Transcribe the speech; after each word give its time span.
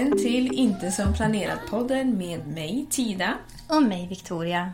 Välkommen 0.00 0.24
till 0.24 0.52
Inte 0.52 0.90
som 0.90 1.14
planerat-podden 1.14 2.16
med 2.18 2.46
mig 2.46 2.86
Tida. 2.90 3.34
Och 3.68 3.82
mig, 3.82 4.06
Victoria. 4.06 4.72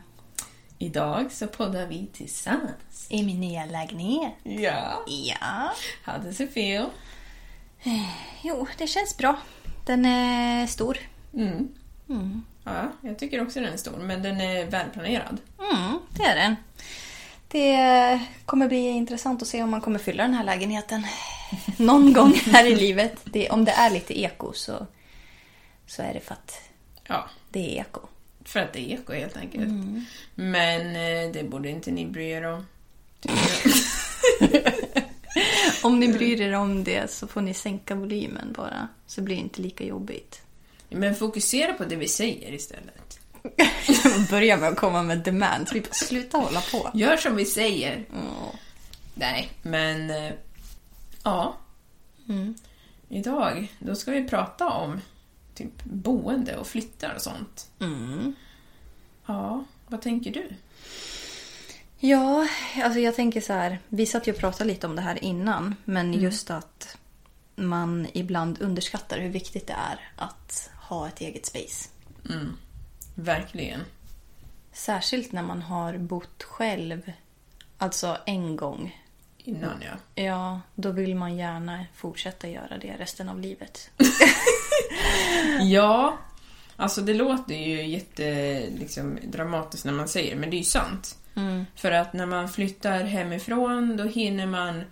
Idag 0.78 1.32
så 1.32 1.46
poddar 1.46 1.86
vi 1.86 2.06
tillsammans. 2.12 3.06
I 3.08 3.22
min 3.22 3.40
nya 3.40 3.66
lägenhet. 3.66 4.32
Ja. 4.42 5.04
Ja. 5.06 5.72
How 6.04 6.22
does 6.24 6.40
it 6.40 6.52
feel? 6.52 6.86
Jo, 8.42 8.66
det 8.78 8.86
känns 8.86 9.16
bra. 9.16 9.36
Den 9.86 10.04
är 10.04 10.66
stor. 10.66 10.98
Mm. 11.34 11.68
Ja, 12.64 12.92
jag 13.00 13.18
tycker 13.18 13.42
också 13.42 13.60
den 13.60 13.72
är 13.72 13.76
stor, 13.76 13.96
men 13.96 14.22
den 14.22 14.40
är 14.40 14.66
välplanerad. 14.66 15.40
Mm, 15.58 15.98
det 16.10 16.22
är 16.22 16.36
den. 16.36 16.56
Det 17.48 18.20
kommer 18.44 18.68
bli 18.68 18.88
intressant 18.88 19.42
att 19.42 19.48
se 19.48 19.62
om 19.62 19.70
man 19.70 19.80
kommer 19.80 19.98
fylla 19.98 20.22
den 20.22 20.34
här 20.34 20.44
lägenheten 20.44 21.06
någon 21.76 22.12
gång 22.12 22.32
här 22.32 22.66
i 22.66 22.76
livet. 22.76 23.18
Det, 23.24 23.50
om 23.50 23.64
det 23.64 23.72
är 23.72 23.90
lite 23.90 24.20
eko 24.20 24.52
så, 24.52 24.86
så 25.86 26.02
är 26.02 26.14
det 26.14 26.20
för 26.20 26.34
att 26.34 26.60
Ja, 27.08 27.28
det 27.50 27.78
är 27.78 27.80
eko. 27.80 28.00
för 28.44 28.60
att 28.60 28.72
det 28.72 28.80
är 28.80 28.94
eko 28.94 29.12
helt 29.12 29.36
enkelt. 29.36 29.68
Men 30.34 30.86
eh, 30.96 31.32
det 31.32 31.44
borde 31.50 31.68
inte 31.70 31.90
ni 31.90 32.06
bry 32.06 32.28
er 32.30 32.42
om. 32.44 32.66
Om 35.82 36.00
ni 36.00 36.08
bryr 36.12 36.40
er 36.40 36.52
om 36.52 36.84
det 36.84 37.10
så 37.10 37.26
får 37.26 37.40
ni 37.40 37.54
sänka 37.54 37.94
volymen 37.94 38.52
bara. 38.52 38.88
Så 39.06 39.22
blir 39.22 39.36
det 39.36 39.42
inte 39.42 39.62
lika 39.62 39.84
jobbigt. 39.84 40.42
Men 40.88 41.14
fokusera 41.14 41.72
på 41.72 41.84
det 41.84 41.96
vi 41.96 42.08
säger 42.08 42.52
istället. 42.52 43.18
Börja 44.30 44.56
med 44.56 44.68
att 44.68 44.76
komma 44.76 45.02
med 45.02 45.18
demands. 45.18 45.72
Vi 45.72 45.80
bara, 45.80 45.92
sluta 45.92 46.38
hålla 46.38 46.60
på. 46.60 46.90
Gör 46.94 47.16
som 47.16 47.36
vi 47.36 47.44
säger. 47.44 48.04
Nej, 49.14 49.48
men... 49.62 50.10
eh, 50.10 50.32
Ja. 51.22 51.56
Idag, 53.08 53.72
då 53.78 53.94
ska 53.94 54.10
vi 54.10 54.28
prata 54.28 54.68
om 54.68 55.00
typ 55.56 55.84
boende 55.84 56.56
och 56.56 56.66
flyttar 56.66 57.14
och 57.14 57.22
sånt. 57.22 57.70
Ja, 59.26 59.64
vad 59.86 60.02
tänker 60.02 60.32
du? 60.32 60.48
Ja, 61.98 62.48
alltså 62.82 63.00
jag 63.00 63.16
tänker 63.16 63.40
så 63.40 63.52
här. 63.52 63.78
Vi 63.88 64.06
satt 64.06 64.26
ju 64.26 64.32
och 64.32 64.38
pratade 64.38 64.70
lite 64.70 64.86
om 64.86 64.96
det 64.96 65.02
här 65.02 65.24
innan. 65.24 65.74
Men 65.84 66.14
just 66.14 66.50
att 66.50 66.98
man 67.56 68.06
ibland 68.12 68.62
underskattar 68.62 69.18
hur 69.18 69.28
viktigt 69.28 69.66
det 69.66 69.72
är 69.72 70.10
att 70.16 70.70
ha 70.88 71.08
ett 71.08 71.20
eget 71.20 71.46
space. 71.46 71.88
Verkligen. 73.14 73.80
Särskilt 74.72 75.32
när 75.32 75.42
man 75.42 75.62
har 75.62 75.98
bott 75.98 76.42
själv, 76.42 77.12
alltså 77.78 78.16
en 78.26 78.56
gång. 78.56 79.05
Innan 79.46 79.82
ja. 79.82 80.22
Ja, 80.22 80.60
då 80.74 80.90
vill 80.90 81.14
man 81.16 81.36
gärna 81.36 81.84
fortsätta 81.94 82.48
göra 82.48 82.78
det 82.78 82.96
resten 82.98 83.28
av 83.28 83.40
livet. 83.40 83.90
Ja, 85.60 86.18
alltså 86.76 87.00
det 87.00 87.14
låter 87.14 87.54
ju 87.54 87.86
jätte 87.86 88.60
liksom, 88.78 89.18
dramatiskt 89.24 89.84
när 89.84 89.92
man 89.92 90.08
säger 90.08 90.34
det, 90.34 90.40
men 90.40 90.50
det 90.50 90.56
är 90.56 90.58
ju 90.58 90.64
sant. 90.64 91.18
För 91.74 91.92
att 91.92 92.12
när 92.12 92.26
man 92.26 92.48
flyttar 92.48 93.04
hemifrån, 93.04 93.96
då 93.96 94.04
hinner 94.04 94.46
man 94.46 94.84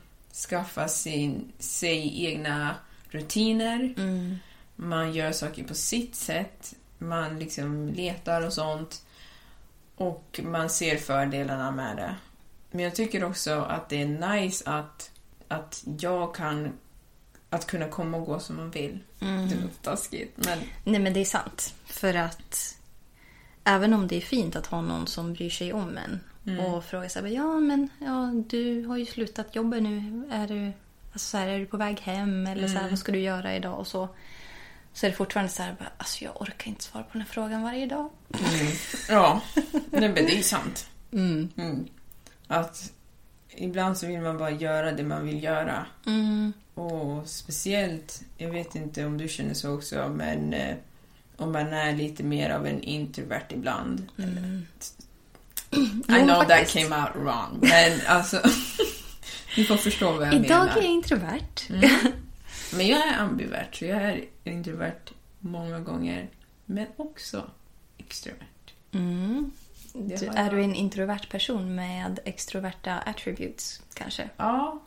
skaffa 0.48 0.88
sin, 0.88 1.52
sig 1.58 2.24
egna 2.24 2.74
rutiner. 3.08 3.94
Man 4.76 5.12
gör 5.12 5.32
saker 5.32 5.64
på 5.64 5.74
sitt 5.74 6.14
sätt. 6.14 6.74
Man 6.98 7.38
liksom 7.38 7.88
letar 7.88 8.46
och 8.46 8.52
sånt. 8.52 9.02
Och 9.96 10.40
man 10.42 10.70
ser 10.70 10.96
fördelarna 10.96 11.70
med 11.70 11.96
det. 11.96 12.14
Men 12.74 12.84
jag 12.84 12.94
tycker 12.94 13.24
också 13.24 13.52
att 13.60 13.88
det 13.88 14.02
är 14.02 14.34
nice 14.34 14.70
att, 14.70 15.10
att 15.48 15.84
jag 15.98 16.34
kan 16.34 16.72
att 17.50 17.66
kunna 17.66 17.88
komma 17.88 18.16
och 18.16 18.26
gå 18.26 18.40
som 18.40 18.56
man 18.56 18.70
vill. 18.70 18.98
Det 19.18 19.54
låter 19.54 19.82
taskigt, 19.82 20.32
men 20.36 20.58
Nej 20.84 21.00
men 21.00 21.12
det 21.12 21.20
är 21.20 21.24
sant. 21.24 21.74
För 21.86 22.14
att 22.14 22.76
även 23.64 23.94
om 23.94 24.08
det 24.08 24.16
är 24.16 24.20
fint 24.20 24.56
att 24.56 24.66
ha 24.66 24.80
någon 24.80 25.06
som 25.06 25.32
bryr 25.32 25.50
sig 25.50 25.72
om 25.72 25.98
en 25.98 26.20
och 26.58 26.84
frågar 26.84 27.08
så 27.08 27.20
här, 27.20 27.26
ja 27.26 27.60
men 27.60 27.88
ja, 27.98 28.30
du 28.48 28.84
har 28.86 28.96
ju 28.96 29.06
slutat 29.06 29.56
jobba 29.56 29.76
nu. 29.76 30.28
Är 30.30 30.48
du, 30.48 30.72
alltså 31.12 31.28
så 31.28 31.36
här, 31.38 31.48
är 31.48 31.58
du 31.58 31.66
på 31.66 31.76
väg 31.76 32.00
hem 32.00 32.46
eller 32.46 32.68
så 32.68 32.78
här, 32.78 32.90
vad 32.90 32.98
ska 32.98 33.12
du 33.12 33.20
göra 33.20 33.56
idag 33.56 33.78
och 33.78 33.86
så. 33.86 34.08
Så 34.92 35.06
är 35.06 35.10
det 35.10 35.16
fortfarande 35.16 35.52
så 35.52 35.62
här, 35.62 35.76
bara, 35.78 35.90
alltså 35.96 36.24
jag 36.24 36.42
orkar 36.42 36.68
inte 36.68 36.84
svara 36.84 37.04
på 37.04 37.10
den 37.12 37.20
här 37.22 37.28
frågan 37.28 37.62
varje 37.62 37.86
dag. 37.86 38.10
Ja, 39.08 39.40
nej, 39.90 40.08
men 40.08 40.14
det 40.14 40.38
är 40.38 40.42
sant. 40.42 40.88
Mm. 41.12 41.48
Att 42.46 42.92
ibland 43.56 43.98
så 43.98 44.06
vill 44.06 44.20
man 44.20 44.38
bara 44.38 44.50
göra 44.50 44.92
det 44.92 45.02
man 45.04 45.26
vill 45.26 45.42
göra. 45.42 45.86
Och 46.74 47.28
speciellt, 47.28 48.22
jag 48.36 48.50
vet 48.50 48.74
inte 48.74 49.04
om 49.04 49.18
du 49.18 49.28
känner 49.28 49.54
så 49.54 49.74
också, 49.74 50.08
men 50.16 50.54
eh, 50.54 50.76
om 51.36 51.52
man 51.52 51.66
är 51.72 51.96
lite 51.96 52.22
mer 52.22 52.50
av 52.50 52.66
en 52.66 52.82
introvert 52.82 53.46
ibland. 53.48 54.06
I 54.16 55.88
Jo, 56.08 56.16
know 56.24 56.44
that 56.44 56.68
came 56.68 56.96
out 57.02 57.14
wrong, 57.16 57.58
men 57.60 58.00
alltså... 58.06 58.40
ni 59.56 59.64
får 59.64 59.76
förstå 59.76 60.12
vad 60.12 60.26
jag 60.26 60.34
Idag 60.34 60.48
menar. 60.48 60.76
är 60.76 60.82
jag 60.82 60.84
introvert. 60.84 61.68
Men 62.76 62.86
jag 62.86 63.08
är 63.08 63.18
ambivert, 63.18 63.74
så 63.76 63.84
jag 63.84 64.02
är 64.02 64.24
introvert 64.44 65.12
många 65.40 65.80
gånger, 65.80 66.28
men 66.64 66.86
också 66.96 67.50
extrovert. 67.98 68.72
Det 68.90 68.98
Du, 69.98 70.14
är 70.26 70.50
du 70.50 70.62
en 70.62 70.74
introvert 70.74 71.28
person 71.30 71.74
med 71.74 72.18
extroverta 72.24 72.98
attributes 72.98 73.82
kanske? 73.94 74.28
Ja. 74.36 74.80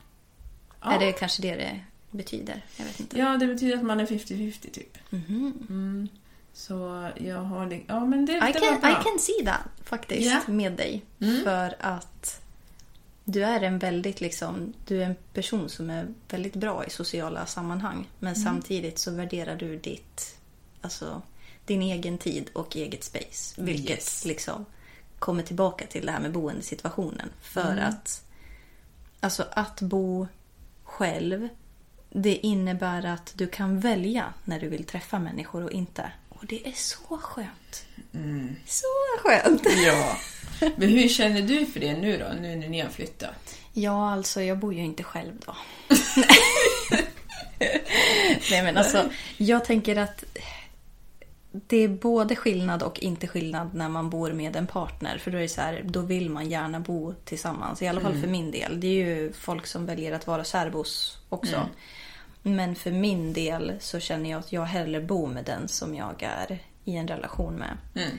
ja. 0.82 0.92
Är 0.94 1.00
det 1.00 1.12
kanske 1.12 1.42
det 1.42 1.56
det 1.56 1.80
betyder? 2.12 2.66
Jag 2.78 2.86
vet 2.86 3.00
inte. 3.00 3.18
Ja, 3.20 3.38
det 3.38 3.48
betyder 3.48 3.78
att 3.78 3.84
man 3.84 4.00
är 4.00 4.06
50-50 4.06 4.72
typ. 4.72 4.98
Mm. 5.12 6.08
Så 6.54 7.10
jag 7.18 7.42
har. 7.42 7.82
Ja, 7.88 8.06
men 8.06 8.26
det, 8.26 8.34
I 8.34 8.40
det 8.40 8.60
can, 8.60 8.80
bra. 8.82 8.92
I 8.92 8.94
can 9.04 9.20
see 9.20 9.46
that 9.46 9.62
faktiskt 9.84 10.32
Ja. 10.48 10.54
med 10.54 10.72
dig. 10.74 11.06
För 11.44 11.76
att 11.80 12.42
du 13.24 13.44
är 13.44 13.62
en 13.62 13.80
väldigt 13.80 14.22
liksom, 14.22 14.74
du 14.88 15.02
är 15.02 15.06
en 15.06 15.16
person 15.34 15.70
som 15.70 15.90
är 15.90 16.08
väldigt 16.30 16.56
bra 16.56 16.86
i 16.86 16.90
sociala 16.90 17.46
sammanhang. 17.46 18.08
Men 18.20 18.36
samtidigt 18.36 18.98
så 19.00 19.12
värderar 19.12 19.56
du 19.56 19.78
ditt, 19.78 20.38
alltså, 20.82 21.22
din 21.66 21.82
egen 21.82 22.18
tid 22.18 22.50
och 22.54 22.76
eget 22.76 23.04
space. 23.04 23.62
Vilket 23.62 23.90
Yes. 23.90 24.26
liksom 24.26 24.66
kommer 25.20 25.44
tillbaka 25.44 25.86
till 25.88 26.06
det 26.06 26.12
här 26.12 26.20
med 26.20 26.32
boendesituationen. 26.32 27.30
För 27.42 27.78
att 27.78 28.24
alltså 29.20 29.46
att 29.52 29.82
bo 29.82 30.28
själv 30.84 31.50
det 32.10 32.36
innebär 32.36 33.06
att 33.06 33.34
du 33.36 33.48
kan 33.48 33.80
välja 33.80 34.34
när 34.46 34.60
du 34.60 34.68
vill 34.68 34.84
träffa 34.84 35.20
människor 35.20 35.64
och 35.64 35.72
inte. 35.72 36.12
Och 36.30 36.46
det 36.46 36.68
är 36.68 36.72
så 36.72 37.18
skönt. 37.18 37.86
Mm. 38.14 38.56
Så 38.66 38.86
skönt. 39.20 39.68
Ja. 39.86 40.18
Men 40.76 40.90
hur 40.90 41.08
känner 41.08 41.42
du 41.42 41.66
för 41.66 41.80
det 41.80 41.98
nu 41.98 42.18
då, 42.18 42.26
nu 42.42 42.56
när 42.56 42.68
ni 42.68 42.82
har 42.82 42.90
flyttat? 42.90 43.58
Ja, 43.74 44.12
alltså 44.12 44.42
jag 44.42 44.58
bor 44.58 44.74
ju 44.74 44.84
inte 44.84 45.04
själv 45.04 45.34
då. 45.46 45.56
Nej 48.52 48.64
men 48.64 48.78
alltså, 48.78 49.10
jag 49.38 49.66
tänker 49.66 49.96
att 49.96 50.24
det 51.68 51.78
är 51.78 51.88
både 51.88 52.36
skillnad 52.36 52.84
och 52.84 53.00
inte 53.00 53.28
skillnad 53.28 53.74
när 53.74 53.90
man 53.90 54.10
bor 54.10 54.34
med 54.34 54.56
en 54.56 54.68
partner. 54.68 55.18
För 55.18 55.32
då 55.32 55.38
är 55.38 55.42
det 55.42 55.50
så 55.50 55.62
här, 55.62 55.82
då 55.86 56.02
vill 56.02 56.30
man 56.30 56.50
gärna 56.50 56.80
bo 56.80 57.14
tillsammans. 57.26 57.82
I 57.82 57.88
alla 57.88 58.02
fall 58.02 58.18
för 58.22 58.28
min 58.28 58.52
del. 58.52 58.80
Det 58.80 58.88
är 58.88 58.92
ju 59.06 59.34
folk 59.34 59.66
som 59.68 59.86
väljer 59.86 60.12
att 60.12 60.28
vara 60.28 60.44
särbos 60.44 61.18
också. 61.30 61.70
Men 62.42 62.76
för 62.76 62.92
min 62.92 63.34
del 63.34 63.74
så 63.80 64.00
känner 64.00 64.30
jag 64.30 64.40
att 64.40 64.52
jag 64.52 64.66
hellre 64.66 65.02
bor 65.02 65.28
med 65.28 65.46
den 65.46 65.68
som 65.68 65.96
jag 65.96 66.24
är 66.24 66.60
i 66.84 66.96
en 66.96 67.08
relation 67.08 67.54
med. 67.56 67.78
Mm. 67.96 68.18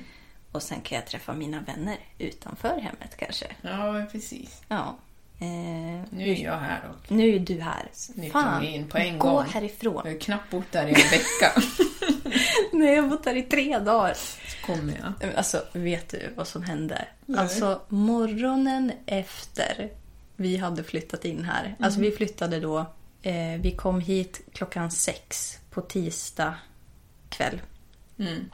Och 0.52 0.62
sen 0.62 0.80
kan 0.80 0.96
jag 0.96 1.06
träffa 1.06 1.32
mina 1.32 1.60
vänner 1.60 1.96
utanför 2.18 2.68
hemmet 2.80 3.16
kanske. 3.18 3.46
Ja, 3.62 4.06
precis. 4.12 4.62
Ja. 4.68 4.96
Eh, 5.40 5.46
Nu 6.10 6.28
är 6.32 6.44
jag 6.44 6.58
här 6.58 6.80
och 6.90 7.12
nu 7.12 7.34
är 7.34 7.38
du 7.38 7.60
här. 7.60 7.90
Ni 8.14 8.30
Fan, 8.30 8.64
in 8.64 8.88
på 8.88 8.98
en 8.98 9.18
gå 9.18 9.30
gång. 9.30 9.44
härifrån. 9.44 10.02
jag 10.04 10.12
har 10.12 10.20
knappt 10.20 10.50
bott 10.50 10.72
där 10.72 10.86
i 10.86 10.90
en 10.90 10.94
vecka. 11.10 11.62
Nej, 12.72 12.94
jag 12.94 13.02
har 13.02 13.08
bott 13.08 13.26
här 13.26 13.36
i 13.36 13.42
tre 13.42 13.78
dagar. 13.78 14.16
Kommer 14.66 15.14
jag. 15.20 15.34
Alltså, 15.34 15.62
vet 15.72 16.08
du 16.08 16.32
vad 16.36 16.48
som 16.48 16.62
hände? 16.62 17.08
Alltså, 17.36 17.80
morgonen 17.88 18.92
efter 19.06 19.90
vi 20.36 20.56
hade 20.56 20.84
flyttat 20.84 21.24
in 21.24 21.44
här. 21.44 21.76
Alltså, 21.80 22.00
vi 22.00 22.10
flyttade 22.10 22.60
då. 22.60 22.78
Eh, 23.22 23.60
vi 23.60 23.74
kom 23.76 24.00
hit 24.00 24.40
klockan 24.52 24.90
sex 24.90 25.58
på 25.70 25.80
tisdag 25.80 26.54
kväll. 27.28 27.60
Mm. 28.18 28.50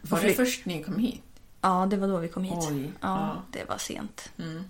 Var 0.00 0.20
det 0.20 0.32
först 0.32 0.66
ni 0.66 0.82
kom 0.82 0.98
hit? 0.98 1.22
Ja, 1.60 1.86
det 1.90 1.96
var 1.96 2.08
då 2.08 2.18
vi 2.18 2.28
kom 2.28 2.44
hit. 2.44 2.68
Oj, 2.70 2.82
ja, 2.84 2.92
ja. 3.00 3.42
det 3.52 3.68
var 3.68 3.78
sent. 3.78 4.32
Mm. 4.38 4.64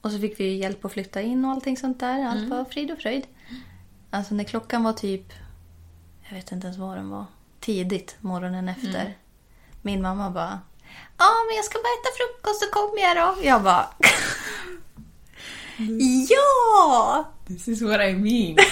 Och 0.00 0.10
så 0.10 0.18
fick 0.18 0.40
vi 0.40 0.54
hjälp 0.54 0.84
att 0.84 0.92
flytta 0.92 1.22
in 1.22 1.44
och 1.44 1.50
allting 1.50 1.76
sånt 1.76 2.00
där. 2.00 2.24
Allt 2.24 2.48
var 2.48 2.64
frid 2.64 2.90
och 2.90 2.98
fröjd. 2.98 3.26
Alltså 4.10 4.34
när 4.34 4.44
klockan 4.44 4.84
var 4.84 4.92
typ, 4.92 5.32
jag 6.28 6.36
vet 6.36 6.52
inte 6.52 6.66
ens 6.66 6.78
vad 6.78 6.96
den 6.96 7.10
var, 7.10 7.26
tidigt 7.64 8.16
morgonen 8.20 8.68
efter. 8.68 9.18
Min 9.82 10.02
mamma 10.02 10.30
bara, 10.30 10.60
ja 11.18 11.30
men 11.48 11.56
jag 11.56 11.64
ska 11.64 11.78
bara 11.78 11.94
äta 12.00 12.08
frukost 12.16 12.60
så 12.62 12.70
kommer 12.70 13.02
jag 13.02 13.16
då. 13.16 13.46
Jag 13.46 13.62
bara, 13.62 13.88
ja! 16.28 17.32
This 17.46 17.68
is 17.68 17.82
what 17.82 18.00
I 18.00 18.14
mean. 18.14 18.56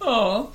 ja. 0.00 0.50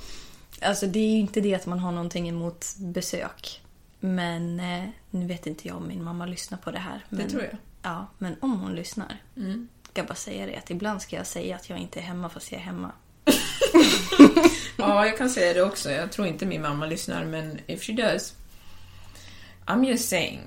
Alltså 0.62 0.86
det 0.86 0.98
är 0.98 1.10
ju 1.10 1.18
inte 1.18 1.40
det 1.40 1.54
att 1.54 1.66
man 1.66 1.78
har 1.78 1.92
någonting 1.92 2.28
emot 2.28 2.66
besök. 2.78 3.62
Men 4.00 4.60
eh, 4.60 4.84
nu 5.10 5.26
vet 5.26 5.46
inte 5.46 5.68
jag 5.68 5.76
om 5.76 5.88
min 5.88 6.04
mamma 6.04 6.26
lyssnar 6.26 6.58
på 6.58 6.70
det 6.70 6.78
här. 6.78 7.04
Men, 7.08 7.28
tror 7.28 7.42
jag. 7.42 7.56
Ja, 7.82 8.06
men 8.18 8.36
om 8.40 8.60
hon 8.60 8.74
lyssnar. 8.74 9.22
Mm. 9.36 9.68
Ska 9.82 10.00
jag 10.00 10.08
bara 10.08 10.14
säga 10.14 10.46
det 10.46 10.56
att 10.56 10.70
ibland 10.70 11.02
ska 11.02 11.16
jag 11.16 11.26
säga 11.26 11.56
att 11.56 11.70
jag 11.70 11.78
inte 11.78 11.98
är 11.98 12.02
hemma 12.02 12.28
fast 12.28 12.52
jag 12.52 12.60
är 12.60 12.64
hemma. 12.64 12.92
ja, 14.76 15.06
jag 15.06 15.18
kan 15.18 15.30
säga 15.30 15.54
det 15.54 15.62
också. 15.62 15.90
Jag 15.90 16.12
tror 16.12 16.26
inte 16.26 16.46
min 16.46 16.62
mamma 16.62 16.86
lyssnar, 16.86 17.24
men 17.24 17.58
if 17.66 17.82
she 17.82 17.92
does. 17.92 18.34
I'm 19.66 19.86
just 19.88 20.08
saying. 20.08 20.40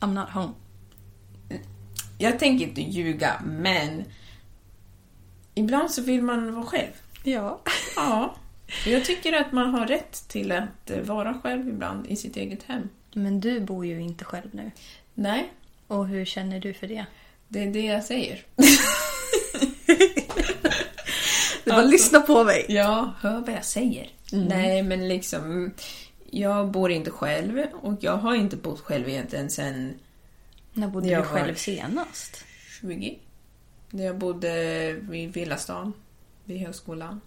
I'm 0.00 0.14
not 0.14 0.28
home. 0.30 0.52
Jag 2.18 2.38
tänker 2.38 2.66
inte 2.66 2.80
ljuga, 2.80 3.42
men 3.44 4.04
ibland 5.54 5.90
så 5.90 6.02
vill 6.02 6.22
man 6.22 6.54
vara 6.54 6.66
själv. 6.66 6.90
Ja. 7.22 7.60
Ja. 7.96 8.34
Jag 8.86 9.04
tycker 9.04 9.32
att 9.32 9.52
man 9.52 9.74
har 9.74 9.86
rätt 9.86 10.28
till 10.28 10.52
att 10.52 10.90
vara 11.04 11.40
själv 11.42 11.68
ibland 11.68 12.06
i 12.06 12.16
sitt 12.16 12.36
eget 12.36 12.62
hem. 12.62 12.88
Men 13.14 13.40
du 13.40 13.60
bor 13.60 13.86
ju 13.86 14.00
inte 14.00 14.24
själv 14.24 14.48
nu. 14.52 14.70
Nej, 15.14 15.52
Och 15.86 16.06
hur 16.08 16.24
känner 16.24 16.60
du 16.60 16.74
för 16.74 16.86
det? 16.86 17.06
det 17.48 17.62
är 17.62 17.72
det 17.72 17.80
jag 17.80 18.04
säger. 18.04 18.44
Du 21.66 21.72
bara 21.72 21.82
lyssna 21.82 22.20
på 22.20 22.44
mig. 22.44 22.66
Ja, 22.68 23.12
hör 23.20 23.40
vad 23.40 23.54
jag 23.54 23.64
säger. 23.64 24.08
Nej, 24.32 24.82
men 24.82 25.08
liksom... 25.08 25.72
Jag 26.30 26.70
bor 26.70 26.90
inte 26.90 27.10
själv 27.10 27.66
och 27.82 27.94
jag 28.00 28.16
har 28.16 28.34
inte 28.34 28.56
bott 28.56 28.80
själv 28.80 29.08
egentligen 29.08 29.50
sedan 29.50 29.94
När 30.72 30.88
bodde 30.88 31.08
Jag 31.08 31.22
du 31.22 31.26
själv 31.26 31.54
senast? 31.54 32.44
20. 32.80 33.18
När 33.90 34.04
jag 34.04 34.18
bodde 34.18 34.92
vid 34.92 35.32
Villastan, 35.32 35.92
vid 36.44 36.60
högskolan. 36.60 37.20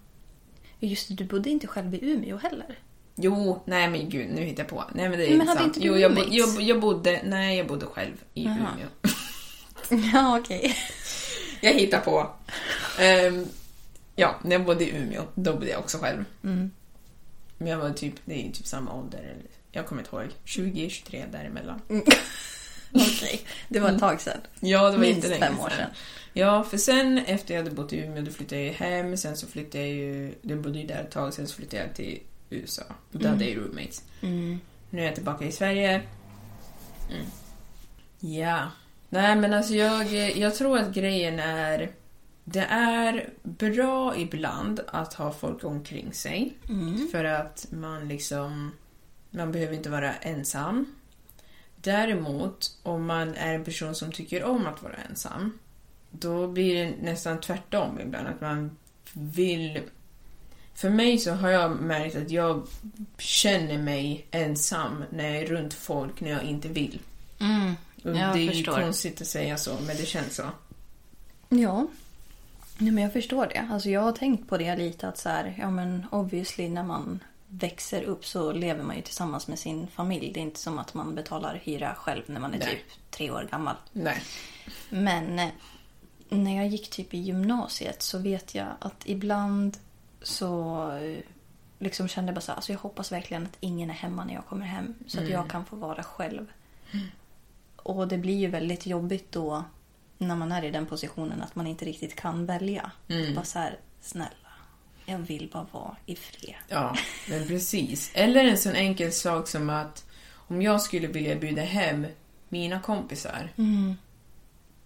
Just 0.80 1.08
det, 1.08 1.14
du 1.14 1.24
bodde 1.24 1.50
inte 1.50 1.66
själv 1.66 1.94
i 1.94 1.98
Umeå 2.12 2.36
heller. 2.36 2.78
Jo, 3.16 3.62
nej 3.64 3.88
men 3.88 4.08
gud, 4.10 4.30
nu 4.34 4.42
hittar 4.42 4.62
jag 4.62 4.68
på. 4.70 4.84
Nej 4.94 5.08
men 5.08 5.18
det 5.18 5.24
är 5.26 5.30
Men 5.30 5.40
inte 5.40 5.52
sant. 5.62 5.76
inte 5.76 5.86
jo, 5.86 5.96
jag, 5.96 6.14
bo, 6.14 6.22
jag, 6.30 6.62
jag 6.62 6.80
bodde, 6.80 7.20
nej 7.24 7.56
jag 7.58 7.66
bodde 7.66 7.86
själv 7.86 8.14
i 8.34 8.44
Jaha. 8.44 8.56
Umeå. 8.74 8.88
Ja, 10.12 10.38
okej. 10.38 10.76
Jag 11.60 11.72
hittar 11.72 12.00
på. 12.00 12.30
Ehm, 12.98 13.46
ja, 14.16 14.40
när 14.44 14.52
jag 14.56 14.64
bodde 14.64 14.84
i 14.84 14.96
Umeå, 14.96 15.22
då 15.34 15.52
bodde 15.52 15.68
jag 15.68 15.78
också 15.80 15.98
själv. 15.98 16.24
Mm. 16.44 16.70
Men 17.58 17.68
jag 17.68 17.78
var 17.78 17.90
typ, 17.90 18.14
det 18.24 18.46
är 18.46 18.52
typ 18.52 18.66
samma 18.66 18.94
ålder. 18.94 19.18
eller- 19.18 19.50
Jag 19.72 19.86
kommer 19.86 20.02
inte 20.02 20.16
ihåg. 20.16 20.26
20, 20.44 20.90
23 20.90 21.24
däremellan. 21.32 21.80
Okej. 22.92 23.40
Det 23.68 23.80
var 23.80 23.90
ett 23.90 23.98
tag 24.00 24.20
sedan. 24.20 24.40
Ja, 24.60 24.84
det 24.84 24.90
var 24.90 24.98
Minst 24.98 25.28
fem 25.36 25.60
år 25.60 25.68
sedan. 25.70 25.90
Ja, 26.32 26.64
för 26.64 26.76
sen 26.76 27.18
efter 27.18 27.54
jag 27.54 27.62
hade 27.62 27.74
bott 27.74 27.92
i 27.92 27.98
Umeå, 28.00 28.22
då 28.24 28.30
flyttade 28.30 28.62
jag 28.62 28.72
hem. 28.72 29.16
Sen 29.16 29.36
så 29.36 29.46
flyttade 29.46 29.84
jag 29.86 29.92
ju, 29.96 30.34
jag 30.42 30.58
bodde 30.60 30.78
ju 30.78 30.86
där 30.86 31.00
ett 31.00 31.10
tag, 31.10 31.34
sen 31.34 31.46
så 31.46 31.54
flyttade 31.54 31.82
jag 31.82 31.94
till 31.94 32.20
USA. 32.50 32.82
Och 33.12 33.18
då 33.18 33.28
hade 33.28 33.44
jag 33.44 33.50
ju 33.52 33.60
roommates. 33.60 34.02
Mm. 34.22 34.60
Nu 34.90 35.00
är 35.00 35.04
jag 35.06 35.14
tillbaka 35.14 35.44
i 35.44 35.52
Sverige. 35.52 36.02
Mm. 37.10 37.26
Ja. 38.20 38.70
Nej, 39.08 39.36
men 39.36 39.52
alltså 39.54 39.74
jag, 39.74 40.12
jag 40.38 40.54
tror 40.54 40.78
att 40.78 40.94
grejen 40.94 41.38
är... 41.40 41.90
Det 42.52 42.66
är 42.70 43.30
bra 43.42 44.16
ibland 44.16 44.80
att 44.86 45.14
ha 45.14 45.32
folk 45.32 45.64
omkring 45.64 46.12
sig. 46.12 46.52
För 47.12 47.24
att 47.24 47.66
man 47.70 48.08
liksom... 48.08 48.72
Man 49.30 49.52
behöver 49.52 49.74
inte 49.74 49.90
vara 49.90 50.14
ensam. 50.14 50.94
Däremot, 51.76 52.78
om 52.82 53.06
man 53.06 53.34
är 53.34 53.54
en 53.54 53.64
person 53.64 53.94
som 53.94 54.12
tycker 54.12 54.44
om 54.44 54.66
att 54.66 54.82
vara 54.82 54.94
ensam, 55.10 55.58
då 56.10 56.46
blir 56.48 56.74
det 56.74 56.94
nästan 57.02 57.40
tvärtom 57.40 58.00
ibland. 58.00 58.28
Att 58.28 58.40
man 58.40 58.76
vill... 59.12 59.80
För 60.74 60.90
mig 60.90 61.18
så 61.18 61.32
har 61.32 61.48
jag 61.48 61.70
märkt 61.70 62.16
att 62.16 62.30
jag 62.30 62.66
känner 63.18 63.78
mig 63.78 64.26
ensam 64.30 65.04
när 65.10 65.24
jag 65.24 65.36
är 65.36 65.46
runt 65.46 65.74
folk 65.74 66.20
när 66.20 66.30
jag 66.30 66.42
inte 66.42 66.68
vill. 66.68 67.00
Mm. 67.40 67.74
Jag 68.02 68.14
det 68.14 68.20
är 68.20 68.48
förstår. 68.48 68.78
ju 68.78 68.84
konstigt 68.84 69.20
att 69.20 69.26
säga 69.26 69.56
så, 69.56 69.74
men 69.86 69.96
det 69.96 70.06
känns 70.06 70.36
så. 70.36 70.44
Ja. 71.48 71.86
Ja, 72.80 72.92
men 72.92 73.02
jag 73.04 73.12
förstår 73.12 73.46
det. 73.46 73.68
Alltså 73.70 73.90
jag 73.90 74.00
har 74.00 74.12
tänkt 74.12 74.48
på 74.48 74.58
det 74.58 74.76
lite 74.76 75.08
att 75.08 75.18
så 75.18 75.28
här, 75.28 75.54
ja 75.58 75.70
men 75.70 76.06
obviously 76.10 76.68
när 76.68 76.84
man 76.84 77.20
växer 77.48 78.02
upp 78.02 78.26
så 78.26 78.52
lever 78.52 78.82
man 78.82 78.96
ju 78.96 79.02
tillsammans 79.02 79.48
med 79.48 79.58
sin 79.58 79.86
familj. 79.86 80.30
Det 80.34 80.40
är 80.40 80.42
inte 80.42 80.60
som 80.60 80.78
att 80.78 80.94
man 80.94 81.14
betalar 81.14 81.60
hyra 81.64 81.94
själv 81.94 82.22
när 82.26 82.40
man 82.40 82.54
är 82.54 82.58
Nej. 82.58 82.68
typ 82.68 83.10
tre 83.10 83.30
år 83.30 83.48
gammal. 83.50 83.76
Nej. 83.92 84.22
Men 84.90 85.38
eh, 85.38 85.48
när 86.28 86.56
jag 86.56 86.66
gick 86.66 86.90
typ 86.90 87.14
i 87.14 87.18
gymnasiet 87.18 88.02
så 88.02 88.18
vet 88.18 88.54
jag 88.54 88.66
att 88.78 89.02
ibland 89.04 89.78
så 90.22 90.76
eh, 90.96 91.18
liksom 91.78 92.08
kände 92.08 92.30
jag 92.30 92.34
bara 92.34 92.40
så 92.40 92.52
här, 92.52 92.56
alltså 92.56 92.72
jag 92.72 92.78
hoppas 92.78 93.12
verkligen 93.12 93.42
att 93.42 93.56
ingen 93.60 93.90
är 93.90 93.94
hemma 93.94 94.24
när 94.24 94.34
jag 94.34 94.46
kommer 94.46 94.66
hem. 94.66 94.94
Så 95.06 95.20
att 95.20 95.28
jag 95.28 95.50
kan 95.50 95.64
få 95.64 95.76
vara 95.76 96.02
själv. 96.02 96.46
Och 97.76 98.08
det 98.08 98.18
blir 98.18 98.38
ju 98.38 98.46
väldigt 98.46 98.86
jobbigt 98.86 99.32
då 99.32 99.64
när 100.26 100.36
man 100.36 100.52
är 100.52 100.64
i 100.64 100.70
den 100.70 100.86
positionen 100.86 101.42
att 101.42 101.54
man 101.54 101.66
inte 101.66 101.84
riktigt 101.84 102.16
kan 102.16 102.46
välja. 102.46 102.90
Bara 103.34 103.44
så 103.44 103.58
här, 103.58 103.78
snälla, 104.00 104.30
jag 105.06 105.18
vill 105.18 105.50
bara 105.52 105.66
vara 105.72 105.96
i 106.06 106.16
fred. 106.16 106.54
Ja, 106.68 106.96
men 107.28 107.46
precis. 107.46 108.10
Eller 108.14 108.44
en 108.44 108.58
sån 108.58 108.74
enkel 108.74 109.12
sak 109.12 109.48
som 109.48 109.70
att 109.70 110.04
om 110.32 110.62
jag 110.62 110.82
skulle 110.82 111.06
vilja 111.06 111.36
bjuda 111.36 111.62
hem 111.62 112.06
mina 112.48 112.80
kompisar. 112.80 113.52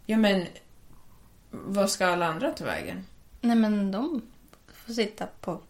Ja, 0.06 0.16
men 0.16 0.46
vad 1.50 1.90
ska 1.90 2.06
alla 2.06 2.26
andra 2.26 2.50
ta 2.50 2.64
vägen? 2.64 3.06
Nej 3.40 3.56
men 3.56 3.90
de 3.90 4.22
får 4.86 4.92
sitta 4.92 5.26
på 5.40 5.60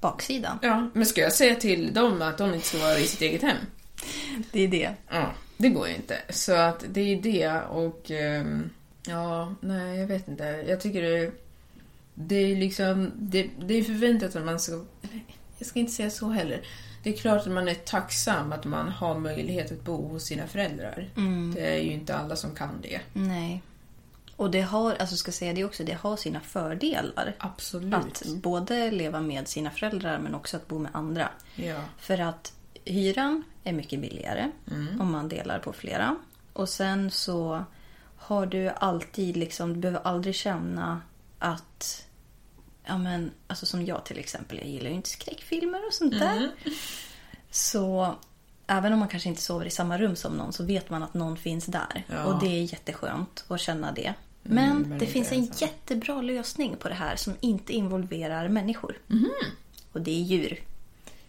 baksidan. 0.00 0.58
Ja, 0.62 0.90
men 0.94 1.06
ska 1.06 1.20
jag 1.20 1.32
säga 1.32 1.54
till 1.54 1.94
dem 1.94 2.22
att 2.22 2.38
de 2.38 2.54
inte 2.54 2.66
ska 2.66 2.78
vara 2.78 2.98
i 2.98 3.06
sitt 3.06 3.20
eget 3.20 3.42
hem? 3.42 3.56
Det 4.52 4.60
är 4.60 4.68
det. 4.68 4.94
Ja, 5.08 5.32
det 5.56 5.68
går 5.68 5.88
ju 5.88 5.94
inte. 5.94 6.18
Så 6.28 6.52
att 6.52 6.84
det 6.88 7.00
är 7.00 7.22
det 7.22 7.60
och... 7.60 8.10
ehm, 8.10 8.70
ja, 9.06 9.54
nej, 9.60 9.98
jag 9.98 10.06
vet 10.06 10.28
inte. 10.28 10.44
Jag 10.44 10.80
tycker 10.80 11.02
det... 11.02 11.32
Det 12.14 12.36
är 12.36 12.56
liksom... 12.56 13.12
Det, 13.16 13.50
det 13.58 13.74
är 13.74 13.82
förväntat 13.82 14.36
att 14.36 14.44
man 14.44 14.60
ska... 14.60 14.72
eller, 14.72 15.20
Jag 15.58 15.66
ska 15.66 15.78
inte 15.78 15.92
säga 15.92 16.10
så 16.10 16.28
heller. 16.28 16.60
Det 17.02 17.10
är 17.10 17.16
klart 17.16 17.40
att 17.40 17.52
man 17.52 17.68
är 17.68 17.74
tacksam 17.74 18.52
att 18.52 18.64
man 18.64 18.88
har 18.88 19.18
möjlighet 19.18 19.72
att 19.72 19.84
bo 19.84 20.08
hos 20.08 20.24
sina 20.24 20.46
föräldrar. 20.46 21.08
Det 21.54 21.76
är 21.76 21.82
ju 21.82 21.90
inte 21.92 22.16
alla 22.16 22.36
som 22.36 22.54
kan 22.54 22.80
det. 22.82 23.00
Nej. 23.12 23.62
Och 24.36 24.50
det 24.50 24.60
har, 24.60 24.94
alltså 24.94 25.16
ska 25.16 25.32
säga 25.32 25.52
det 25.52 25.64
också, 25.64 25.84
det 25.84 25.92
har 25.92 26.16
sina 26.16 26.40
fördelar. 26.40 27.34
Absolut. 27.38 27.94
Att 27.94 28.26
både 28.26 28.90
leva 28.90 29.20
med 29.20 29.48
sina 29.48 29.70
föräldrar 29.70 30.18
men 30.18 30.34
också 30.34 30.56
att 30.56 30.68
bo 30.68 30.78
med 30.78 30.90
andra. 30.94 31.28
Ja. 31.54 31.80
För 31.98 32.18
att 32.18 32.52
hyran 32.84 33.44
är 33.64 33.72
mycket 33.72 34.00
billigare 34.00 34.50
om 35.00 35.10
man 35.12 35.28
delar 35.28 35.58
på 35.58 35.72
flera. 35.72 36.16
Och 36.52 36.68
sen 36.68 37.10
så 37.10 37.64
har 38.34 38.46
du 38.46 38.68
alltid 38.68 39.36
liksom, 39.36 39.72
du 39.74 39.80
behöver 39.80 40.00
aldrig 40.00 40.34
känna 40.34 41.02
att 41.38 42.06
Ja 42.84 42.98
men, 42.98 43.30
alltså 43.46 43.66
som 43.66 43.84
jag 43.86 44.04
till 44.04 44.18
exempel, 44.18 44.58
jag 44.58 44.66
gillar 44.66 44.90
ju 44.90 44.96
inte 44.96 45.08
skräckfilmer 45.08 45.86
och 45.86 45.94
sånt 45.94 46.18
där. 46.18 46.50
Så 47.50 48.14
även 48.66 48.92
om 48.92 48.98
man 48.98 49.08
kanske 49.08 49.28
inte 49.28 49.42
sover 49.42 49.66
i 49.66 49.70
samma 49.70 49.98
rum 49.98 50.16
som 50.16 50.32
någon 50.32 50.52
så 50.52 50.64
vet 50.64 50.90
man 50.90 51.02
att 51.02 51.14
någon 51.14 51.36
finns 51.36 51.66
där. 51.66 52.04
Ja. 52.08 52.24
Och 52.24 52.40
det 52.40 52.46
är 52.46 52.62
jätteskönt 52.72 53.44
att 53.48 53.60
känna 53.60 53.92
det. 53.92 54.14
Men 54.42 54.82
men 54.82 54.98
det 54.98 55.06
finns 55.06 55.32
en 55.32 55.38
ensam. 55.38 55.56
jättebra 55.68 56.22
lösning 56.22 56.76
på 56.76 56.88
det 56.88 56.94
här 56.94 57.16
som 57.16 57.36
inte 57.40 57.72
involverar 57.72 58.48
människor. 58.48 58.98
Och 59.92 60.00
det 60.00 60.10
är 60.10 60.22
djur. 60.22 60.60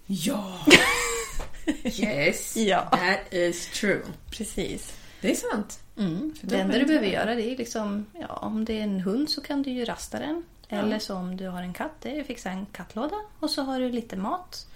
Ja! 0.06 0.60
yes, 1.84 2.58
Ja. 2.58 2.88
that 2.92 3.34
is 3.34 3.68
true. 3.80 4.02
Precis. 4.32 4.94
Det 5.22 5.32
är 5.32 5.36
sant. 5.36 5.80
Mm. 6.06 6.34
Det 6.42 6.60
enda 6.60 6.78
du 6.78 6.86
behöver 6.86 7.08
göra 7.08 7.36
det 7.36 7.44
är 7.54 7.58
liksom, 7.58 8.06
ja, 8.20 8.28
om 8.28 8.66
det 8.66 8.80
är 8.80 8.84
en 8.84 9.00
hund 9.00 9.30
så 9.30 9.42
kan 9.42 9.62
du 9.62 9.70
ju 9.72 9.86
rasta 9.86 10.20
den. 10.20 10.44
Eller 10.70 11.00
så 11.00 11.16
om 11.16 11.38
du 11.38 11.48
har 11.48 11.62
en 11.62 11.74
katt, 11.74 11.92
det 12.02 12.18
är 12.18 12.22
att 12.22 12.28
fixa 12.28 12.50
en 12.50 12.66
kattlåda. 12.66 13.16
Och 13.40 13.50
så 13.50 13.62
har 13.62 13.80
du 13.80 13.90
lite 13.92 14.16
mat. 14.18 14.68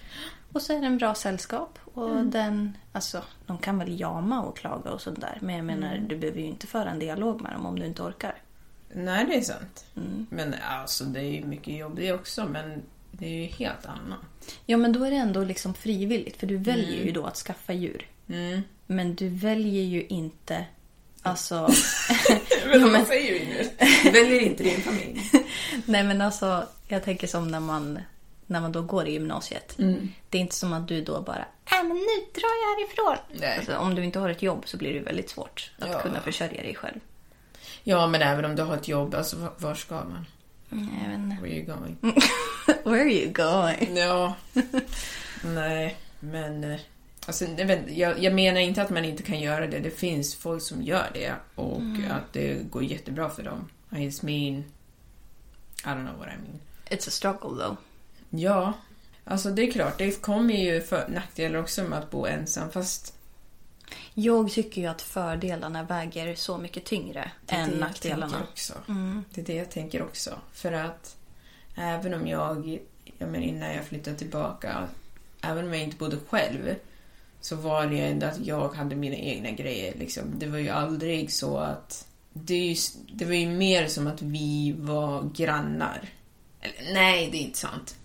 Och 0.52 0.62
så 0.62 0.72
är 0.72 0.80
det 0.80 0.86
en 0.86 0.98
bra 0.98 1.14
sällskap. 1.14 1.78
Och 1.94 2.10
Mm. 2.10 2.30
den, 2.30 2.76
alltså, 2.92 3.22
de 3.46 3.58
kan 3.58 3.78
väl 3.78 4.00
jama 4.00 4.42
och 4.42 4.56
klaga 4.56 4.90
och 4.90 5.00
sånt 5.00 5.20
där. 5.20 5.38
Men 5.42 5.56
jag 5.56 5.64
menar, 5.64 5.94
Mm. 5.94 6.08
du 6.08 6.16
behöver 6.16 6.40
ju 6.40 6.46
inte 6.46 6.66
föra 6.66 6.90
en 6.90 6.98
dialog 6.98 7.40
med 7.42 7.52
dem 7.52 7.66
om 7.66 7.78
du 7.78 7.86
inte 7.86 8.02
orkar. 8.02 8.34
Nej, 8.92 9.26
det 9.26 9.36
är 9.36 9.40
sant. 9.40 9.84
Men 10.30 10.54
alltså, 10.70 11.04
det 11.04 11.20
är 11.20 11.30
ju 11.32 11.44
mycket 11.44 11.76
jobb 11.76 11.96
det 11.96 12.12
också, 12.12 12.44
men 12.44 12.82
det 13.10 13.26
är 13.26 13.40
ju 13.40 13.46
helt 13.46 13.86
annat. 13.86 14.18
Ja, 14.66 14.76
men 14.76 14.92
då 14.92 15.04
är 15.04 15.10
det 15.10 15.16
ändå 15.16 15.44
liksom 15.44 15.74
frivilligt. 15.74 16.36
För 16.36 16.46
du 16.46 16.56
väljer 16.56 17.04
ju 17.04 17.12
då 17.12 17.24
att 17.26 17.36
skaffa 17.36 17.72
djur. 17.72 18.06
Mm. 18.28 18.60
Men 18.86 19.14
du 19.14 19.28
väljer 19.28 19.82
ju 19.84 20.06
inte, 20.06 20.64
alltså... 21.26 21.54
Men 22.66 22.80
Ja, 22.80 22.86
men- 22.86 23.06
säger 23.06 23.32
du 23.40 23.46
nu? 23.46 23.70
Väljer 24.10 24.40
inte 24.40 24.62
din 24.62 24.80
familj. 24.80 25.30
Nej 25.86 26.04
men 26.04 26.20
alltså, 26.20 26.66
jag 26.88 27.04
tänker 27.04 27.26
som 27.26 27.48
när 27.48 27.60
man, 27.60 27.98
när 28.46 28.60
man 28.60 28.72
då 28.72 28.82
går 28.82 29.06
i 29.08 29.12
gymnasiet. 29.12 29.78
Mm. 29.78 30.12
Det 30.30 30.38
är 30.38 30.42
inte 30.42 30.54
som 30.54 30.72
att 30.72 30.88
du 30.88 31.00
då 31.04 31.20
bara, 31.20 31.38
äh, 31.38 31.82
men 31.82 31.88
nu 31.96 32.16
drar 32.34 32.50
jag 32.62 32.76
härifrån. 32.78 33.16
Nej. 33.40 33.56
Alltså, 33.58 33.76
om 33.76 33.94
du 33.94 34.04
inte 34.04 34.18
har 34.18 34.28
ett 34.30 34.42
jobb 34.42 34.62
så 34.66 34.76
blir 34.76 34.94
det 34.94 35.00
väldigt 35.00 35.30
svårt 35.30 35.70
att 35.78 35.90
Ja. 35.92 36.00
kunna 36.00 36.20
försörja 36.20 36.62
dig 36.62 36.74
själv. 36.74 37.00
Ja, 37.84 38.06
men 38.06 38.22
även 38.22 38.44
om 38.44 38.56
du 38.56 38.62
har 38.62 38.76
ett 38.76 38.88
jobb, 38.88 39.14
alltså 39.14 39.36
var- 39.36 39.52
var 39.58 39.74
ska 39.74 39.94
man? 39.94 40.26
Mm, 40.72 40.88
Jag 41.02 41.08
vet 41.10 41.18
inte. 41.18 41.36
Where 41.42 41.50
are 41.50 41.58
you 41.58 41.64
going? 41.66 41.96
Where 42.84 43.00
are 43.00 43.10
you 43.12 43.32
going? 43.32 43.96
Ja. 43.96 44.34
Nej, 45.44 45.96
men... 46.20 46.76
Alltså, 47.26 47.44
jag, 47.88 48.18
jag, 48.18 48.34
menar 48.34 48.60
inte 48.60 48.82
att 48.82 48.90
man 48.90 49.04
inte 49.04 49.22
kan 49.22 49.40
göra 49.40 49.66
det. 49.66 49.78
Det 49.78 49.90
finns 49.90 50.34
folk 50.34 50.62
som 50.62 50.82
gör 50.82 51.10
det 51.14 51.34
och 51.54 51.82
att 52.10 52.32
det 52.32 52.70
går 52.70 52.84
jättebra 52.84 53.30
för 53.30 53.42
dem. 53.42 53.68
I 53.96 54.04
just 54.04 54.22
mean... 54.22 54.64
I 55.84 55.88
don't 55.88 56.06
know 56.06 56.18
what 56.18 56.28
I 56.28 56.42
mean. 56.42 56.60
It's 56.90 57.08
a 57.08 57.10
struggle 57.10 57.64
though. 57.64 57.76
Ja, 58.30 58.72
alltså 59.24 59.50
det 59.50 59.62
är 59.62 59.72
klart. 59.72 59.98
Det 59.98 60.22
kommer 60.22 60.54
ju 60.54 60.80
för 60.80 61.08
nackdelar 61.08 61.58
också 61.58 61.82
med 61.82 61.98
att 61.98 62.10
bo 62.10 62.26
ensam. 62.26 62.70
Fast 62.70 63.14
Jag 64.14 64.50
tycker 64.50 64.80
ju 64.80 64.86
att 64.86 65.02
fördelarna 65.02 65.82
väger 65.82 66.34
så 66.34 66.58
mycket 66.58 66.84
tyngre 66.84 67.30
än 67.48 67.70
nackdelarna. 67.70 68.42
också. 68.50 68.74
Det 69.30 69.40
är 69.40 69.44
det 69.44 69.54
jag 69.54 69.70
tänker 69.70 70.02
också. 70.02 70.38
För 70.52 70.72
att 70.72 71.16
även 71.76 72.14
om 72.14 72.26
jag, 72.26 72.78
jag 73.18 73.28
menar 73.28 73.44
innan 73.44 73.74
jag 73.74 73.84
flyttade 73.84 74.16
tillbaka, 74.16 74.88
även 75.40 75.66
om 75.66 75.74
jag 75.74 75.82
inte 75.82 75.96
bodde 75.96 76.16
själv, 76.28 76.74
så 77.46 77.56
var 77.56 77.86
det 77.86 77.94
ju 77.96 78.02
ändå 78.02 78.26
att 78.26 78.46
jag 78.46 78.68
hade 78.74 78.96
mina 78.96 79.16
egna 79.16 79.50
grejer. 79.50 79.94
Liksom. 79.98 80.22
Det 80.38 80.46
var 80.46 80.58
ju 80.58 80.68
aldrig 80.68 81.32
så 81.32 81.56
att... 81.58 82.06
Det, 82.32 82.54
ju, 82.58 82.76
det 83.12 83.24
var 83.24 83.32
ju 83.34 83.46
mer 83.48 83.86
som 83.86 84.06
att 84.06 84.22
vi 84.22 84.74
var 84.78 85.30
grannar. 85.36 86.08
Eller, 86.60 86.94
nej, 86.94 87.28
det 87.32 87.38
är 87.38 87.42
inte 87.42 87.58
sant. 87.58 87.96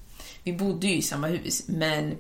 Vi 0.43 0.53
bodde 0.53 0.87
ju 0.87 0.95
i 0.95 1.01
samma 1.01 1.27
hus, 1.27 1.63
men 1.67 2.15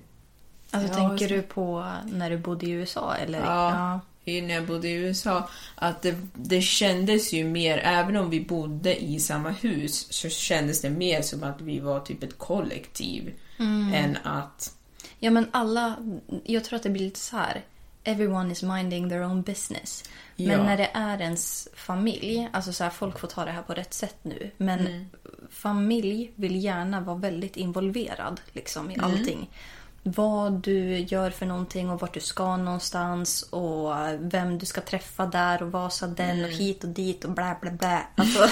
Alltså 0.71 0.93
Ja, 0.99 1.09
tänker 1.09 1.27
så- 1.27 1.33
du 1.33 1.41
på 1.41 1.93
när 2.11 2.29
du 2.29 2.37
bodde 2.37 2.65
i 2.65 2.69
USA 2.69 3.15
eller? 3.15 3.39
Ja, 3.39 3.99
i- 4.25 4.41
när 4.41 4.53
jag 4.55 4.67
bodde 4.67 4.87
i 4.87 4.93
USA, 4.93 5.49
att 5.75 6.01
det, 6.01 6.15
det 6.33 6.61
kändes 6.61 7.33
ju 7.33 7.43
mer, 7.43 7.77
även 7.77 8.17
om 8.17 8.29
vi 8.29 8.41
bodde 8.41 9.03
i 9.03 9.19
samma 9.19 9.49
hus, 9.49 10.13
så 10.13 10.29
kändes 10.29 10.81
det 10.81 10.89
mer 10.89 11.21
som 11.21 11.43
att 11.43 11.61
vi 11.61 11.79
var 11.79 11.99
typ 11.99 12.23
ett 12.23 12.37
kollektiv 12.37 13.33
än 13.93 14.17
att... 14.23 14.73
Ja 15.23 15.31
men 15.31 15.47
alla, 15.51 15.95
jag 16.43 16.63
tror 16.63 16.77
att 16.77 16.83
det 16.83 16.89
blir 16.89 17.05
lite 17.05 17.19
så 17.19 17.37
här. 17.37 17.61
Everyone 18.03 18.51
is 18.51 18.63
minding 18.63 19.09
their 19.09 19.23
own 19.23 19.41
business. 19.41 20.03
Men 20.35 20.47
Ja. 20.47 20.63
när 20.63 20.77
det 20.77 20.89
är 20.93 21.21
ens 21.21 21.67
familj, 21.75 22.49
alltså 22.53 22.73
så 22.73 22.83
här, 22.83 22.91
folk 22.91 23.19
får 23.19 23.27
ta 23.27 23.45
det 23.45 23.51
här 23.51 23.61
på 23.61 23.73
rätt 23.73 23.93
sätt 23.93 24.15
nu. 24.21 24.51
Men 24.57 24.79
Mm. 24.79 25.05
familj 25.51 26.31
vill 26.35 26.63
gärna 26.63 27.01
vara 27.01 27.17
väldigt 27.17 27.57
involverad 27.57 28.41
liksom, 28.51 28.91
i 28.91 28.93
Mm. 28.93 29.05
allting. 29.05 29.49
Vad 30.03 30.53
du 30.53 30.97
gör 30.99 31.29
för 31.31 31.45
någonting 31.45 31.89
och 31.89 31.99
vart 32.01 32.13
du 32.13 32.19
ska 32.19 32.57
någonstans 32.57 33.43
och 33.43 33.91
vem 34.19 34.57
du 34.57 34.65
ska 34.65 34.81
träffa 34.81 35.25
där 35.25 35.63
och 35.63 35.71
vad 35.71 35.93
sa 35.93 36.07
den 36.07 36.29
Mm. 36.29 36.45
och 36.45 36.51
hit 36.51 36.83
och 36.83 36.89
dit 36.89 37.25
och 37.25 37.31
bla 37.31 37.57
bla 37.61 37.71
bla. 37.71 38.03
Alltså, 38.15 38.47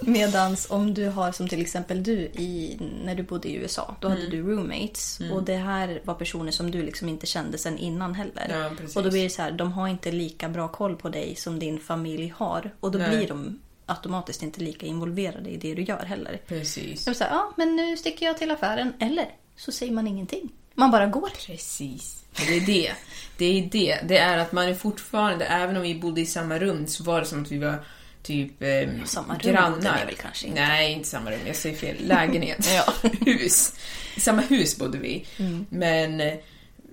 Medans 0.00 0.66
om 0.70 0.94
du 0.94 1.08
har 1.08 1.32
som 1.32 1.48
till 1.48 1.60
exempel 1.60 2.02
du 2.02 2.12
i, 2.18 2.78
när 3.04 3.14
du 3.14 3.22
bodde 3.22 3.48
i 3.48 3.54
USA. 3.54 3.96
Då 4.00 4.08
Mm. 4.08 4.18
hade 4.20 4.30
du 4.30 4.42
roommates 4.42 5.20
och 5.32 5.42
det 5.42 5.56
här 5.56 6.00
var 6.04 6.14
personer 6.14 6.50
som 6.52 6.70
du 6.70 6.82
liksom 6.82 7.08
inte 7.08 7.26
kände 7.26 7.58
sen 7.58 7.78
innan 7.78 8.14
heller. 8.14 8.46
Ja, 8.50 8.70
och 8.96 9.02
då 9.02 9.10
blir 9.10 9.22
det 9.24 9.30
så 9.30 9.42
här, 9.42 9.50
de 9.52 9.72
har 9.72 9.88
inte 9.88 10.12
lika 10.12 10.48
bra 10.48 10.68
koll 10.68 10.96
på 10.96 11.08
dig 11.08 11.36
som 11.36 11.58
din 11.58 11.80
familj 11.80 12.34
har. 12.36 12.70
Och 12.80 12.90
då 12.90 12.98
Nej. 12.98 13.08
blir 13.16 13.28
de 13.28 13.58
automatiskt 13.86 14.42
inte 14.42 14.60
lika 14.60 14.86
involverade 14.86 15.50
i 15.50 15.56
det 15.56 15.74
du 15.74 15.82
gör 15.82 16.04
heller. 16.04 16.40
Precis. 16.46 17.04
De 17.04 17.14
säger, 17.14 17.30
ja 17.32 17.52
men 17.56 17.76
nu 17.76 17.96
sticker 17.96 18.26
jag 18.26 18.38
till 18.38 18.50
affären. 18.50 18.92
Eller 19.00 19.26
så 19.56 19.72
säger 19.72 19.92
man 19.92 20.06
ingenting. 20.06 20.48
Man 20.74 20.90
bara 20.90 21.06
går. 21.06 21.30
Precis. 21.46 22.24
Det 22.46 22.56
är 22.56 22.60
det. 22.66 22.92
Det 23.36 23.44
är 23.44 23.62
det. 23.72 23.98
Det 24.08 24.18
är 24.18 24.38
att 24.38 24.52
man 24.52 24.68
är 24.68 24.74
fortfarande, 24.74 25.44
även 25.44 25.76
om 25.76 25.82
vi 25.82 25.94
bodde 25.94 26.20
i 26.20 26.26
samma 26.26 26.58
rum, 26.58 26.86
så 26.86 27.04
var 27.04 27.20
det 27.20 27.26
som 27.26 27.42
att 27.42 27.52
vi 27.52 27.58
var 27.58 27.84
typ 28.22 28.62
eh, 28.62 28.88
samma 29.04 29.34
rum 29.34 29.52
grannar. 29.52 30.06
väl 30.06 30.14
kanske 30.14 30.46
inte? 30.46 30.60
Nej, 30.60 30.92
inte 30.92 31.08
samma 31.08 31.30
rum. 31.30 31.40
Jag 31.46 31.56
säger 31.56 31.76
fel. 31.76 31.96
Lägenhet. 32.06 32.68
Ja. 32.74 33.10
hus. 33.26 33.74
I 34.16 34.20
samma 34.20 34.42
hus 34.42 34.78
bodde 34.78 34.98
vi. 34.98 35.26
Men 35.68 36.20
eh, 36.20 36.34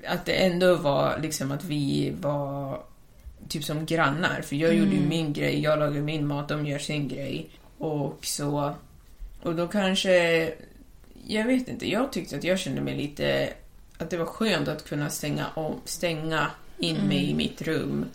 att 0.08 0.26
det 0.26 0.34
ändå 0.34 0.76
var 0.76 1.20
liksom 1.20 1.52
att 1.52 1.64
vi 1.64 2.14
var 2.22 2.84
typ 3.48 3.64
som 3.64 3.86
grannar. 3.86 4.42
För 4.42 4.56
jag 4.56 4.74
gjorde 4.74 4.92
ju 4.92 5.02
min 5.02 5.34
grej, 5.34 5.62
jag 5.62 5.80
lagade 5.80 6.02
min 6.02 6.28
mat, 6.28 6.50
de 6.50 6.66
gör 6.66 6.80
sin 6.80 7.08
grej. 7.08 7.50
Och 7.78 8.26
så... 8.26 8.76
Och 9.42 9.56
då 9.56 9.68
kanske... 9.68 10.54
Jag 11.28 11.46
vet 11.46 11.68
inte, 11.68 11.90
jag 11.90 12.12
tyckte 12.12 12.38
att 12.38 12.44
jag 12.44 12.60
kände 12.60 12.82
mig 12.82 12.96
lite... 12.96 13.54
Att 13.98 14.10
det 14.10 14.18
var 14.18 14.26
skönt 14.26 14.68
att 14.68 14.88
kunna 14.90 15.10
stänga, 15.10 15.46
om, 15.56 15.82
stänga 15.86 16.52
in 16.78 16.98
mig 16.98 17.30
i 17.30 17.34
mitt 17.34 17.62
rum 17.62 18.06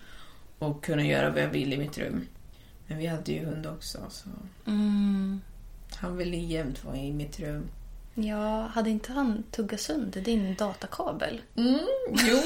och 0.58 0.84
kunna 0.84 1.06
göra 1.06 1.30
vad 1.30 1.42
jag 1.42 1.48
vill 1.48 1.72
i 1.72 1.76
mitt 1.76 1.98
rum. 1.98 2.26
Men 2.90 2.98
vi 2.98 3.06
hade 3.06 3.32
ju 3.32 3.44
hund 3.44 3.66
också, 3.66 3.98
så 4.10 4.28
Mm. 4.66 5.40
han 5.94 6.16
ville 6.16 6.36
jämt 6.36 6.84
vara 6.84 6.96
i 6.96 7.12
mitt 7.12 7.40
rum. 7.40 7.68
Ja, 8.14 8.66
hade 8.66 8.90
inte 8.90 9.12
han 9.12 9.42
tuggat 9.50 9.80
sönder 9.80 10.20
din 10.20 10.54
datakabel? 10.54 11.40
Mm, 11.56 11.78
jo, 12.28 12.38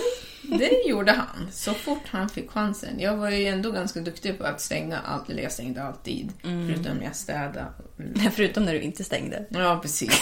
det 0.59 0.71
gjorde 0.89 1.13
han. 1.13 1.49
Så 1.53 1.75
fort 1.75 2.03
han 2.07 2.29
fick 2.29 2.51
chansen. 2.51 3.01
Jag 3.01 3.17
var 3.17 3.31
ju 3.31 3.47
ändå 3.47 3.71
ganska 3.71 4.01
duktig 4.01 4.39
på 4.39 4.45
att 4.45 4.61
stänga 4.61 4.99
allt, 4.99 5.31
eller 5.31 5.43
jag 5.43 5.53
stängde 5.53 5.83
alltid. 5.83 6.33
Förutom 6.43 6.97
när 6.97 7.05
jag 7.05 7.17
städade. 7.17 7.67
Mm. 7.99 8.31
Förutom 8.33 8.65
när 8.65 8.73
du 8.73 8.81
inte 8.81 9.05
stängde. 9.05 9.47
Ja, 9.51 9.79
precis. 9.83 10.21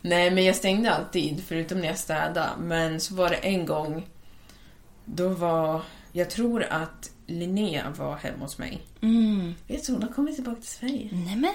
Nej, 0.00 0.30
men 0.30 0.44
jag 0.44 0.56
stängde 0.56 0.90
alltid, 0.94 1.42
förutom 1.46 1.80
när 1.80 1.88
jag 1.88 1.98
städade. 1.98 2.50
Men 2.60 3.00
så 3.00 3.14
var 3.14 3.30
det 3.30 3.36
en 3.36 3.66
gång, 3.66 4.06
då 5.04 5.28
var... 5.28 5.82
Jag 6.12 6.30
tror 6.30 6.62
att 6.62 7.10
Linnea 7.26 7.90
var 7.90 8.16
hemma 8.16 8.44
hos 8.44 8.58
mig. 8.58 8.82
Mm. 9.00 9.54
Vet 9.66 9.86
du, 9.86 9.92
hon 9.92 10.02
har 10.02 10.10
kommit 10.10 10.34
tillbaka 10.34 10.60
till 10.60 10.70
Sverige. 10.70 11.08
Nämen, 11.12 11.54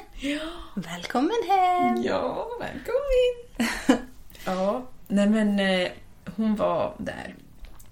välkommen 0.76 1.36
hem! 1.50 2.04
Ja, 2.04 2.50
välkommen! 2.60 4.08
ja, 4.46 4.88
nej 5.08 5.30
men 5.30 5.60
eh, 5.60 5.92
hon 6.36 6.56
var 6.56 6.96
där, 6.98 7.36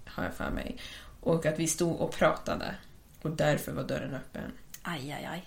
har 0.05 0.23
jag 0.23 0.33
för 0.33 0.49
mig. 0.49 0.77
Och 1.19 1.45
att 1.45 1.59
vi 1.59 1.67
stod 1.67 1.99
och 1.99 2.11
pratade. 2.11 2.75
Och 3.21 3.31
därför 3.31 3.71
var 3.71 3.83
dörren 3.83 4.13
öppen. 4.13 4.51
Aj, 4.81 5.11
aj, 5.11 5.29
aj. 5.31 5.43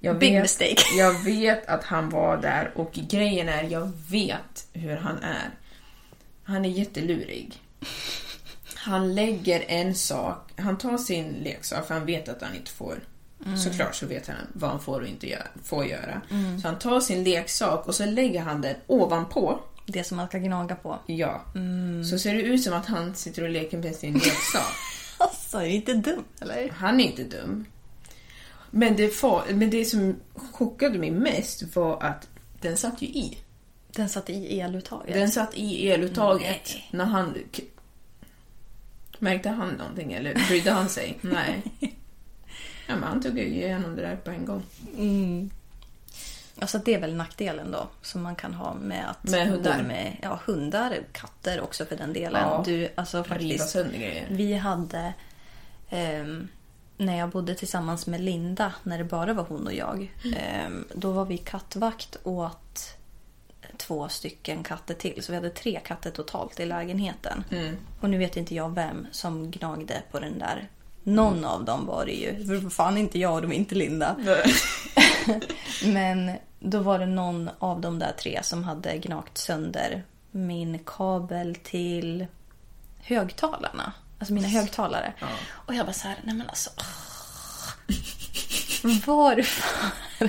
Jag 0.00 0.18
Big 0.18 0.32
vet, 0.32 0.42
mistake. 0.42 0.82
Jag 0.98 1.24
vet 1.24 1.66
att 1.66 1.84
han 1.84 2.10
var 2.10 2.36
där 2.36 2.72
och 2.74 2.92
grejen 2.92 3.48
är, 3.48 3.62
jag 3.62 3.92
vet 4.10 4.68
hur 4.72 4.96
han 4.96 5.18
är. 5.18 5.50
Han 6.44 6.64
är 6.64 6.68
jättelurig. 6.68 7.62
Han 8.86 9.14
lägger 9.14 9.64
en 9.68 9.94
sak, 9.94 10.52
han 10.56 10.78
tar 10.78 10.98
sin 10.98 11.28
leksak 11.28 11.86
för 11.86 11.94
han 11.94 12.06
vet 12.06 12.28
att 12.28 12.42
han 12.42 12.54
inte 12.54 12.70
får 12.70 12.98
Såklart 13.56 13.94
så 13.94 14.06
vet 14.06 14.26
han 14.26 14.36
vad 14.52 14.70
han 14.70 14.80
får 14.80 15.00
och 15.00 15.06
inte 15.06 15.28
göra, 15.28 15.46
får 15.64 15.86
göra. 15.86 16.20
Så 16.62 16.68
han 16.68 16.78
tar 16.78 17.00
sin 17.00 17.24
leksak 17.24 17.86
och 17.86 17.94
så 17.94 18.06
lägger 18.06 18.40
han 18.40 18.60
den 18.60 18.76
ovanpå. 18.86 19.60
Det 19.86 20.04
som 20.04 20.16
man 20.16 20.28
ska 20.28 20.38
gnaga 20.38 20.76
på. 20.76 20.98
Ja. 21.06 21.44
Så 22.10 22.18
ser 22.18 22.34
det 22.34 22.42
ut 22.42 22.62
som 22.62 22.74
att 22.74 22.86
han 22.86 23.14
sitter 23.14 23.42
och 23.42 23.50
leker 23.50 23.78
med 23.78 23.94
sin 23.94 24.14
leksak. 24.14 24.62
Alltså, 25.18 25.58
är 25.58 25.62
det 25.62 25.74
inte 25.74 25.94
dum 25.94 26.24
eller? 26.40 26.70
Han 26.70 27.00
är 27.00 27.04
inte 27.04 27.24
dum. 27.24 27.64
Men 28.70 28.96
det, 28.96 29.22
men 29.48 29.70
det 29.70 29.84
som 29.84 30.16
chockade 30.34 30.98
mig 30.98 31.10
mest 31.10 31.76
var 31.76 32.02
att 32.02 32.28
den 32.60 32.76
satt 32.76 33.02
ju 33.02 33.06
i. 33.06 33.38
Den 33.92 34.08
satt 34.08 34.30
i 34.30 34.60
eluttaget. 34.60 35.14
Den 35.14 35.30
satt 35.30 35.54
i 35.54 35.90
eluttaget 35.90 36.70
Nej. 36.74 36.88
när 36.90 37.04
han... 37.04 37.34
Märkte 39.18 39.48
han 39.48 39.68
någonting 39.68 40.12
eller 40.12 40.34
brydde 40.48 40.70
han 40.70 40.88
sig? 40.88 41.18
Nej. 41.20 41.62
Ja, 42.88 42.94
men 42.94 43.02
han 43.02 43.22
tog 43.22 43.38
ju 43.38 43.44
igenom 43.44 43.96
det 43.96 44.02
där 44.02 44.16
på 44.16 44.30
en 44.30 44.44
gång. 44.44 44.62
Alltså 46.60 46.78
det 46.78 46.94
är 46.94 47.00
väl 47.00 47.14
nackdelen 47.14 47.70
då 47.70 47.88
som 48.02 48.22
man 48.22 48.36
kan 48.36 48.54
ha 48.54 48.74
med 48.74 49.10
att 49.10 49.24
Med 49.30 49.48
hundar. 49.48 49.82
med 49.82 50.16
ja, 50.22 50.40
hundar, 50.46 50.98
katter 51.12 51.60
också 51.60 51.84
för 51.86 51.96
den 51.96 52.12
delen. 52.12 52.42
Ja. 52.42 52.62
Du, 52.66 52.88
alltså 52.94 53.24
faktiskt, 53.24 53.76
vi 54.28 54.54
hade 54.54 55.12
ehm, 55.90 56.48
när 56.96 57.18
jag 57.18 57.28
bodde 57.28 57.54
tillsammans 57.54 58.06
med 58.06 58.20
Linda, 58.20 58.72
när 58.82 58.98
det 58.98 59.04
bara 59.04 59.32
var 59.32 59.44
hon 59.44 59.66
och 59.66 59.74
jag. 59.74 60.12
ehm, 60.36 60.84
då 60.94 61.12
var 61.12 61.24
vi 61.24 61.38
kattvakt 61.38 62.16
åt 62.22 62.96
två 63.76 64.08
stycken 64.08 64.62
katter 64.62 64.94
till. 64.94 65.22
Så 65.22 65.32
vi 65.32 65.36
hade 65.36 65.50
tre 65.50 65.80
katter 65.84 66.10
totalt 66.10 66.60
i 66.60 66.66
lägenheten. 66.66 67.44
Och 68.00 68.10
nu 68.10 68.18
vet 68.18 68.36
inte 68.36 68.54
jag 68.54 68.74
vem 68.74 69.06
som 69.12 69.50
gnagde 69.50 70.02
på 70.10 70.20
den 70.20 70.38
där. 70.38 70.68
Någon 71.02 71.44
av 71.44 71.64
dem 71.64 71.86
var 71.86 72.06
det 72.06 72.12
ju. 72.12 72.46
För 72.46 72.70
fan 72.70 72.98
inte 72.98 73.18
jag 73.18 73.34
och 73.34 73.42
de 73.42 73.52
är 73.52 73.56
inte 73.56 73.74
Linda. 73.74 74.16
Men 75.84 76.32
då 76.60 76.78
var 76.78 76.98
det 76.98 77.06
någon 77.06 77.50
av 77.58 77.80
de 77.80 77.98
där 77.98 78.12
tre 78.12 78.40
som 78.42 78.64
hade 78.64 78.98
gnagt 78.98 79.38
sönder 79.38 80.02
min 80.30 80.78
kabel 80.78 81.54
till 81.54 82.26
högtalarna. 82.98 83.92
Alltså 84.18 84.34
mina 84.34 84.48
högtalare. 84.48 85.12
Och 85.48 85.74
jag 85.74 85.84
var 85.84 85.92
så 85.92 86.08
här, 86.08 86.16
nej 86.22 86.34
men 86.34 86.48
alltså. 86.48 86.70
åh. 86.78 86.84
Varför? 89.06 90.28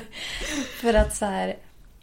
För 0.81 0.93
att 0.93 1.15
så 1.15 1.25
här, 1.25 1.57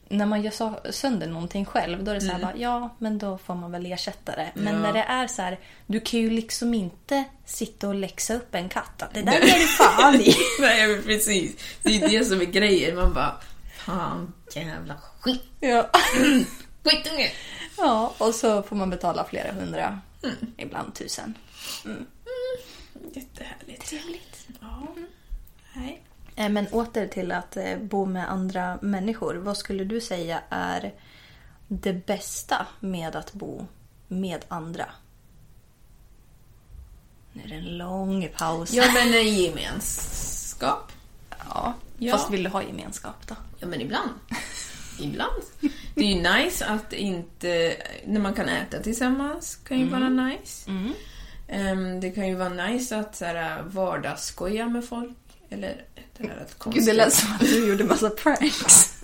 när 0.08 0.26
man 0.26 0.42
gör 0.42 0.90
sönder 0.92 1.26
någonting 1.26 1.64
själv, 1.64 2.04
då 2.04 2.10
är 2.10 2.14
det 2.14 2.20
så 2.20 2.32
här, 2.32 2.38
bara, 2.42 2.56
ja 2.56 2.94
men 2.98 3.18
då 3.18 3.38
får 3.38 3.54
man 3.54 3.72
väl 3.72 3.86
ersätta 3.92 4.36
det. 4.36 4.50
Men 4.54 4.74
Ja. 4.74 4.80
när 4.80 4.92
det 4.92 5.02
är 5.02 5.26
så 5.26 5.42
här, 5.42 5.58
du 5.86 6.00
kan 6.00 6.20
ju 6.20 6.30
liksom 6.30 6.74
inte 6.74 7.24
sitta 7.44 7.88
och 7.88 7.94
läxa 7.94 8.34
upp 8.34 8.54
en 8.54 8.68
katt. 8.68 9.02
Att 9.02 9.14
det 9.14 9.22
där 9.22 9.32
är 9.32 9.58
du 9.58 9.66
fan 9.66 10.14
i. 10.14 10.36
Nej, 10.60 11.02
precis. 11.02 11.56
Det 11.82 11.96
är 12.02 12.08
det 12.08 12.24
som 12.24 12.40
är 12.40 12.44
grejen. 12.44 12.96
Man 12.96 13.14
bara, 13.14 13.36
fan 13.76 14.32
jävla 14.54 14.94
skit. 15.20 15.42
Ja. 15.60 15.90
Skitunge! 16.84 17.30
Ja, 17.76 18.14
och 18.18 18.34
så 18.34 18.62
får 18.62 18.76
man 18.76 18.90
betala 18.90 19.24
flera 19.24 19.52
hundra. 19.52 20.00
Mm. 20.22 20.36
Ibland 20.56 20.94
tusen. 20.94 21.34
Jättehärligt. 23.14 23.86
Trevligt. 23.86 24.46
Ja. 24.60 24.86
Nej. 25.74 26.02
Eh, 26.36 26.48
Men 26.48 26.66
åter 26.68 27.06
till 27.06 27.32
att 27.32 27.56
eh, 27.56 27.76
bo 27.78 28.04
med 28.06 28.30
andra 28.30 28.78
människor. 28.82 29.34
Vad 29.34 29.56
skulle 29.56 29.84
du 29.84 30.00
säga 30.00 30.40
är 30.48 30.92
det 31.68 31.92
bästa 32.06 32.66
med 32.80 33.16
att 33.16 33.32
bo 33.32 33.66
med 34.08 34.44
andra? 34.48 34.86
Nu 37.32 37.42
är 37.42 37.48
det 37.48 37.54
en 37.54 37.78
lång 37.78 38.28
paus. 38.38 38.72
Ja, 38.72 38.84
men 38.94 39.14
en 39.14 39.34
gemenskap. 39.36 40.92
Ja, 41.48 41.74
Ja. 41.98 42.12
Fast 42.12 42.30
vill 42.30 42.42
du 42.44 42.50
ha 42.50 42.62
gemenskap 42.62 43.26
då? 43.26 43.34
Ja, 43.58 43.66
men 43.66 43.80
ibland. 43.80 44.10
Ibland. 45.00 45.42
Det 45.94 46.00
är 46.00 46.14
ju 46.16 46.44
nice 46.44 46.66
att 46.66 46.92
inte... 46.92 47.76
När 48.06 48.20
man 48.20 48.34
kan 48.34 48.48
äta 48.48 48.78
tillsammans 48.82 49.56
kan 49.56 49.78
ju 49.78 49.88
vara 49.88 50.08
nice. 50.08 50.70
Ehm, 51.48 52.00
det 52.00 52.10
kan 52.10 52.28
ju 52.28 52.34
vara 52.34 52.48
nice 52.48 52.98
att 52.98 53.16
så 53.16 53.24
här, 53.24 53.62
vardagsskoja 53.62 54.68
med 54.68 54.84
folk. 54.88 55.16
Eller 55.54 55.84
det 56.16 56.22
där 56.22 56.36
lät 56.36 56.58
konstigt. 56.58 56.84
Gud, 56.84 56.94
det 56.94 57.04
lät 57.04 57.14
som 57.14 57.32
att 57.32 57.40
du 57.40 57.68
gjorde 57.68 57.84
massa 57.84 58.10
pranks. 58.10 58.94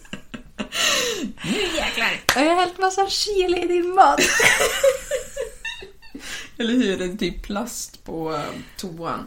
Nu 1.44 1.60
jäklar! 1.76 2.20
Jag 2.34 2.44
har 2.44 2.56
hällt 2.56 2.78
massa 2.78 3.08
chili 3.08 3.62
i 3.62 3.66
din 3.66 3.94
mat. 3.94 4.20
Eller 6.58 6.74
hur? 6.74 7.02
Är 7.02 7.16
typ 7.16 7.42
plast 7.42 8.04
på 8.04 8.34
eh, 8.34 8.42
toan. 8.76 9.26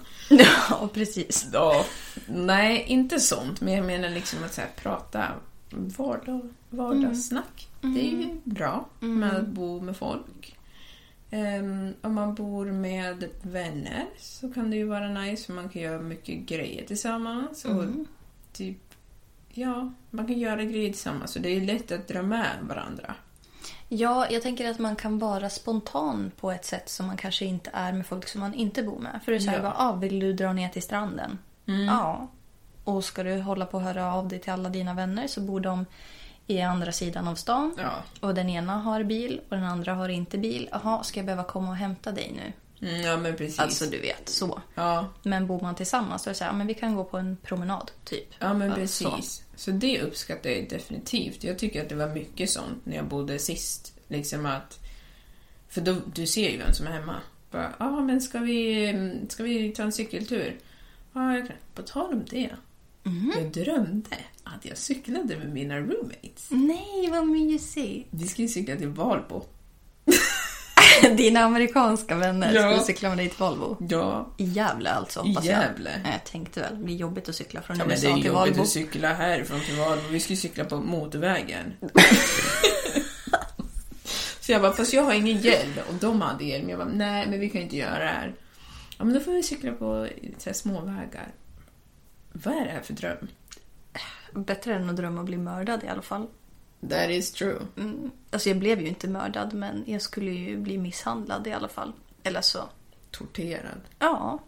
ja, 0.70 0.90
precis. 0.94 1.48
Ja, 1.54 1.86
nej, 2.28 2.86
inte 2.88 3.20
sånt. 3.20 3.62
Men 3.62 3.74
jag 3.74 3.86
menar 3.86 4.10
liksom 4.10 4.44
att 4.44 4.54
så 4.54 4.62
här, 4.62 4.70
prata 4.76 5.28
vardag, 5.70 6.54
vardagssnack. 6.70 7.68
Det 7.82 8.00
är 8.00 8.12
ju 8.12 8.40
bra 8.44 8.90
med 9.00 9.36
att 9.36 9.48
bo 9.48 9.82
med 9.82 9.98
folk. 9.98 10.58
Ehm, 11.34 11.94
om 12.02 12.14
man 12.14 12.36
bor 12.36 12.66
med 12.66 13.30
vänner 13.42 14.06
så 14.18 14.54
kan 14.54 14.70
det 14.72 14.78
ju 14.78 14.86
vara 14.86 15.08
nice 15.10 15.46
för 15.46 15.54
man 15.54 15.70
kan 15.70 15.82
göra 15.82 16.00
mycket 16.02 16.40
grejer 16.40 16.86
tillsammans. 16.86 17.66
Och 17.66 17.84
typ, 18.52 18.78
ja, 19.50 19.94
man 20.10 20.28
kan 20.28 20.40
göra 20.40 20.64
grejer 20.64 20.90
tillsammans. 20.90 21.32
Så 21.32 21.40
det 21.40 21.50
är 21.50 21.62
lätt 21.62 21.92
att 21.92 22.08
dra 22.08 22.22
med 22.22 22.50
varandra. 22.62 23.16
Ja, 23.90 24.28
jag 24.30 24.42
tänker 24.42 24.72
att 24.72 24.80
man 24.80 24.96
kan 24.96 25.20
vara 25.20 25.50
spontan 25.50 26.32
på 26.40 26.52
ett 26.52 26.66
sätt 26.66 26.90
som 26.90 27.08
man 27.08 27.18
kanske 27.18 27.46
inte 27.46 27.70
är 27.74 27.94
med 27.94 28.06
folk 28.08 28.28
som 28.28 28.42
man 28.42 28.54
inte 28.54 28.84
bor 28.84 29.00
med. 29.00 29.20
För 29.26 29.32
det 29.32 29.38
är 29.38 29.40
så 29.40 29.50
här, 29.50 29.58
Ja. 29.58 29.64
bara, 29.64 29.76
ah, 29.78 29.96
vill 29.96 30.20
du 30.20 30.34
dra 30.34 30.54
ner 30.54 30.70
till 30.70 30.82
stranden? 30.84 31.40
Ja. 31.66 32.28
Och 32.84 33.04
ska 33.04 33.24
du 33.24 33.40
hålla 33.42 33.66
på 33.66 33.78
att 33.78 33.84
höra 33.84 34.14
av 34.14 34.28
dig 34.28 34.40
till 34.40 34.52
alla 34.52 34.70
dina 34.70 34.94
vänner 34.94 35.28
så 35.28 35.42
bor 35.42 35.60
de 35.60 35.86
i 36.48 36.62
andra 36.62 36.92
sidan 36.92 37.28
av 37.28 37.36
stan. 37.36 37.76
Ja. 37.78 38.04
Och 38.20 38.36
den 38.36 38.50
ena 38.50 38.74
har 38.74 39.04
bil 39.04 39.42
och 39.50 39.56
den 39.56 39.66
andra 39.66 39.94
har 39.94 40.10
inte 40.10 40.38
bil. 40.38 40.70
Jaha, 40.72 41.04
ska 41.04 41.20
jag 41.20 41.26
behöva 41.26 41.44
komma 41.44 41.70
och 41.70 41.76
hämta 41.76 42.12
dig 42.12 42.34
nu? 42.36 42.54
Mm, 42.88 43.02
ja, 43.02 43.18
men 43.18 43.36
precis. 43.36 43.60
Alltså 43.60 43.86
du 43.86 44.00
vet, 44.00 44.30
så. 44.30 44.62
ja. 44.76 45.08
Men 45.24 45.48
bor 45.48 45.62
man 45.62 45.76
tillsammans 45.76 46.24
så 46.24 46.30
är 46.30 46.32
det 46.32 46.38
så 46.38 46.44
här, 46.44 46.54
men 46.54 46.68
vi 46.68 46.74
kan 46.74 46.96
gå 46.96 47.04
på 47.04 47.18
en 47.18 47.38
promenad, 47.38 47.92
typ. 48.04 48.28
Ja, 48.40 48.54
men 48.54 48.70
Ja, 48.70 48.76
precis. 48.76 49.44
Så. 49.56 49.72
det 49.72 50.02
uppskattar 50.02 50.50
jag 50.50 50.70
definitivt. 50.70 51.44
Jag 51.44 51.60
tycker 51.60 51.82
att 51.82 51.90
det 51.90 51.96
var 51.96 52.08
mycket 52.10 52.50
sånt 52.50 52.86
när 52.86 52.96
jag 52.96 53.06
bodde 53.06 53.40
sist. 53.40 54.00
Liksom 54.08 54.46
att... 54.46 54.80
För 55.70 55.82
då, 55.82 55.96
du 56.14 56.28
ser 56.28 56.50
ju 56.50 56.58
vem 56.58 56.74
som 56.74 56.88
är 56.88 56.92
hemma. 56.92 57.16
Bara, 57.52 57.74
ja 57.80 57.86
ah, 57.86 58.02
men 58.02 58.22
ska 58.22 58.40
vi, 58.40 58.90
mm, 58.90 59.30
ska 59.30 59.44
vi 59.44 59.72
ta 59.72 59.84
en 59.84 59.92
cykeltur? 59.92 60.60
Ja, 61.14 61.36
jag 61.36 61.48
kan. 61.48 61.56
På 61.74 61.82
tal 61.82 62.14
om 62.14 62.26
det. 62.30 62.50
Jag 63.04 63.52
drömde 63.66 64.10
att 64.44 64.66
jag 64.66 64.78
cyklade 64.78 65.38
med 65.38 65.50
mina 65.54 65.80
roommates. 65.80 66.48
Nej, 66.50 67.10
vad 67.12 67.28
mysigt! 67.28 68.08
Vi 68.12 68.28
skulle 68.28 68.48
cykla 68.48 68.76
till 68.76 68.88
Valbo. 68.88 69.46
Dina 71.18 71.40
amerikanska 71.40 72.16
vänner 72.16 72.54
Ja. 72.54 72.62
skulle 72.72 72.86
cykla 72.86 73.10
med 73.10 73.18
dig 73.18 73.30
till 73.30 73.38
Volvo. 73.40 73.78
Ja, 73.90 74.34
I 74.38 74.44
Gävle 74.44 74.90
alltså, 74.90 75.26
I 75.26 75.28
hoppas 75.30 75.46
Gävle. 75.46 75.90
jag. 75.92 76.00
Nej, 76.04 76.12
Jag 76.12 76.24
tänkte 76.32 76.60
väl, 76.60 76.78
det 76.78 76.84
blir 76.84 76.96
jobbigt 76.96 77.30
att 77.30 77.36
cykla 77.36 77.62
från 77.62 77.78
ja 77.78 77.86
men 77.86 77.90
det 77.90 77.96
USA 77.96 78.10
är 78.10 78.14
till 78.16 78.26
jobbigt 78.26 78.34
Valbo. 78.50 78.62
att 78.62 78.70
cykla 78.70 79.14
härifrån 79.14 79.60
till 79.60 79.76
Valbo. 79.76 80.04
Vi 80.10 80.20
skulle 80.20 80.38
cykla 80.38 80.66
på 80.66 80.78
motorvägen. 80.78 81.74
Så 84.40 84.52
jag 84.52 84.62
bara, 84.62 84.74
fast 84.74 84.94
jag 84.94 85.04
har 85.04 85.14
ingen 85.14 85.38
hjälm. 85.42 85.72
Och 85.90 85.94
de 85.94 86.22
hade 86.22 86.44
hjälm. 86.44 86.70
Jag 86.70 86.80
bara, 86.80 86.90
nej 86.94 87.28
men 87.30 87.40
vi 87.40 87.50
kan 87.50 87.62
inte 87.62 87.78
göra 87.78 88.00
det 88.00 88.06
här. 88.06 88.36
Ja 88.98 89.06
men 89.06 89.14
då 89.14 89.20
får 89.20 89.32
vi 89.32 89.44
cykla 89.44 89.72
på 89.72 90.08
så 90.38 90.50
här, 90.50 90.54
små 90.54 90.82
vägar. 90.82 91.28
Vad 92.34 92.54
är 92.54 92.66
det 92.66 92.72
här 92.72 92.82
för 92.82 92.94
dröm? 92.94 93.28
Bättre 94.34 94.76
än 94.76 94.90
att 94.90 94.96
drömma 94.96 95.20
att 95.20 95.26
bli 95.26 95.38
mördad 95.38 95.84
i 95.84 95.88
alla 95.88 96.02
fall. 96.02 96.28
That 96.90 97.10
is 97.10 97.32
true. 97.32 97.60
Mm. 97.78 98.12
Alltså 98.32 98.50
jag 98.50 98.60
blev 98.60 98.82
ju 98.82 98.88
inte 98.88 99.08
mördad 99.08 99.54
men 99.54 99.84
jag 99.88 100.02
skulle 100.02 100.32
ju 100.32 100.58
bli 100.58 100.78
misshandlad 100.78 101.48
i 101.48 101.54
alla 101.54 101.68
fall. 101.68 101.94
Eller 102.24 102.42
så. 102.42 102.60
Torterad. 103.12 103.82
Ja. 104.00 104.40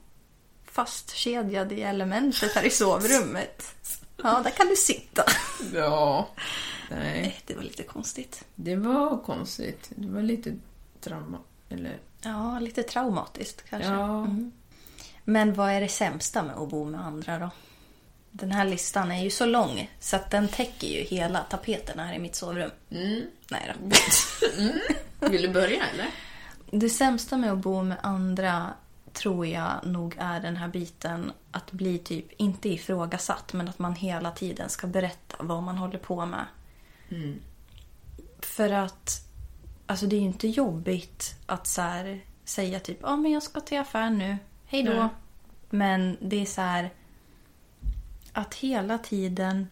Fastkedjad 0.66 1.72
i 1.72 1.82
elementet 1.82 2.52
här 2.56 2.64
i 2.64 2.70
sovrummet. 2.70 3.76
Ja, 4.24 4.42
där 4.44 4.52
kan 4.52 4.68
du 4.68 4.76
sitta. 4.76 5.24
Ja. 5.74 6.28
Nej, 6.90 7.00
Nej, 7.22 7.40
det 7.46 7.56
var 7.56 7.64
lite 7.64 7.84
konstigt. 7.84 8.46
det 8.56 8.76
var 8.76 9.18
konstigt. 9.24 9.92
Det 9.96 10.08
var 10.08 10.22
lite 10.22 10.54
drama. 11.04 11.38
Eller, 11.70 11.98
Ja, 12.22 12.60
lite 12.60 12.84
traumatiskt 12.84 13.70
kanske. 13.70 13.90
ja. 13.90 14.20
Mm. 14.20 14.52
Men 15.24 15.54
vad 15.54 15.72
är 15.72 15.82
det 15.82 15.88
sämsta 15.88 16.44
med 16.44 16.56
att 16.56 16.70
bo 16.70 16.86
med 16.86 17.02
andra 17.06 17.40
då? 17.40 17.50
Den 18.38 18.52
här 18.52 18.66
listan 18.66 19.12
är 19.12 19.24
ju 19.24 19.30
så 19.30 19.46
lång 19.46 19.92
så 20.00 20.16
att 20.16 20.32
den 20.32 20.48
täcker 20.48 20.88
ju 20.88 21.04
hela 21.04 21.40
tapeten 21.40 22.00
här 22.00 22.14
i 22.14 22.20
mitt 22.20 22.36
sovrum. 22.36 22.72
Mm. 22.92 23.22
Nej 23.52 23.74
då. 25.20 25.28
Vill 25.30 25.42
du 25.42 25.50
börja 25.50 25.86
eller? 25.94 26.08
Det 26.72 26.90
sämsta 26.90 27.38
med 27.38 27.52
att 27.52 27.58
bo 27.58 27.84
med 27.84 27.98
andra 28.02 28.74
tror 29.14 29.48
jag 29.48 29.72
nog 29.84 30.16
är 30.20 30.40
den 30.40 30.56
här 30.56 30.68
biten 30.68 31.32
att 31.52 31.72
bli 31.72 31.98
typ, 31.98 32.32
inte 32.38 32.70
ifrågasatt, 32.70 33.54
men 33.54 33.68
att 33.68 33.80
man 33.80 33.96
hela 33.96 34.32
tiden 34.32 34.70
ska 34.70 34.88
berätta 34.88 35.36
vad 35.40 35.64
man 35.64 35.78
håller 35.78 36.00
på 36.00 36.26
med. 36.26 36.46
För 38.40 38.70
att, 38.72 39.28
alltså 39.86 40.06
det 40.06 40.16
är 40.16 40.20
ju 40.20 40.26
inte 40.26 40.48
jobbigt 40.48 41.36
att 41.46 41.68
så 41.68 41.82
här, 41.82 42.22
säga 42.44 42.80
typ, 42.80 42.98
ja 43.02 43.16
men 43.16 43.32
jag 43.32 43.44
ska 43.44 43.62
till 43.62 43.80
affären 43.80 44.18
nu, 44.18 44.38
hej 44.66 44.84
då. 44.84 44.94
Nej. 44.94 45.10
Men 45.70 46.18
det 46.22 46.42
är 46.42 46.46
så 46.46 46.62
här, 46.62 46.90
att 48.36 48.54
hela 48.56 48.98
tiden... 48.98 49.68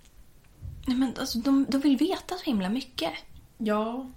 Nej, 0.88 0.98
men 0.98 1.14
alltså, 1.20 1.38
de, 1.40 1.66
de 1.70 1.78
vill 1.82 1.98
veta 1.98 2.36
så 2.36 2.44
himla 2.44 2.70
mycket. 2.70 3.12
Ja. 3.58 4.10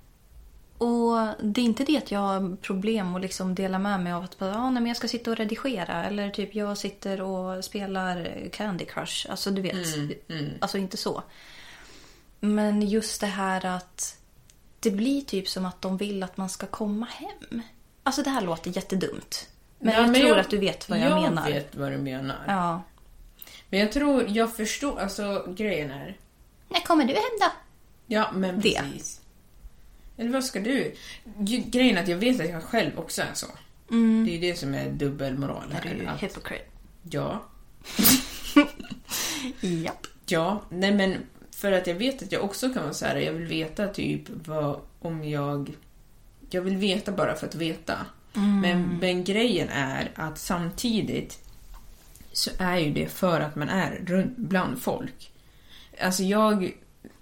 Och 0.78 1.16
det 1.42 1.60
är 1.60 1.64
inte 1.64 1.84
det 1.84 1.96
att 1.98 2.10
jag 2.10 2.18
har 2.20 2.56
problem 2.56 3.14
att 3.14 3.22
liksom 3.22 3.54
dela 3.54 3.78
med 3.78 4.00
mig 4.00 4.12
av 4.12 4.24
att 4.24 4.38
bara, 4.38 4.56
ah, 4.56 4.70
nej, 4.70 4.82
men 4.82 4.86
jag 4.86 4.96
ska 4.96 5.08
sitta 5.08 5.30
och 5.30 5.36
redigera. 5.36 6.04
Eller 6.04 6.30
typ 6.30 6.54
jag 6.54 6.78
sitter 6.78 7.20
och 7.20 7.64
spelar 7.64 8.48
Candy 8.52 8.84
Crush. 8.84 9.30
Alltså 9.30 9.50
du 9.50 9.62
vet. 9.62 9.76
Alltså 10.60 10.78
inte 10.78 10.96
så. 10.96 11.22
Men 12.40 12.82
just 12.82 13.20
det 13.20 13.26
här 13.26 13.66
att 13.66 14.18
det 14.80 14.90
blir 14.90 15.20
typ 15.22 15.48
som 15.48 15.66
att 15.66 15.82
de 15.82 15.96
vill 15.96 16.22
att 16.22 16.36
man 16.36 16.48
ska 16.48 16.66
komma 16.66 17.06
hem. 17.06 17.62
Alltså 18.02 18.22
det 18.22 18.30
här 18.30 18.40
låter 18.42 18.76
jättedumt. 18.76 19.48
Men 19.78 19.94
Ja, 19.94 20.00
jag 20.00 20.10
men 20.10 20.14
tror 20.20 20.28
jag- 20.28 20.38
att 20.38 20.50
du 20.50 20.58
vet 20.58 20.88
vad 20.88 20.98
jag, 20.98 21.22
menar. 21.22 21.48
Jag 21.48 21.54
vet 21.54 21.76
vad 21.76 21.92
du 21.92 21.96
menar. 21.98 22.36
Ja. 22.46 22.82
Men 23.70 23.80
jag 23.80 23.92
tror, 23.92 24.24
jag 24.28 24.56
förstår, 24.56 25.00
alltså 25.00 25.44
grejen 25.56 25.90
är... 25.90 26.16
När 26.68 26.80
kommer 26.80 27.04
du 27.04 27.12
hem 27.14 27.22
då? 27.40 27.46
Ja, 28.06 28.30
men 28.34 28.60
Det. 28.60 28.80
precis. 28.82 29.20
Eller 30.16 30.30
vad 30.30 30.44
ska 30.44 30.60
du? 30.60 30.94
Grejen 31.66 31.96
är 31.96 32.02
att 32.02 32.08
jag 32.08 32.16
vet 32.16 32.40
att 32.40 32.48
jag 32.50 32.62
själv 32.62 32.98
också 32.98 33.22
är 33.22 33.34
så. 33.34 33.46
Det 33.88 33.94
är 33.96 34.34
ju 34.34 34.38
det 34.38 34.58
som 34.58 34.74
är 34.74 34.90
dubbelmoral 34.90 35.64
Är 35.70 35.74
här. 35.88 35.94
du 36.00 36.06
att- 36.06 36.22
hypocrite? 36.22 36.64
Ja. 37.10 37.42
Japp. 39.60 40.06
Ja, 40.26 40.62
nej 40.70 40.94
men 40.94 41.16
för 41.50 41.72
att 41.72 41.86
jag 41.86 41.94
vet 41.94 42.22
att 42.22 42.32
jag 42.32 42.44
också 42.44 42.72
kan 42.72 42.82
vara 42.82 42.94
så 42.94 43.04
här, 43.06 43.16
jag 43.16 43.32
vill 43.32 43.46
veta 43.46 43.88
typ 43.88 44.22
vad 44.28 44.80
om 45.00 45.24
jag... 45.28 45.76
Jag 46.50 46.62
vill 46.62 46.76
veta 46.76 47.12
bara 47.12 47.34
för 47.34 47.46
att 47.46 47.54
veta. 47.54 48.06
Men, 48.62 48.98
men 49.00 49.24
grejen 49.24 49.68
är 49.68 50.10
att 50.14 50.38
samtidigt 50.38 51.45
så 52.36 52.50
är 52.58 52.76
ju 52.76 52.92
det 52.92 53.08
för 53.08 53.40
att 53.40 53.56
man 53.56 53.68
är 53.68 54.00
runt 54.06 54.36
bland 54.36 54.82
folk. 54.82 55.30
Alltså 56.00 56.22
jag... 56.22 56.72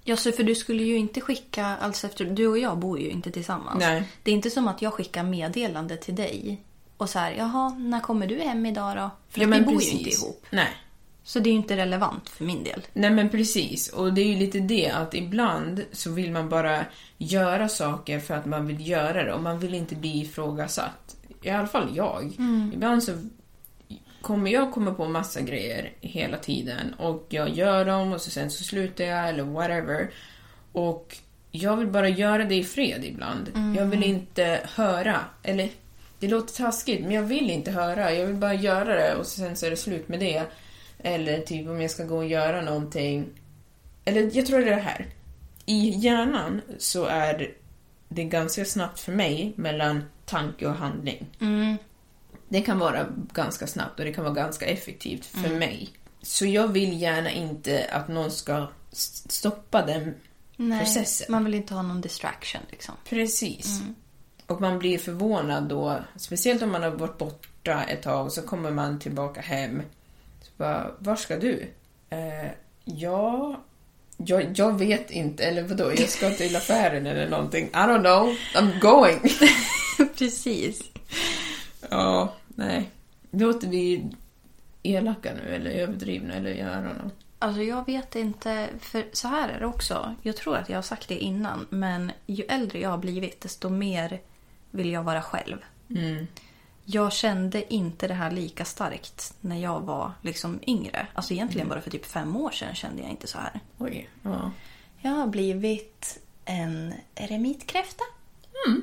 Ja, 0.04 0.16
så 0.16 0.32
för 0.32 0.44
du 0.44 0.54
skulle 0.54 0.82
ju 0.82 0.96
inte 0.96 1.20
skicka, 1.20 1.66
alltså 1.66 2.06
efter, 2.06 2.24
du 2.24 2.46
och 2.46 2.58
jag 2.58 2.78
bor 2.78 3.00
ju 3.00 3.10
inte 3.10 3.30
tillsammans. 3.30 3.80
Nej. 3.80 4.08
Det 4.22 4.30
är 4.30 4.34
inte 4.34 4.50
som 4.50 4.68
att 4.68 4.82
jag 4.82 4.92
skickar 4.92 5.22
meddelande 5.22 5.96
till 5.96 6.14
dig 6.14 6.62
och 6.96 7.10
så 7.10 7.18
här, 7.18 7.32
jaha, 7.32 7.68
när 7.68 8.00
kommer 8.00 8.26
du 8.26 8.38
hem 8.38 8.66
idag 8.66 8.96
då? 8.96 9.10
För 9.28 9.40
ja, 9.40 9.46
vi 9.46 9.60
bor 9.60 9.72
precis. 9.72 9.94
ju 9.94 9.98
inte 9.98 10.10
ihop. 10.10 10.46
Nej. 10.50 10.68
Så 11.24 11.38
det 11.38 11.48
är 11.48 11.52
ju 11.52 11.56
inte 11.56 11.76
relevant 11.76 12.28
för 12.28 12.44
min 12.44 12.64
del. 12.64 12.82
Nej 12.92 13.10
men 13.10 13.28
precis, 13.28 13.88
och 13.88 14.12
det 14.12 14.20
är 14.20 14.26
ju 14.26 14.36
lite 14.36 14.60
det 14.60 14.90
att 14.90 15.14
ibland 15.14 15.84
så 15.92 16.10
vill 16.10 16.32
man 16.32 16.48
bara 16.48 16.84
göra 17.18 17.68
saker 17.68 18.20
för 18.20 18.34
att 18.34 18.46
man 18.46 18.66
vill 18.66 18.88
göra 18.88 19.24
det 19.24 19.32
och 19.32 19.42
man 19.42 19.58
vill 19.58 19.74
inte 19.74 19.94
bli 19.94 20.20
ifrågasatt. 20.20 21.16
I 21.42 21.50
alla 21.50 21.66
fall 21.66 21.96
jag. 21.96 22.32
Ibland 22.74 23.02
så 23.02 23.12
kommer 24.24 24.50
jag 24.50 24.72
komma 24.72 24.94
på 24.94 25.08
massa 25.08 25.40
grejer 25.40 25.92
hela 26.00 26.38
tiden 26.38 26.94
och 26.94 27.26
jag 27.28 27.48
gör 27.48 27.84
dem 27.84 28.12
och 28.12 28.20
så 28.20 28.30
sen 28.30 28.50
så 28.50 28.64
slutar 28.64 29.04
jag 29.04 29.28
eller 29.28 29.42
whatever. 29.42 30.10
Och 30.72 31.16
jag 31.50 31.76
vill 31.76 31.86
bara 31.86 32.08
göra 32.08 32.44
det 32.44 32.54
i 32.54 32.64
fred 32.64 33.04
ibland. 33.04 33.50
Jag 33.78 33.86
vill 33.86 34.02
inte 34.02 34.60
höra, 34.74 35.20
eller 35.42 35.68
det 36.18 36.28
låter 36.28 36.54
taskigt 36.54 37.02
men 37.02 37.10
jag 37.10 37.22
vill 37.22 37.50
inte 37.50 37.70
höra. 37.70 38.12
Jag 38.12 38.26
vill 38.26 38.36
bara 38.36 38.54
göra 38.54 38.94
det 38.94 39.14
och 39.14 39.26
sen 39.26 39.56
så 39.56 39.66
är 39.66 39.70
det 39.70 39.76
slut 39.76 40.08
med 40.08 40.20
det. 40.20 40.42
Eller 40.98 41.40
typ 41.40 41.68
om 41.68 41.80
jag 41.80 41.90
ska 41.90 42.04
gå 42.04 42.16
och 42.16 42.26
göra 42.26 42.60
någonting. 42.60 43.26
Eller 44.04 44.30
jag 44.36 44.46
tror 44.46 44.58
det 44.58 44.64
är 44.64 44.76
det 44.76 44.82
här. 44.82 45.06
I 45.66 45.88
hjärnan 45.88 46.60
så 46.78 47.04
är 47.04 47.52
det 48.08 48.24
ganska 48.24 48.64
snabbt 48.64 49.00
för 49.00 49.12
mig 49.12 49.52
mellan 49.56 50.04
tanke 50.24 50.66
och 50.66 50.74
handling. 50.74 51.26
Det 52.54 52.60
kan 52.60 52.78
vara 52.78 53.06
ganska 53.32 53.66
snabbt 53.66 53.98
och 53.98 54.04
det 54.04 54.12
kan 54.12 54.24
vara 54.24 54.34
ganska 54.34 54.66
effektivt 54.66 55.26
för 55.26 55.54
mig. 55.58 55.90
Så 56.22 56.46
jag 56.46 56.68
vill 56.68 57.00
gärna 57.00 57.30
inte 57.30 57.86
att 57.92 58.08
någon 58.08 58.30
ska 58.30 58.66
stoppa 59.28 59.86
den 59.86 60.14
processen. 60.78 61.26
man 61.28 61.44
vill 61.44 61.54
inte 61.54 61.74
ha 61.74 61.82
någon 61.82 62.00
distraction 62.00 62.60
liksom. 62.70 62.94
Precis. 63.08 63.80
Och 64.46 64.60
man 64.60 64.78
blir 64.78 64.98
förvånad 64.98 65.68
då, 65.68 65.98
speciellt 66.16 66.62
om 66.62 66.72
man 66.72 66.82
har 66.82 66.90
varit 66.90 67.18
borta 67.18 67.84
ett 67.84 68.02
tag 68.02 68.26
och 68.26 68.32
så 68.32 68.42
kommer 68.42 68.70
man 68.70 68.98
tillbaka 68.98 69.40
hem. 69.40 69.82
Så 70.42 70.50
bara, 70.56 70.90
var 70.98 71.16
ska 71.16 71.36
du? 71.36 71.70
Eh, 72.10 72.50
ja, 72.84 73.60
jag, 74.16 74.52
jag 74.58 74.78
vet 74.78 75.10
inte, 75.10 75.44
eller 75.44 75.62
vadå, 75.62 75.92
jag 75.96 76.08
ska 76.08 76.30
till 76.30 76.56
affären 76.62 77.06
eller 77.06 77.28
någonting. 77.28 77.64
I 77.64 77.70
don't 77.70 78.00
know, 78.00 78.36
I'm 78.54 78.80
going. 78.80 79.20
Precis. 80.18 80.82
ja, 81.90 82.34
nej. 82.54 82.90
Låter 83.30 83.68
vi 83.68 84.10
elaka 84.82 85.34
nu 85.34 85.54
eller 85.54 85.70
överdrivna 85.70 86.34
eller 86.34 86.50
jag 86.50 86.68
don't 86.68 86.98
know. 87.00 87.10
Alltså 87.38 87.62
jag 87.62 87.86
vet 87.86 88.16
inte, 88.16 88.68
för 88.80 89.04
så 89.12 89.28
här 89.28 89.48
är 89.48 89.60
det 89.60 89.66
också. 89.66 90.14
Jag 90.22 90.36
tror 90.36 90.56
att 90.56 90.68
jag 90.68 90.76
har 90.76 90.82
sagt 90.82 91.08
det 91.08 91.18
innan, 91.18 91.66
men 91.70 92.12
ju 92.26 92.44
äldre 92.44 92.80
jag 92.80 92.90
har 92.90 92.98
blivit 92.98 93.40
desto 93.40 93.68
mer 93.68 94.20
vill 94.70 94.92
jag 94.92 95.02
vara 95.02 95.22
själv. 95.22 95.58
Jag 96.84 97.12
kände 97.12 97.74
inte 97.74 98.08
det 98.08 98.14
här 98.14 98.30
lika 98.30 98.64
starkt 98.64 99.34
när 99.40 99.56
jag 99.56 99.80
var 99.80 100.12
liksom 100.22 100.60
yngre. 100.66 101.06
Alltså 101.14 101.32
egentligen 101.32 101.68
bara 101.68 101.80
för 101.80 101.90
typ 101.90 102.06
fem 102.06 102.36
år 102.36 102.50
sedan 102.50 102.74
kände 102.74 103.02
jag 103.02 103.10
inte 103.10 103.26
så 103.26 103.38
här. 103.38 103.60
Oj, 103.78 104.08
ja. 104.22 104.50
Jag 105.00 105.10
har 105.10 105.26
blivit 105.26 106.18
en 106.44 106.94
eremitkräfta. 107.14 108.04
Mm. 108.66 108.82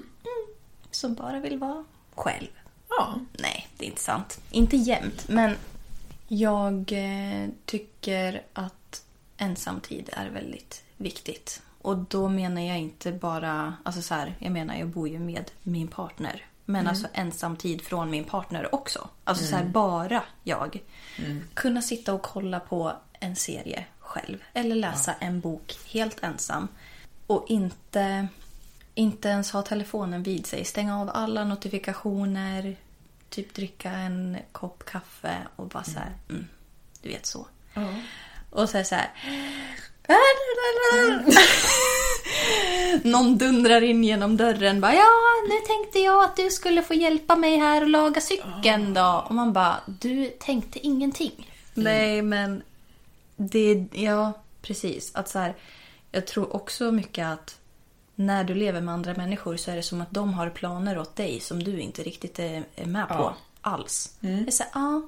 Som 0.92 1.14
bara 1.14 1.40
vill 1.40 1.58
vara 1.58 1.86
själv. 2.16 2.48
Ja, 2.98 3.16
Nej, 3.34 3.68
det 3.78 3.86
är 3.86 3.90
inte 3.90 4.02
sant. 4.02 4.42
Inte 4.52 4.78
jämt, 4.78 5.28
men 5.28 5.56
jag 6.28 6.92
eh, 6.92 7.50
tycker 7.66 8.42
att 8.54 9.04
ensamtid 9.38 10.10
är 10.14 10.30
väldigt 10.30 10.84
viktigt. 10.98 11.62
Och 11.82 11.98
då 11.98 12.30
menar 12.30 12.62
jag 12.62 12.80
inte 12.80 13.12
bara, 13.12 13.74
alltså 13.84 14.02
så 14.02 14.14
här, 14.14 14.36
jag 14.40 14.52
menar 14.52 14.76
jag 14.76 14.88
bor 14.88 15.08
ju 15.10 15.20
med 15.20 15.52
min 15.64 15.88
partner. 15.88 16.46
Men 16.66 16.88
alltså 16.88 17.08
ensamtid 17.14 17.82
från 17.82 18.10
min 18.10 18.24
partner 18.24 18.76
också. 18.76 19.10
Alltså 19.24 19.46
så 19.46 19.56
här, 19.56 19.66
bara 19.66 20.24
jag. 20.44 20.82
Kunna 21.54 21.82
sitta 21.82 22.14
och 22.14 22.22
kolla 22.22 22.60
på 22.60 22.94
en 23.20 23.36
serie 23.36 23.86
själv. 24.00 24.38
Eller 24.54 24.76
läsa 24.76 25.14
en 25.14 25.40
bok 25.40 25.78
helt 25.88 26.24
ensam. 26.24 26.68
Och 27.28 27.46
inte, 27.48 28.28
inte 28.96 29.30
ens 29.30 29.52
ha 29.52 29.62
telefonen 29.62 30.24
vid 30.24 30.46
sig. 30.46 30.66
Stänga 30.66 31.02
av 31.02 31.12
alla 31.14 31.44
notifikationer. 31.44 32.76
Typ 33.30 33.54
dricka 33.54 33.92
en 33.92 34.38
kopp 34.52 34.86
kaffe 34.86 35.38
och 35.56 35.68
bara 35.68 35.84
så 35.84 36.00
här, 36.00 36.14
mm, 36.30 36.48
du 37.02 37.10
vet 37.10 37.26
så. 37.26 37.48
Och 38.50 38.70
så 38.70 38.78
här, 38.78 38.84
så 38.84 38.96
här. 38.96 39.12
Någon 43.04 43.38
dundrar 43.38 43.82
in 43.82 44.04
genom 44.04 44.38
dörren. 44.38 44.82
Bara, 44.82 44.94
ja, 44.94 45.10
nu 45.50 45.56
tänkte 45.68 46.00
jag 46.00 46.24
att 46.24 46.36
du 46.36 46.50
skulle 46.50 46.84
få 46.84 46.94
hjälpa 46.94 47.36
mig 47.36 47.58
här 47.58 47.82
och 47.82 47.90
laga 47.90 48.22
cykeln 48.22 48.94
då. 48.94 49.26
Och 49.28 49.36
man 49.36 49.54
bara, 49.54 49.80
du 49.86 50.26
tänkte 50.26 50.80
ingenting. 50.80 51.52
Nej, 51.74 52.22
men 52.22 52.64
det, 53.36 53.86
ja, 53.92 54.34
precis. 54.62 55.12
Att 55.16 55.30
så 55.30 55.40
här, 55.40 55.56
jag 56.12 56.28
tror 56.28 56.56
också 56.56 56.92
mycket 56.92 57.28
att 57.28 57.61
när 58.26 58.44
du 58.44 58.56
lever 58.56 58.82
med 58.82 58.94
andra 58.94 59.14
människor 59.14 59.58
så 59.58 59.72
är 59.72 59.76
det 59.76 59.84
som 59.84 60.02
att 60.02 60.12
de 60.12 60.34
har 60.34 60.50
planer 60.50 60.98
åt 61.00 61.16
dig 61.16 61.40
som 61.40 61.64
du 61.64 61.80
inte 61.80 62.04
riktigt 62.04 62.40
är, 62.40 62.64
är 62.76 62.86
med 62.86 63.08
på 63.08 63.14
Ja. 63.14 63.36
alls. 63.62 64.18
Det 64.20 64.28
är 64.48 64.52
så 64.52 64.64
här, 64.64 64.72
ja, 64.76 65.02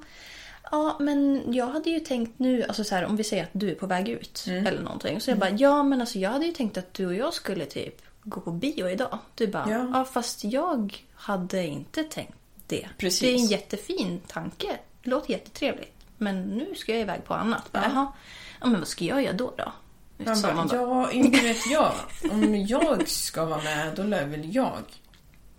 ja, 0.70 0.96
men 1.00 1.42
jag 1.52 1.66
hade 1.66 1.90
ju 1.90 2.00
tänkt 2.00 2.38
nu, 2.38 2.62
alltså 2.64 2.84
så 2.84 2.94
här, 2.94 3.04
om 3.04 3.16
vi 3.16 3.24
säger 3.24 3.42
att 3.42 3.50
du 3.52 3.70
är 3.70 3.74
på 3.74 3.86
väg 3.86 4.08
ut 4.08 4.44
eller 4.48 4.82
någonting. 4.82 5.20
Så 5.20 5.30
jag 5.30 5.38
bara, 5.38 5.50
ja 5.50 5.82
men 5.82 6.00
alltså 6.00 6.18
jag 6.18 6.30
hade 6.30 6.46
ju 6.46 6.52
tänkt 6.52 6.76
att 6.78 6.94
du 6.94 7.06
och 7.06 7.14
jag 7.14 7.34
skulle 7.34 7.66
typ 7.66 8.02
gå 8.22 8.40
på 8.40 8.50
bio 8.50 8.88
idag. 8.88 9.18
Du 9.34 9.46
bara, 9.46 9.70
Ja. 9.70 9.90
ja, 9.92 10.04
fast 10.04 10.44
jag 10.44 11.04
hade 11.14 11.66
inte 11.66 12.04
tänkt 12.04 12.38
det. 12.66 12.88
Precis. 12.98 13.20
Det 13.20 13.30
är 13.30 13.34
en 13.34 13.46
jättefin 13.46 14.20
tanke. 14.26 14.78
Det 15.02 15.10
låter 15.10 15.30
jättetrevligt. 15.30 15.90
Men 16.18 16.42
nu 16.42 16.74
ska 16.74 16.92
jag 16.92 17.00
iväg 17.00 17.24
på 17.24 17.34
annat. 17.34 17.72
Bara, 17.72 17.84
Jaha. 17.84 18.12
Ja, 18.60 18.66
men 18.66 18.78
vad 18.78 18.88
ska 18.88 19.04
jag 19.04 19.22
göra 19.22 19.32
då? 19.32 19.54
då? 19.58 19.72
Man 20.16 20.42
bara, 20.42 20.54
man 20.54 20.68
bara, 20.68 20.76
ja, 20.76 21.10
inte 21.12 21.40
vet 21.42 21.66
jag. 21.70 21.92
Om 22.30 22.66
jag 22.66 23.08
ska 23.08 23.44
vara 23.44 23.62
med, 23.62 23.92
då 23.96 24.02
lär 24.02 24.26
väl 24.26 24.54
jag 24.54 24.82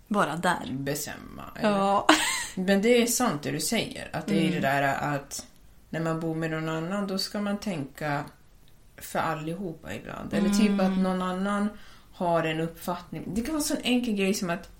Bara 0.08 0.36
där. 0.36 0.66
bestämma. 0.70 1.44
Ja. 1.62 2.06
Men 2.54 2.82
det 2.82 3.02
är 3.02 3.06
sant 3.06 3.42
det 3.42 3.50
du 3.50 3.60
säger. 3.60 4.08
Att 4.12 4.26
det 4.26 4.48
är 4.48 4.52
det 4.52 4.60
där 4.60 4.82
att 5.14 5.46
när 5.90 6.00
man 6.00 6.20
bor 6.20 6.34
med 6.34 6.50
någon 6.50 6.68
annan, 6.68 7.06
då 7.06 7.18
ska 7.18 7.40
man 7.40 7.58
tänka 7.58 8.24
för 8.96 9.18
allihopa 9.18 9.94
ibland. 9.94 10.34
Eller 10.34 10.50
typ 10.50 10.80
att 10.80 10.98
någon 10.98 11.22
annan 11.22 11.68
har 12.12 12.44
en 12.44 12.60
uppfattning. 12.60 13.22
Det 13.26 13.40
kan 13.40 13.54
vara 13.54 13.60
en 13.62 13.62
sån 13.68 13.76
enkel 13.82 14.14
grej 14.14 14.34
som 14.34 14.50
att 14.50 14.70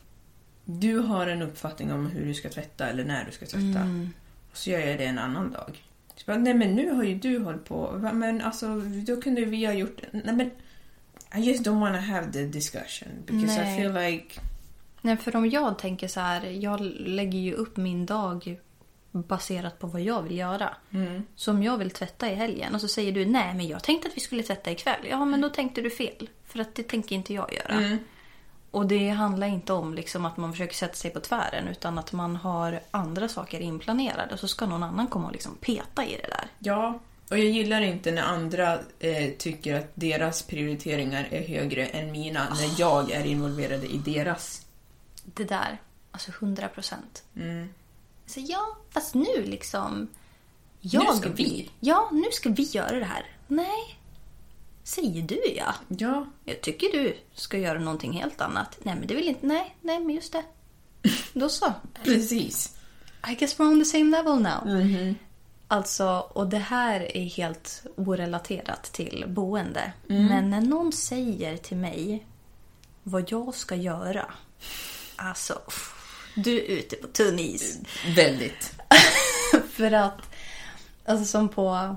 du 0.65 0.99
har 0.99 1.27
en 1.27 1.43
uppfattning 1.43 1.93
om 1.93 2.07
hur 2.07 2.27
du 2.27 2.35
ska 2.35 2.49
tvätta 2.49 2.89
eller 2.89 3.05
när 3.05 3.25
du 3.25 3.33
ska 3.33 3.47
tvätta. 3.47 3.81
Och 4.51 4.57
så 4.57 4.71
gör 4.71 4.81
jag 4.81 4.99
det 4.99 5.05
en 5.05 5.19
annan 5.19 5.53
dag. 5.53 5.83
Bara, 6.26 6.38
nej 6.38 6.55
men 6.55 6.74
nu 6.74 6.90
har 6.90 7.05
ju 7.05 7.14
du 7.14 7.38
hållit 7.38 7.64
på. 7.64 8.11
Men 8.12 8.40
alltså, 8.40 8.81
då 8.81 9.20
kunde 9.20 9.44
vi 9.44 9.64
ha 9.64 9.72
gjort... 9.72 10.00
Nej 10.11 10.35
men... 10.35 10.50
I 11.37 11.40
just 11.40 11.66
don't 11.66 11.81
wanna 11.81 12.00
have 12.00 12.33
the 12.33 12.42
discussion. 12.42 13.09
Because 13.26 13.62
Nej. 13.62 13.74
I 13.74 13.81
feel 13.81 13.92
like... 13.92 14.40
Nej, 15.00 15.16
för 15.16 15.37
om 15.37 15.50
jag 15.50 15.79
tänker 15.79 16.09
så 16.09 16.20
här, 16.20 16.44
jag 16.44 16.81
lägger 17.00 17.38
ju 17.38 17.52
upp 17.52 17.76
min 17.76 18.07
dag 18.07 18.59
baserat 19.12 19.79
på 19.79 19.87
vad 19.87 20.00
jag 20.00 20.22
vill 20.22 20.38
göra. 20.38 20.76
Mm. 20.90 21.22
Så 21.35 21.50
om 21.50 21.62
jag 21.62 21.79
vill 21.79 21.90
tvätta 21.90 22.31
i 22.31 22.35
helgen 22.35 22.74
och 22.74 22.81
så 22.81 22.88
säger 22.88 23.12
du 23.12 23.26
nej 23.26 23.55
men 23.55 23.68
jag 23.68 23.83
tänkte 23.83 24.09
att 24.09 24.16
vi 24.16 24.20
skulle 24.20 24.42
tvätta 24.42 24.70
ikväll. 24.70 25.07
Ja 25.11 25.24
men 25.24 25.40
då 25.40 25.48
tänkte 25.48 25.81
du 25.81 25.90
fel. 25.90 26.29
För 26.44 26.59
att 26.59 26.74
det 26.74 26.83
tänker 26.83 27.16
inte 27.16 27.35
jag 27.35 27.52
göra. 27.52 27.74
Mm. 27.74 27.98
Och 28.77 28.87
det 28.87 29.09
handlar 29.09 29.47
inte 29.47 29.73
om 29.73 29.95
liksom 29.95 30.25
att 30.25 30.37
man 30.37 30.53
försöker 30.53 30.75
sätta 30.75 30.95
sig 30.95 31.11
på 31.11 31.21
tvären 31.21 31.69
utan 31.69 31.99
att 31.99 32.12
man 32.12 32.37
har 32.37 32.81
andra 32.91 33.29
saker 33.29 33.61
inplanerade 33.61 34.35
och 34.35 34.41
så 34.41 34.49
ska 34.49 34.67
någon 34.67 34.83
annan 34.83 35.07
komma 35.07 35.27
och 35.27 35.33
liksom 35.33 35.57
peta 35.61 36.05
i 36.05 36.17
det 36.23 36.29
där. 36.29 36.49
Ja, 36.59 37.01
och 37.31 37.39
jag 37.39 37.47
gillar 37.47 37.81
inte 37.81 38.11
när 38.11 38.23
andra 38.23 38.79
eh, 38.99 39.31
tycker 39.39 39.75
att 39.75 39.91
deras 39.95 40.43
prioriteringar 40.43 41.29
är 41.31 41.49
högre 41.49 41.87
än 41.87 42.12
mina 42.12 42.49
när 42.49 42.81
jag 42.81 43.11
är 43.11 43.27
involverad 43.27 43.85
i 43.85 43.99
deras. 43.99 44.67
Det 45.25 45.45
där, 45.45 45.79
alltså 46.11 46.31
100 46.31 46.69
procent. 46.69 47.25
Mm. 47.37 47.69
Så 48.27 48.41
ja, 48.41 48.77
fast 48.91 49.15
nu 49.15 49.43
liksom... 49.45 50.09
Jag 50.81 51.05
Nu 51.05 51.21
ska 51.21 51.29
vi. 51.29 51.71
Ja, 51.81 52.09
nu 52.12 52.27
ska 52.33 52.49
vi 52.49 52.62
göra 52.62 52.99
det 52.99 53.05
här. 53.05 53.27
Nej, 53.49 53.95
säger 54.87 55.22
du 55.22 55.40
ja. 55.57 55.75
Ja, 55.88 56.27
Jag 56.44 56.61
tycker 56.61 56.92
du 56.92 57.16
ska 57.35 57.59
göra 57.59 57.79
någonting 57.79 58.12
helt 58.12 58.40
annat. 58.40 58.79
Nej, 58.83 58.94
men 58.94 59.07
det 59.07 59.14
vill 59.14 59.29
inte... 59.29 59.46
Nej, 59.46 59.77
nej, 59.81 60.01
men 60.01 60.14
just 60.14 60.33
det. 60.33 60.42
Då 61.33 61.49
så. 61.49 61.72
precis. 62.05 62.77
I 63.31 63.35
guess 63.35 63.59
we're 63.59 63.72
on 63.72 63.79
the 63.79 63.85
same 63.85 64.16
level 64.16 64.40
now. 64.40 65.14
Alltså, 65.68 66.27
och 66.31 66.46
det 66.46 66.59
här 66.59 67.16
är 67.16 67.25
helt 67.25 67.87
orelaterat 67.96 68.83
till 68.83 69.25
boende. 69.29 69.92
Men 70.07 70.51
när 70.51 70.61
någon 70.61 70.92
säger 70.92 71.57
till 71.57 71.77
mig 71.77 72.27
vad 73.03 73.33
jag 73.33 73.55
ska 73.55 73.75
göra. 73.75 74.35
Alltså, 75.16 75.59
du 76.37 76.57
är 76.57 76.64
ute 76.64 76.96
på 76.96 77.07
tunn 77.07 77.38
is. 77.38 77.79
Väldigt. 78.16 78.75
För 79.70 79.92
att, 79.92 80.20
alltså 81.05 81.25
som 81.25 81.49
på, 81.49 81.96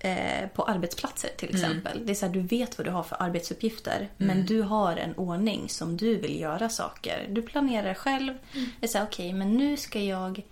eh, 0.00 0.48
på 0.54 0.62
arbetsplatser 0.62 1.30
till 1.36 1.50
exempel. 1.54 2.06
Det 2.06 2.12
är 2.12 2.14
så 2.14 2.26
här, 2.26 2.32
du 2.32 2.40
vet 2.40 2.78
vad 2.78 2.86
du 2.86 2.90
har 2.90 3.02
för 3.02 3.22
arbetsuppgifter. 3.22 4.08
Men 4.16 4.46
du 4.46 4.62
har 4.62 4.96
en 4.96 5.14
ordning 5.14 5.68
som 5.68 5.96
du 5.96 6.16
vill 6.16 6.40
göra 6.40 6.68
saker. 6.68 7.26
Du 7.30 7.42
planerar 7.42 7.94
själv. 7.94 8.34
Det 8.80 8.86
är 8.86 8.88
så 8.88 8.98
här, 8.98 9.04
okej, 9.06 9.32
men 9.32 9.56
nu 9.56 9.76
ska 9.76 10.00
jag, 10.00 10.42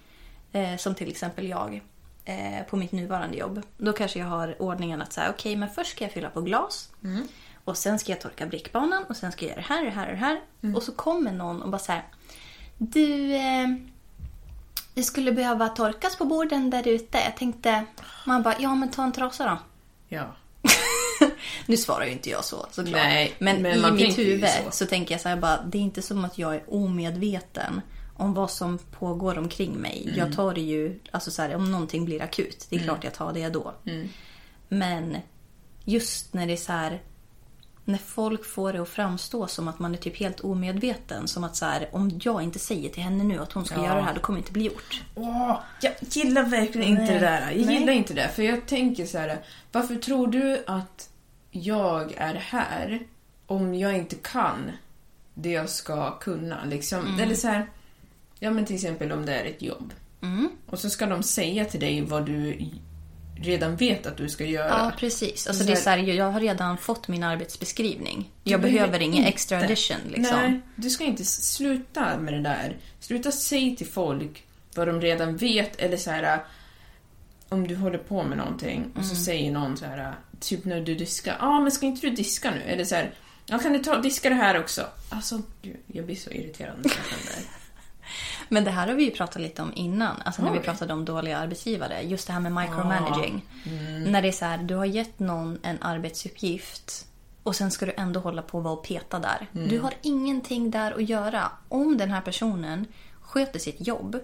eh, 0.53 0.77
som 0.77 0.95
till 0.95 1.11
exempel 1.11 1.49
jag, 1.49 1.81
eh, 2.25 2.67
på 2.71 2.77
mitt 2.77 2.93
nuvarande 2.93 3.37
jobb. 3.37 3.63
Då 3.77 3.93
kanske 3.93 4.19
jag 4.19 4.27
har 4.27 4.63
ordningen 4.63 5.03
att 5.03 5.13
säga, 5.13 5.31
okej, 5.31 5.57
men 5.57 5.69
först 5.69 5.91
ska 5.91 6.05
jag 6.05 6.13
fylla 6.13 6.31
på 6.31 6.41
glas. 6.41 6.91
Och 7.65 7.77
sen 7.77 7.99
ska 7.99 8.13
jag 8.13 8.21
torka 8.21 8.47
brickbanan 8.47 9.05
och 9.05 9.17
sen 9.17 9.33
ska 9.33 9.45
jag 9.47 9.51
göra 9.51 9.61
det 9.61 9.75
här, 9.75 9.85
det 9.85 9.91
här 9.91 10.07
och 10.07 10.13
det 10.13 10.19
här. 10.19 10.41
Och 10.77 10.83
så 10.83 10.93
kommer 10.93 11.33
någon 11.33 11.63
och 11.63 11.71
bara 11.71 11.79
så 11.79 11.93
här, 11.93 12.03
du... 12.79 13.35
Eh, 13.35 13.69
det 14.99 15.05
skulle 15.05 15.33
behöva 15.33 15.69
torkas 15.69 16.17
på 16.17 16.25
borden 16.25 16.71
där 16.71 16.89
ute. 16.89 17.19
Jag 17.19 17.37
tänkte, 17.37 17.85
man 18.27 18.43
bara, 18.43 18.55
ja 18.59 18.75
men 18.75 18.91
ta 18.91 19.05
en 19.05 19.13
trasa 19.13 19.45
då. 19.45 19.59
Ja. 20.09 20.37
Nu 21.67 21.77
svarar 21.77 22.05
ju 22.05 22.13
inte 22.13 22.31
jag 22.31 22.45
så 22.45 22.67
såklart. 22.71 22.95
Nej, 22.95 23.35
men, 23.39 23.63
men 23.63 23.85
i 23.85 23.91
mitt 23.91 24.19
huvud 24.19 24.49
så. 24.49 24.71
så. 24.71 24.87
tänker 24.87 25.15
jag 25.15 25.21
så 25.21 25.29
här 25.29 25.37
bara, 25.37 25.63
det 25.63 25.79
är 25.79 25.83
inte 25.83 26.03
som 26.03 26.25
att 26.25 26.39
jag 26.39 26.55
är 26.55 26.63
omedveten 26.69 27.81
om 28.17 28.35
vad 28.35 28.51
som 28.51 28.79
pågår 28.79 29.39
omkring 29.39 29.75
mig. 29.75 30.03
Mm. 30.05 30.19
Jag 30.19 30.37
tar 30.37 30.55
det 30.55 30.61
ju, 30.61 31.01
alltså 31.11 31.31
så 31.31 31.43
här, 31.43 31.55
om 31.55 31.71
någonting 31.71 32.05
blir 32.05 32.23
akut, 32.23 32.67
det 32.71 32.77
är 32.77 32.81
klart 32.81 33.05
jag 33.05 33.15
tar 33.15 33.33
det 33.33 33.49
då. 33.49 33.75
Mm. 33.87 34.09
Men 34.69 35.17
just 35.85 36.35
när 36.35 36.47
det 36.47 36.53
är 36.53 36.57
så 36.57 36.73
här, 36.73 37.03
när 37.89 37.99
folk 37.99 38.45
får 38.45 38.73
det 38.73 38.83
att 38.83 38.89
framstå 38.89 39.47
som 39.47 39.69
att 39.69 39.79
man 39.79 39.95
är 39.95 39.99
typ 39.99 40.17
helt 40.17 40.41
omedveten. 40.41 41.29
Som 41.29 41.45
att 41.45 41.57
så 41.57 41.65
här, 41.65 41.89
om 41.93 42.21
jag 42.25 42.43
inte 42.43 42.59
säger 42.59 42.89
till 42.89 43.03
henne 43.03 43.25
nu 43.25 43.39
att 43.39 43.53
hon 43.53 43.65
ska 43.65 43.75
Ja. 43.75 43.85
göra 43.85 43.95
det 43.95 44.03
här, 44.03 44.15
då 44.15 44.21
kommer 44.21 44.39
det 44.39 44.41
inte 44.41 44.53
bli 44.53 44.65
gjort. 44.65 45.03
Åh, 45.15 45.61
jag 45.81 45.93
gillar 46.01 46.43
verkligen 46.43 46.89
inte 46.89 47.03
Nej. 47.03 47.13
det 47.15 47.19
där. 47.21 47.51
Jag 47.51 47.67
Nej. 47.67 47.79
gillar 47.79 47.93
inte 47.93 48.15
det. 48.15 48.29
För 48.29 48.43
jag 48.43 48.67
tänker 48.67 49.07
så 49.07 49.19
här, 49.19 49.39
varför 49.73 49.97
tror 49.97 50.27
du 50.27 50.65
att 50.67 51.11
jag 51.51 52.13
är 52.17 52.35
här 52.35 53.01
om 53.47 53.75
jag 53.75 53.97
inte 53.97 54.17
kan 54.17 54.71
det 55.35 55.51
jag 55.51 55.71
ska 55.71 56.19
kunna? 56.19 56.65
Liksom? 56.65 57.07
Mm. 57.07 57.21
Eller 57.21 57.35
så 57.35 57.49
här, 57.49 57.67
ja 58.39 58.51
men 58.51 58.65
till 58.67 58.77
exempel 58.77 59.13
om 59.13 59.27
det 59.27 59.35
är 59.35 59.45
ett 59.45 59.63
jobb. 59.63 59.93
Mm. 60.23 60.49
Och 60.67 60.79
så 60.79 60.91
ska 60.91 61.07
de 61.07 61.23
säga 61.23 61.65
till 61.65 61.81
dig 61.81 62.01
vad 62.05 62.27
du 62.27 62.71
redan 63.41 63.77
vet 63.77 64.07
att 64.07 64.17
du 64.17 64.29
ska 64.29 64.45
göra. 64.45 64.69
Ja, 64.69 64.93
precis. 64.99 65.47
Alltså, 65.47 65.63
Så 65.63 65.67
det 65.71 65.73
är 65.73 65.81
så 65.81 65.91
här, 65.91 65.99
jag 65.99 66.31
har 66.31 66.41
redan 66.41 66.79
fått 66.79 67.09
min 67.09 67.23
arbetsbeskrivning. 67.23 68.31
Jag 68.45 68.61
behöver 68.61 69.01
ingen 69.01 69.25
extra 69.25 69.59
addition. 69.59 69.97
Liksom. 70.09 70.37
Nej, 70.37 70.61
du 70.77 70.91
ska 70.91 71.05
inte 71.05 71.25
sluta 71.25 72.19
med 72.19 72.33
det 72.35 72.41
där. 72.43 72.77
Sluta 73.01 73.33
säga 73.33 73.77
till 73.77 73.87
folk 73.87 74.45
vad 74.75 74.89
de 74.89 75.01
redan 75.01 75.37
vet 75.37 75.77
eller 75.77 75.97
så 75.97 76.11
här 76.11 76.41
om 77.49 77.69
du 77.69 77.77
håller 77.77 77.99
på 77.99 78.23
med 78.23 78.39
någonting 78.39 78.85
och 78.91 78.97
Mm. 79.03 79.09
så 79.09 79.17
säger 79.17 79.53
någon 79.53 79.77
så 79.77 79.85
här 79.85 80.15
typ 80.41 80.65
när 80.65 80.81
du 80.81 80.95
diskar, 80.95 81.37
ja 81.41 81.47
ah, 81.47 81.61
men 81.61 81.71
ska 81.73 81.87
inte 81.87 82.01
du 82.07 82.11
diska 82.17 82.51
nu? 82.51 82.61
Eller 82.61 82.85
så 82.85 82.95
här, 82.95 83.11
ja 83.47 83.59
kan 83.59 83.73
du 83.73 83.79
ta 83.79 83.97
diska 83.97 84.29
det 84.29 84.35
här 84.35 84.61
också? 84.61 84.87
Alltså, 85.09 85.43
gud, 85.63 85.77
jag 85.87 86.05
blir 86.07 86.17
så 86.17 86.31
irriterad 86.31 86.77
när 86.83 86.91
jag. 86.91 87.45
Men 88.49 88.65
det 88.65 88.71
här 88.71 88.89
har 88.89 88.95
vi 88.95 89.05
ju 89.05 89.11
pratat 89.11 89.43
lite 89.43 89.63
om 89.63 89.73
innan. 89.75 90.17
Alltså 90.25 90.43
när 90.43 90.53
vi 90.53 90.59
pratade 90.59 90.93
om 90.93 91.05
dåliga 91.05 91.39
arbetsgivare. 91.39 92.03
Just 92.03 92.27
det 92.27 92.33
här 92.33 92.41
med 92.41 92.53
micromanaging. 92.53 93.45
När 94.07 94.23
det 94.23 94.29
är 94.29 94.33
så 94.33 94.45
här, 94.45 94.59
du 94.59 94.75
har 94.75 94.85
gett 94.85 95.19
någon 95.19 95.59
en 95.63 95.79
arbetsuppgift 95.83 97.07
och 97.43 97.57
sen 97.57 97.71
ska 97.71 97.87
du 97.87 97.95
ändå 97.97 98.21
hålla 98.21 98.43
på 98.43 98.59
och 98.59 98.65
vara 98.65 98.75
och 98.75 98.85
peta 98.85 99.19
där. 99.19 99.47
Du 99.53 99.81
har 99.81 99.95
ingenting 100.03 100.71
där 100.71 100.93
att 100.93 101.09
göra. 101.09 101.51
Om 101.69 101.99
den 101.99 102.11
här 102.11 102.21
personen 102.21 102.87
sköter 103.21 103.59
sitt 103.59 103.87
jobb, 103.87 104.19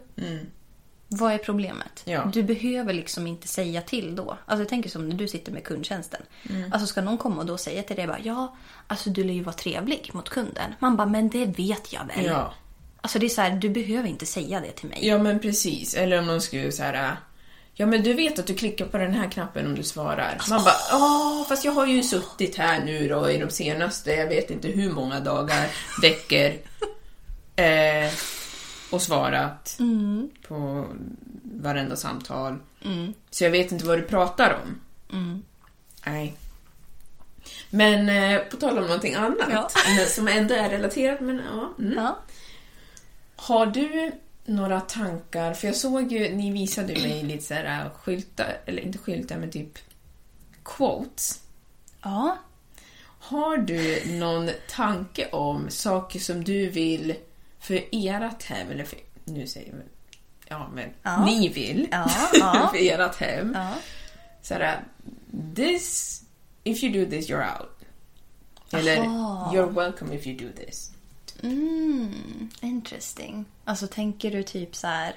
vad 1.09 1.33
är 1.33 1.39
problemet? 1.39 2.03
Ja. 2.05 2.31
Du 2.33 2.43
behöver 2.43 2.93
liksom 2.93 3.27
inte 3.27 3.49
säga 3.49 3.83
till 3.83 4.17
då. 4.17 4.39
Alltså 4.47 4.63
jag 4.63 4.69
tänker 4.69 4.91
som 4.91 5.09
när 5.09 5.17
du 5.17 5.29
sitter 5.29 5.53
med 5.53 5.65
kundtjänsten. 5.65 6.23
Alltså 6.73 6.87
ska 6.87 7.03
någon 7.03 7.19
komma 7.19 7.41
och 7.41 7.47
då 7.47 7.59
säga 7.59 7.83
till 7.83 7.97
dig 7.97 8.07
bara 8.07 8.19
ja, 8.23 8.57
alltså 8.87 9.11
du 9.11 9.25
lär 9.25 9.35
ju 9.35 9.43
vara 9.43 9.57
trevlig 9.57 10.11
mot 10.13 10.29
kunden. 10.29 10.75
Man 10.79 10.97
bara, 10.97 11.07
men 11.07 11.29
det 11.29 11.47
vet 11.47 11.93
jag 11.93 12.07
väl. 12.07 12.25
Ja. 12.25 12.53
Alltså 13.05 13.19
det 13.19 13.27
är 13.27 13.31
så 13.31 13.41
här, 13.41 13.51
du 13.51 13.69
behöver 13.71 14.09
inte 14.09 14.27
säga 14.27 14.61
det 14.61 14.73
till 14.73 14.89
mig. 14.89 14.99
ja 15.07 15.19
men 15.19 15.41
precis, 15.41 15.95
eller 15.95 16.19
om 16.19 16.27
någon 16.27 16.41
skulle 16.41 16.73
så 16.73 16.83
här 16.83 17.17
Ja 17.75 17.87
men 17.87 18.03
du 18.03 18.13
vet 18.15 18.39
att 18.39 18.47
du 18.47 18.55
klickar 18.55 18.87
på 18.87 18.99
den 18.99 19.15
här 19.15 19.31
knappen 19.31 19.67
om 19.67 19.75
du 19.75 19.83
svarar. 19.83 20.41
Man 20.51 20.65
bara, 20.65 20.75
ja 20.91 21.47
fast 21.49 21.65
jag 21.65 21.73
har 21.73 21.87
ju 21.87 22.03
suttit 22.03 22.57
här 22.57 22.85
nu 22.85 23.09
då 23.09 23.31
i 23.31 23.39
de 23.39 23.51
senaste, 23.51 24.13
jag 24.13 24.27
vet 24.29 24.51
inte 24.51 24.69
hur 24.69 24.93
många 24.93 25.21
dagar, 25.21 25.67
veckor 26.03 26.53
eh, 27.57 28.13
och 28.91 29.03
svarat 29.03 29.79
på 30.49 30.87
varenda 31.43 31.97
samtal. 31.97 32.59
Så 33.31 33.45
jag 33.45 33.51
vet 33.51 33.73
inte 33.73 33.87
vad 33.87 33.99
du 33.99 34.03
pratar 34.03 34.59
om. 34.65 34.81
Nej. 36.07 36.35
Men 37.71 38.09
eh, 38.09 38.41
på 38.41 38.57
tal 38.57 38.79
om 38.79 38.85
någonting 38.85 39.15
annat, 39.15 39.49
Ja. 39.51 39.69
som 40.09 40.29
ändå 40.29 40.55
är 40.55 40.69
relaterat, 40.71 41.21
men 41.21 41.43
ja. 41.55 41.75
Mm. 41.85 41.95
Ja. 41.97 42.19
Har 43.45 43.67
du 43.67 44.13
några 44.45 44.81
tankar? 44.81 45.55
För 45.55 45.67
jag 45.67 45.77
såg 45.77 46.13
ju, 46.13 46.35
ni 46.35 46.53
visade 46.53 46.93
mig 46.93 47.23
lite 47.23 47.45
så 47.45 47.55
här 47.55 47.91
skyltar, 47.91 48.59
eller 48.67 48.83
inte 48.83 48.99
skyltar, 48.99 49.37
men 49.37 49.51
typ 49.51 49.79
quotes. 50.65 51.41
ja. 52.03 52.37
Har 53.19 53.57
du 53.57 54.03
någon 54.19 54.51
tanke 54.69 55.29
om 55.31 55.71
saker 55.71 56.19
som 56.21 56.45
du 56.45 56.69
vill 56.71 57.15
för 57.61 57.81
ert 57.93 58.43
hem, 58.43 58.71
eller 58.71 58.85
för, 58.85 58.99
nu 59.25 59.47
säger 59.47 59.69
jag, 59.73 59.81
ja 60.49 60.69
men 60.75 60.91
Ja. 61.03 61.25
ni 61.25 61.49
vill 61.49 61.89
Ja, 61.91 62.11
ja. 62.35 62.71
för 62.75 62.79
ert 63.01 63.17
hem. 63.17 63.53
Ja. 63.55 63.75
Så 64.43 64.55
här, 64.55 64.85
this, 65.57 66.21
if 66.65 66.83
you 66.85 67.05
do 67.05 67.11
this 67.11 67.29
you're 67.31 67.59
out. 67.61 67.71
Eller, 68.71 68.99
Aha. 68.99 69.53
you're 69.55 69.73
welcome 69.73 70.15
if 70.17 70.27
you 70.27 70.37
do 70.39 70.65
this. 70.65 70.91
Mm, 71.45 72.49
interesting. 72.61 73.45
Alltså 73.65 73.87
tänker 73.87 74.31
du 74.31 74.43
typ 74.43 74.77
så 74.77 74.87
här. 74.87 75.15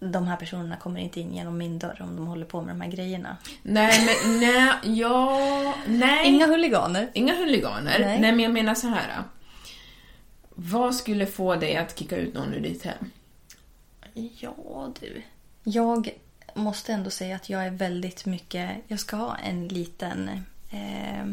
De 0.00 0.26
här 0.26 0.36
personerna 0.36 0.76
kommer 0.76 1.00
inte 1.00 1.20
in 1.20 1.34
genom 1.34 1.58
min 1.58 1.78
dörr 1.78 2.02
om 2.02 2.16
de 2.16 2.26
håller 2.26 2.46
på 2.46 2.60
med 2.62 2.74
de 2.74 2.80
här 2.80 2.90
grejerna. 2.90 3.36
Nej, 3.62 4.06
men 4.06 4.40
nej, 4.40 4.72
ja, 4.82 5.74
nej. 5.86 6.28
Inga 6.28 6.46
huliganer. 6.46 7.10
Inga 7.14 7.36
huliganer. 7.36 7.98
Nej. 7.98 8.20
Nej. 8.20 8.32
men 8.32 8.40
jag 8.40 8.52
menar 8.52 8.74
så 8.74 8.88
här. 8.88 9.22
Vad 10.54 10.94
skulle 10.94 11.26
få 11.26 11.56
dig 11.56 11.76
att 11.76 11.98
kicka 11.98 12.16
ut 12.16 12.34
någon 12.34 12.54
ur 12.54 12.60
ditt 12.60 12.84
hem? 12.84 13.10
Ja 14.14 14.92
du. 15.00 15.22
Jag 15.62 16.10
måste 16.54 16.92
ändå 16.92 17.10
säga 17.10 17.36
att 17.36 17.48
jag 17.48 17.66
är 17.66 17.70
väldigt 17.70 18.26
mycket... 18.26 18.70
Jag 18.88 19.00
ska 19.00 19.16
ha 19.16 19.36
en 19.36 19.68
liten... 19.68 20.28
Eh, 20.70 21.24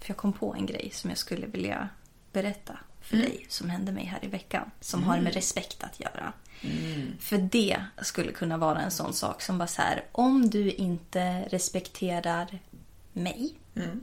för 0.00 0.10
jag 0.10 0.16
kom 0.16 0.32
på 0.32 0.54
en 0.54 0.66
grej 0.66 0.90
som 0.92 1.10
jag 1.10 1.18
skulle 1.18 1.46
vilja 1.46 1.88
berätta 2.32 2.78
för 3.02 3.16
dig 3.16 3.46
som 3.48 3.70
hände 3.70 3.92
mig 3.92 4.04
här 4.04 4.24
i 4.24 4.26
veckan. 4.26 4.70
Som 4.80 5.02
har 5.02 5.20
med 5.20 5.34
respekt 5.34 5.82
att 5.84 6.00
göra. 6.00 6.32
För 7.20 7.38
det 7.38 7.84
skulle 8.02 8.32
kunna 8.32 8.56
vara 8.56 8.80
en 8.80 8.90
sån 8.90 9.12
sak 9.12 9.42
som 9.42 9.58
bara 9.58 9.68
så 9.68 9.82
här. 9.82 10.04
Om 10.12 10.50
du 10.50 10.70
inte 10.70 11.42
respekterar 11.42 12.58
mig 13.12 13.54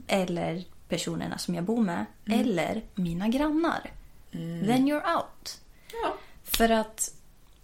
eller 0.07 0.63
personerna 0.87 1.37
som 1.37 1.55
jag 1.55 1.63
bor 1.63 1.83
med 1.83 2.05
eller 2.25 2.83
mina 2.95 3.27
grannar. 3.27 3.91
Then 4.31 4.87
you're 4.87 5.15
out. 5.15 5.61
Ja. 6.03 6.15
För 6.43 6.69
att 6.69 7.13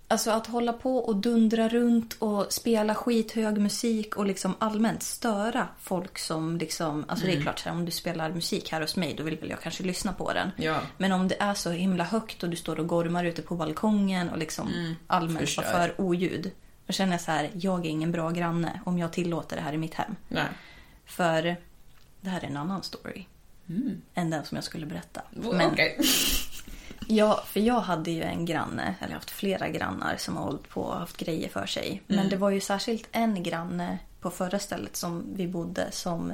Alltså 0.08 0.32
att 0.32 0.48
hålla 0.48 0.74
på 0.74 0.98
och 0.98 1.16
dundra 1.16 1.70
runt 1.70 2.14
och 2.20 2.54
spela 2.54 2.96
skithög 2.96 3.58
musik 3.58 4.16
och 4.16 4.26
liksom 4.26 4.56
allmänt 4.60 5.04
störa 5.04 5.68
folk 5.80 6.18
som 6.20 6.58
liksom... 6.58 7.06
Alltså 7.08 7.26
det 7.26 7.34
är 7.34 7.42
klart, 7.42 7.60
så 7.60 7.70
här, 7.70 7.76
om 7.76 7.86
du 7.86 7.92
spelar 7.92 8.32
musik 8.32 8.72
här 8.72 8.82
hos 8.82 8.96
mig 8.96 9.14
då 9.18 9.24
vill 9.24 9.38
väl 9.38 9.50
jag 9.50 9.62
kanske 9.62 9.84
lyssna 9.84 10.14
på 10.14 10.34
den. 10.34 10.52
Ja. 10.58 10.80
Men 10.98 11.12
om 11.12 11.28
det 11.28 11.36
är 11.40 11.54
så 11.54 11.70
himla 11.70 12.04
högt 12.04 12.44
och 12.44 12.50
du 12.50 12.56
står 12.56 12.80
och 12.80 12.88
gormar 12.88 13.24
ute 13.24 13.42
på 13.42 13.56
balkongen 13.56 14.30
och 14.30 14.38
liksom 14.38 14.96
allmänt 15.08 15.40
Förstör. 15.40 15.64
för 15.64 16.02
oljud. 16.02 16.52
Då 16.88 16.94
känner 16.94 17.12
jag 17.12 17.22
så 17.22 17.32
här, 17.32 17.50
jag 17.54 17.86
är 17.86 17.90
ingen 17.90 18.12
bra 18.12 18.32
granne 18.32 18.82
om 18.86 19.00
jag 19.00 19.14
tillåter 19.14 19.56
det 19.56 19.62
här 19.62 19.74
i 19.74 19.78
mitt 19.78 19.94
hem. 19.94 20.16
Nej. 20.28 20.46
För 21.06 21.56
det 22.22 22.30
här 22.30 22.42
är 22.42 22.48
en 22.48 22.58
annan 22.58 22.84
story. 22.84 23.26
Än 24.14 24.30
den 24.30 24.46
som 24.46 24.56
jag 24.56 24.64
skulle 24.64 24.86
berätta. 24.86 25.22
Men... 25.32 25.72
Okej. 25.72 26.00
Ja, 27.08 27.44
för 27.48 27.60
jag 27.60 27.80
hade 27.80 28.12
ju 28.12 28.24
en 28.24 28.46
granne, 28.46 28.96
eller 29.00 29.14
haft 29.14 29.30
flera 29.30 29.70
grannar 29.70 30.16
som 30.18 30.38
har 30.38 30.44
hållit 30.44 30.70
på 30.70 30.82
och 30.82 31.00
haft 31.00 31.18
grejer 31.18 31.50
för 31.50 31.66
sig. 31.66 32.02
Men 32.08 32.30
det 32.30 32.38
var 32.38 32.50
ju 32.50 32.62
särskilt 32.62 33.08
en 33.12 33.44
granne 33.44 34.00
på 34.22 34.32
förra 34.32 34.60
stället 34.60 34.96
som 34.96 35.26
vi 35.36 35.48
bodde 35.48 35.92
som 35.92 36.34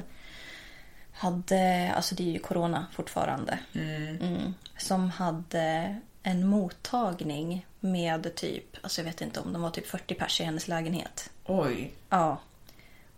hade, 1.12 1.92
alltså 1.96 2.14
det 2.14 2.22
är 2.22 2.32
ju 2.32 2.38
corona 2.38 2.86
fortfarande. 2.92 3.58
Mm. 3.74 4.54
som 4.78 5.10
hade 5.10 5.96
en 6.22 6.46
mottagning 6.46 7.66
med 7.80 8.34
typ, 8.34 8.76
alltså 8.82 9.00
jag 9.00 9.04
vet 9.06 9.20
inte 9.20 9.40
om 9.40 9.52
de 9.52 9.62
var 9.62 9.70
typ 9.70 9.86
40 9.86 10.14
pers 10.14 10.40
i 10.40 10.44
hennes 10.44 10.68
lägenhet. 10.68 11.30
Oj. 11.44 11.92
Ja. 12.08 12.38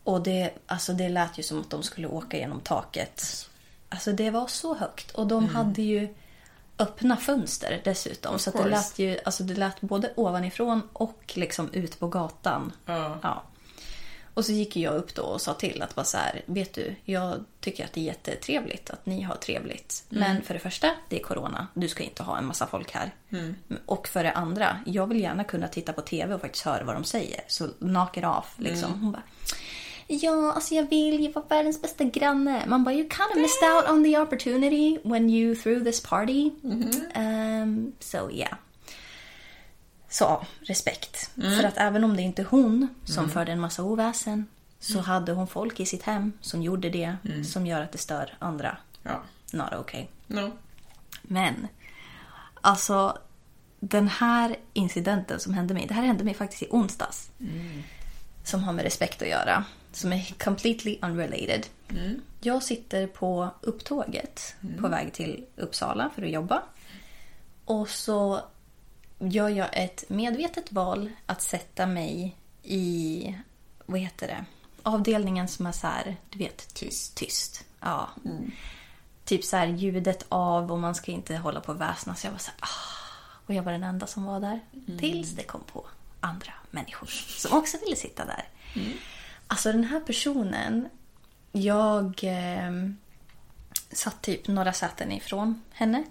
Och 0.04 0.22
det, 0.22 0.50
alltså 0.66 0.92
det 0.92 1.08
lät 1.08 1.38
ju 1.38 1.42
som 1.42 1.60
att 1.60 1.70
de 1.70 1.82
skulle 1.82 2.08
åka 2.08 2.38
genom 2.38 2.60
taket. 2.60 3.48
Alltså 3.88 4.12
det 4.12 4.30
var 4.30 4.46
så 4.46 4.74
högt. 4.74 5.10
Och 5.10 5.26
de 5.26 5.48
hade 5.48 5.82
ju 5.82 6.14
öppna 6.78 7.16
fönster 7.16 7.80
dessutom. 7.84 8.38
Så 8.38 8.50
det 8.50 8.68
lät 8.68 8.98
ju, 8.98 9.18
alltså 9.24 9.42
det 9.42 9.54
lät 9.54 9.80
både 9.80 10.12
ovanifrån 10.16 10.82
och 10.92 11.32
liksom 11.34 11.72
ut 11.72 11.98
på 12.00 12.08
gatan. 12.08 12.72
Ja. 12.86 13.18
Ja. 13.22 13.42
Och 14.34 14.44
så 14.44 14.52
gick 14.52 14.76
jag 14.76 14.94
upp 14.94 15.14
då 15.14 15.22
och 15.22 15.40
sa 15.40 15.54
till 15.54 15.82
att 15.82 15.94
bara 15.94 16.04
så 16.04 16.16
här, 16.16 16.42
vet 16.46 16.74
du, 16.74 16.94
jag 17.04 17.44
tycker 17.60 17.84
att 17.84 17.92
det 17.92 18.00
är 18.00 18.04
jättetrevligt 18.04 18.90
att 18.90 19.06
ni 19.06 19.22
har 19.22 19.34
trevligt. 19.34 20.04
Mm. 20.10 20.20
Men 20.20 20.42
för 20.42 20.54
det 20.54 20.60
första, 20.60 20.90
det 21.08 21.20
är 21.20 21.22
corona. 21.22 21.66
Du 21.74 21.88
ska 21.88 22.02
inte 22.02 22.22
ha 22.22 22.38
en 22.38 22.46
massa 22.46 22.66
folk 22.66 22.90
här. 22.90 23.14
Mm. 23.30 23.54
Och 23.86 24.08
för 24.08 24.24
det 24.24 24.32
andra, 24.32 24.78
jag 24.86 25.06
vill 25.06 25.20
gärna 25.20 25.44
kunna 25.44 25.68
titta 25.68 25.92
på 25.92 26.00
tv 26.00 26.34
och 26.34 26.40
faktiskt 26.40 26.64
höra 26.64 26.84
vad 26.84 26.96
de 26.96 27.04
säger. 27.04 27.40
Så 27.46 27.68
knock 27.68 28.16
it 28.16 28.24
off 28.24 28.54
liksom. 28.58 28.88
Mm. 28.88 29.00
Hon 29.02 29.12
bara, 29.12 29.22
ja, 30.06 30.52
alltså 30.52 30.74
jag 30.74 30.88
vill 30.90 31.20
ju 31.20 31.32
vara 31.32 31.44
världens 31.48 31.82
bästa 31.82 32.04
granne. 32.04 32.64
Man 32.66 32.84
bara, 32.84 32.94
you 32.94 33.08
kind 33.08 33.30
of 33.30 33.36
missed 33.36 33.68
out 33.68 33.90
on 33.90 34.04
the 34.04 34.18
opportunity 34.18 34.98
when 35.04 35.30
you 35.30 35.54
threw 35.54 35.84
this 35.84 36.02
party. 36.02 36.50
Um, 37.14 37.92
so 38.00 38.30
yeah. 38.30 38.54
Så 40.08 40.24
ja, 40.24 40.46
respekt. 40.60 41.30
För 41.34 41.64
att 41.64 41.76
även 41.76 42.04
om 42.04 42.16
det 42.16 42.22
inte 42.22 42.42
är 42.42 42.46
hon 42.46 42.88
som 43.04 43.30
förde 43.30 43.52
en 43.52 43.60
massa 43.60 43.82
oväsen 43.82 44.46
så 44.78 45.00
hade 45.00 45.32
hon 45.32 45.46
folk 45.46 45.80
i 45.80 45.86
sitt 45.86 46.02
hem 46.02 46.32
som 46.40 46.62
gjorde 46.62 46.90
det 46.90 47.16
som 47.44 47.66
gör 47.66 47.80
att 47.80 47.92
det 47.92 47.98
stör 47.98 48.36
andra. 48.38 48.76
Ja. 49.02 49.22
Not 49.52 49.72
okay. 49.72 50.06
No. 50.26 50.52
Men, 51.22 51.68
alltså 52.60 53.18
den 53.80 54.08
här 54.08 54.56
incidenten 54.72 55.40
som 55.40 55.54
hände 55.54 55.74
mig, 55.74 55.86
det 55.86 55.94
här 55.94 56.02
hände 56.02 56.24
mig 56.24 56.34
faktiskt 56.34 56.62
i 56.62 56.66
onsdags. 56.70 57.30
Som 58.44 58.64
har 58.64 58.72
med 58.72 58.82
respekt 58.82 59.22
att 59.22 59.28
göra. 59.28 59.64
Som 59.94 60.12
är 60.12 60.44
completely 60.44 60.98
unrelated. 61.02 61.66
Jag 62.40 62.62
sitter 62.62 63.06
på 63.06 63.48
upptåget 63.60 64.54
på 64.80 64.88
väg 64.88 65.12
till 65.12 65.46
Uppsala 65.56 66.10
för 66.14 66.22
att 66.22 66.30
jobba. 66.30 66.62
Och 67.64 67.88
så 67.88 68.40
gör 69.18 69.48
jag 69.48 69.68
ett 69.72 70.04
medvetet 70.08 70.72
val 70.72 71.10
att 71.26 71.42
sätta 71.42 71.86
mig 71.86 72.36
i, 72.62 73.34
vad 73.86 74.00
heter 74.00 74.26
det, 74.26 74.44
avdelningen 74.82 75.48
som 75.48 75.66
är 75.66 75.72
så 75.72 75.86
här, 75.86 76.16
du 76.30 76.38
vet, 76.38 76.74
Tyst. 76.74 77.14
tyst. 77.14 77.64
Ja. 77.80 78.08
Typ 79.24 79.44
så 79.44 79.56
här 79.56 79.66
ljudet 79.66 80.26
av 80.28 80.72
och 80.72 80.78
man 80.78 80.94
ska 80.94 81.12
inte 81.12 81.36
hålla 81.36 81.60
på 81.60 81.72
och 81.72 81.80
väsna. 81.80 82.14
Så 82.14 82.26
jag 82.26 82.32
var 82.32 82.38
så 82.38 82.50
här, 82.50 82.58
ah. 82.60 82.94
Och 83.46 83.54
jag 83.54 83.62
var 83.62 83.72
den 83.72 83.82
enda 83.82 84.06
som 84.06 84.24
var 84.24 84.40
där. 84.40 84.60
Tills 84.98 85.30
det 85.30 85.42
kom 85.42 85.60
på 85.72 85.86
andra 86.20 86.52
människor 86.70 87.06
som 87.38 87.58
också 87.58 87.76
ville 87.84 87.96
sitta 87.96 88.24
där. 88.24 88.48
Alltså 89.48 89.72
den 89.72 89.84
här 89.84 90.00
personen, 90.00 90.88
jag 91.52 92.20
eh, 92.22 92.72
satt 93.92 94.22
typ 94.22 94.48
några 94.48 94.72
säten 94.72 95.12
ifrån 95.12 95.62
henne. 95.70 96.04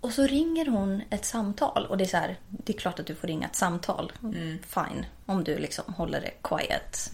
Och 0.00 0.12
så 0.12 0.26
ringer 0.26 0.66
hon 0.66 1.02
ett 1.10 1.24
samtal. 1.24 1.86
Och 1.86 1.96
det 1.96 2.04
är 2.04 2.08
så 2.08 2.16
här, 2.16 2.38
det 2.48 2.74
är 2.74 2.78
klart 2.78 2.98
att 3.00 3.06
du 3.06 3.14
får 3.14 3.28
ringa 3.28 3.46
ett 3.48 3.56
samtal. 3.56 4.12
Fine, 4.62 5.06
om 5.26 5.44
du 5.44 5.58
liksom 5.58 5.94
håller 5.94 6.20
det 6.20 6.30
quiet. 6.42 7.12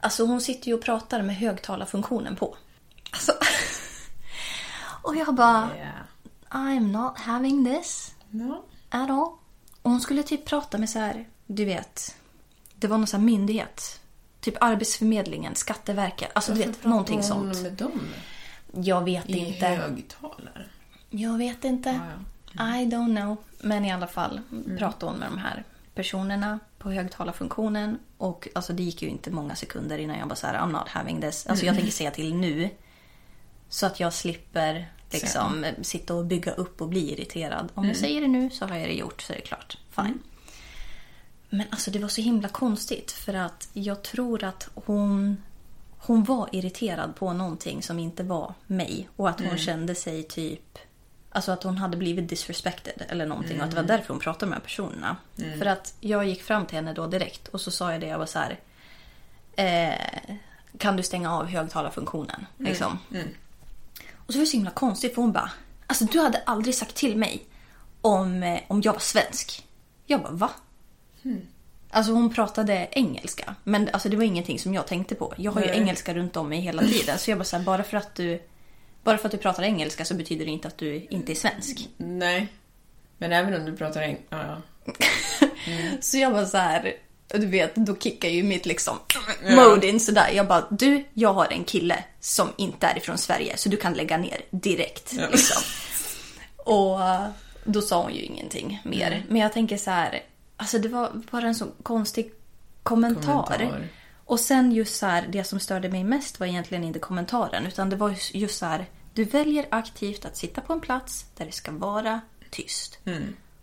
Alltså 0.00 0.24
hon 0.24 0.40
sitter 0.40 0.68
ju 0.68 0.74
och 0.74 0.82
pratar 0.82 1.22
med 1.22 1.36
högtalarfunktionen 1.36 2.36
på. 2.36 2.56
Alltså. 3.10 3.32
och 5.02 5.16
jag 5.16 5.34
bara, 5.34 5.70
Yeah. 5.76 5.94
I'm 6.50 6.92
not 6.92 7.18
having 7.18 7.64
this 7.64 8.14
No. 8.30 8.64
at 8.90 9.10
all. 9.10 9.32
Och 9.82 9.90
hon 9.90 10.00
skulle 10.00 10.22
typ 10.22 10.44
prata 10.44 10.78
med 10.78 10.90
så 10.90 10.98
här, 10.98 11.28
du 11.46 11.64
vet. 11.64 12.15
Det 12.78 12.86
var 12.86 12.98
någon 12.98 13.06
sån 13.06 13.20
här 13.20 13.26
myndighet. 13.26 14.00
Typ 14.40 14.54
Arbetsförmedlingen, 14.60 15.54
Skatteverket. 15.54 16.30
Alltså 16.34 16.52
du 16.52 16.58
vet, 16.58 16.84
någonting 16.84 17.22
sånt. 17.22 17.62
med 17.62 17.72
dem? 17.72 18.00
Jag 18.72 19.04
vet 19.04 19.28
I 19.28 19.38
inte. 19.38 19.66
högtalare? 19.66 20.64
Jag 21.10 21.38
vet 21.38 21.64
inte. 21.64 22.00
Ja, 22.52 22.76
I 22.76 22.84
don't 22.84 23.16
know. 23.16 23.36
Men 23.60 23.84
i 23.84 23.92
alla 23.92 24.06
fall 24.06 24.40
pratade 24.78 25.12
hon 25.12 25.20
med 25.20 25.28
de 25.30 25.38
här 25.38 25.64
personerna 25.94 26.58
på 26.78 26.90
högtalarfunktionen. 26.90 27.98
Och 28.18 28.48
alltså, 28.54 28.72
det 28.72 28.82
gick 28.82 29.02
ju 29.02 29.08
inte 29.08 29.30
många 29.30 29.54
sekunder 29.56 29.98
innan 29.98 30.18
jag 30.18 30.28
bara 30.28 30.34
så 30.34 30.46
här, 30.46 30.54
I'm 30.54 30.72
not 30.72 30.88
having 30.88 31.20
this. 31.20 31.46
Alltså 31.46 31.66
jag 31.66 31.74
tänker 31.74 31.92
säga 31.92 32.10
till 32.10 32.34
nu. 32.34 32.70
Så 33.68 33.86
att 33.86 34.00
jag 34.00 34.12
slipper 34.12 34.90
liksom 35.10 35.66
sitta 35.82 36.14
och 36.14 36.24
bygga 36.24 36.52
upp 36.52 36.80
och 36.80 36.88
bli 36.88 37.12
irriterad. 37.12 37.72
Om 37.74 37.84
jag 37.84 37.96
säger 37.96 38.20
det 38.20 38.28
nu 38.28 38.50
så 38.50 38.66
har 38.66 38.76
jag 38.76 38.88
det 38.88 38.94
gjort 38.94 39.22
så 39.22 39.32
är 39.32 39.36
det 39.36 39.42
klart. 39.42 39.78
Fine. 39.90 40.18
Men 41.50 41.66
alltså 41.70 41.90
det 41.90 41.98
var 41.98 42.08
så 42.08 42.20
himla 42.20 42.48
konstigt 42.48 43.12
för 43.12 43.34
att 43.34 43.68
jag 43.72 44.02
tror 44.02 44.44
att 44.44 44.68
hon 44.74 45.42
hon 45.98 46.24
var 46.24 46.48
irriterad 46.52 47.16
på 47.16 47.32
någonting 47.32 47.82
som 47.82 47.98
inte 47.98 48.22
var 48.22 48.54
mig 48.66 49.08
och 49.16 49.28
att 49.28 49.40
hon 49.40 49.58
kände 49.58 49.94
sig 49.94 50.22
typ 50.22 50.78
Alltså 51.30 51.52
att 51.52 51.62
hon 51.62 51.78
hade 51.78 51.96
blivit 51.96 52.28
disrespected 52.28 53.02
eller 53.08 53.26
någonting 53.26 53.58
och 53.58 53.64
att 53.64 53.70
det 53.70 53.76
var 53.76 53.82
därför 53.82 54.08
hon 54.08 54.18
pratade 54.18 54.50
med 54.50 54.56
de 54.56 54.60
här 54.60 54.64
personerna. 54.64 55.16
För 55.58 55.66
att 55.66 55.94
jag 56.00 56.26
gick 56.26 56.42
fram 56.42 56.66
till 56.66 56.76
henne 56.76 56.92
då 56.92 57.06
direkt 57.06 57.48
och 57.48 57.60
så 57.60 57.70
sa 57.70 57.92
jag 57.92 58.00
det, 58.00 58.06
jag 58.06 58.18
var 58.18 58.26
så 58.26 58.38
här. 58.38 58.58
Eh, 59.56 60.34
kan 60.78 60.96
du 60.96 61.02
stänga 61.02 61.34
av 61.34 61.46
högtalarfunktionen? 61.46 62.46
Liksom. 62.58 62.98
Och 64.16 64.32
så 64.32 64.38
var 64.38 64.44
det 64.44 64.46
så 64.46 64.56
himla 64.56 64.70
konstigt 64.70 65.14
för 65.14 65.22
hon 65.22 65.32
bara, 65.32 65.50
alltså 65.86 66.04
du 66.04 66.20
hade 66.20 66.42
aldrig 66.46 66.74
sagt 66.74 66.94
till 66.94 67.16
mig 67.16 67.46
om, 68.00 68.42
eh, 68.42 68.60
om 68.68 68.80
jag 68.82 68.92
var 68.92 69.00
svensk. 69.00 69.66
Jag 70.06 70.22
bara, 70.22 70.32
va? 70.32 70.50
Alltså 71.90 72.12
hon 72.12 72.34
pratade 72.34 72.88
engelska. 72.90 73.54
Men 73.64 73.88
alltså 73.92 74.08
det 74.08 74.16
var 74.16 74.24
ingenting 74.24 74.58
som 74.58 74.74
jag 74.74 74.86
tänkte 74.86 75.14
på. 75.14 75.34
Jag 75.36 75.52
har 75.52 75.60
ju 75.60 75.66
Nej. 75.66 75.78
engelska 75.78 76.14
runt 76.14 76.36
om 76.36 76.48
mig 76.48 76.60
hela 76.60 76.82
tiden. 76.82 77.18
Så 77.18 77.30
jag 77.30 77.38
bara 77.38 77.44
så 77.44 77.56
här, 77.56 77.64
bara 77.64 77.82
för 77.82 77.96
att 77.96 78.14
du 78.14 78.42
bara 79.06 79.18
för 79.18 79.28
att 79.28 79.32
du 79.32 79.38
pratar 79.38 79.62
engelska 79.62 80.04
så 80.04 80.14
betyder 80.14 80.44
det 80.44 80.50
inte 80.50 80.68
att 80.68 80.78
du 80.78 81.06
inte 81.10 81.32
är 81.32 81.34
svensk. 81.34 81.88
Nej. 81.96 82.48
Men 83.18 83.32
även 83.32 83.54
om 83.54 83.64
du 83.64 83.76
pratar 83.76 84.02
eng... 84.02 84.18
Ja, 84.28 84.46
ja. 84.46 84.62
Så 86.00 86.18
jag 86.18 86.32
bara 86.32 86.46
så 86.46 86.56
här, 86.56 86.94
du 87.28 87.46
vet, 87.46 87.74
då 87.74 87.96
kickar 87.96 88.28
ju 88.28 88.42
mitt 88.42 88.66
liksom 88.66 88.98
mode 89.56 89.86
in 89.86 90.00
sådär. 90.00 90.30
Jag 90.34 90.46
bara, 90.46 90.66
du, 90.70 91.04
jag 91.12 91.32
har 91.32 91.52
en 91.52 91.64
kille 91.64 92.04
som 92.20 92.48
inte 92.56 92.86
är 92.86 92.98
ifrån 92.98 93.18
Sverige 93.18 93.56
så 93.56 93.68
du 93.68 93.76
kan 93.76 93.92
lägga 93.92 94.16
ner 94.16 94.40
direkt. 94.50 95.12
Ja. 95.18 95.28
Liksom. 95.30 95.62
Och 96.56 97.02
eh, 97.02 97.26
då 97.64 97.82
sa 97.82 98.02
hon 98.02 98.14
ju 98.14 98.22
ingenting 98.22 98.80
mer. 98.84 99.24
Men 99.28 99.40
jag 99.40 99.52
tänker 99.52 99.76
så 99.76 99.90
här, 99.90 100.22
alltså 100.56 100.78
det 100.78 100.88
var 100.88 101.22
bara 101.30 101.46
en 101.46 101.54
så 101.54 101.66
konstig 101.82 102.32
kommentar. 102.82 103.22
Kommentar. 103.22 103.88
Och 104.24 104.40
sen 104.40 104.72
just 104.72 104.96
så 104.96 105.06
här, 105.06 105.26
det 105.28 105.44
som 105.44 105.60
störde 105.60 105.88
mig 105.88 106.04
mest 106.04 106.40
var 106.40 106.46
egentligen 106.46 106.84
inte 106.84 106.98
kommentaren 106.98 107.66
utan 107.66 107.90
det 107.90 107.96
var 107.96 108.14
just- 108.32 108.58
så 108.58 108.66
här, 108.66 108.86
du 109.14 109.24
väljer 109.24 109.66
aktivt 109.70 110.24
att 110.24 110.36
sitta 110.36 110.60
på 110.60 110.72
en 110.72 110.80
plats 110.80 111.24
där 111.36 111.46
det 111.46 111.52
ska 111.52 111.72
vara 111.72 112.20
tyst. 112.50 112.98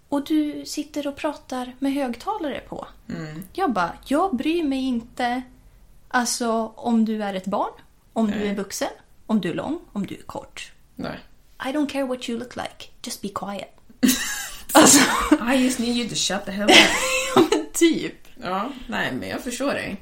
Och 0.09 0.25
du 0.25 0.65
sitter 0.65 1.07
och 1.07 1.15
pratar 1.15 1.75
med 1.79 1.93
högtalare 1.93 2.59
på. 2.69 2.87
Jag 3.53 3.73
bara, 3.73 3.93
jag 4.05 4.35
bryr 4.35 4.63
mig 4.63 4.79
inte 4.79 5.41
alltså 6.07 6.51
om 6.75 7.05
du 7.05 7.23
är 7.23 7.33
ett 7.33 7.45
barn, 7.47 7.71
om 8.13 8.31
du 8.31 8.37
är 8.47 8.55
vuxen, 8.55 8.89
om 9.25 9.41
du 9.41 9.49
är 9.49 9.53
lång, 9.53 9.79
om 9.93 10.05
du 10.05 10.15
är 10.15 10.21
kort. 10.23 10.71
Nej. 10.95 11.19
I 11.65 11.67
don't 11.67 11.89
care 11.89 12.03
what 12.05 12.29
you 12.29 12.39
look 12.39 12.55
like, 12.55 12.89
just 13.03 13.21
be 13.21 13.29
quiet. 13.29 13.69
alltså, 14.81 14.99
I 15.53 15.55
just 15.63 15.79
need 15.79 15.95
you 15.97 16.09
to 16.09 16.15
shut 16.15 16.45
the 16.45 16.51
hell 16.51 16.69
up. 16.69 16.75
ja 17.35 17.41
men 17.51 17.65
typ. 17.73 18.13
Ja, 18.43 18.69
nej 18.87 19.11
men 19.11 19.29
jag 19.29 19.41
förstår 19.41 19.73
dig. 19.73 19.97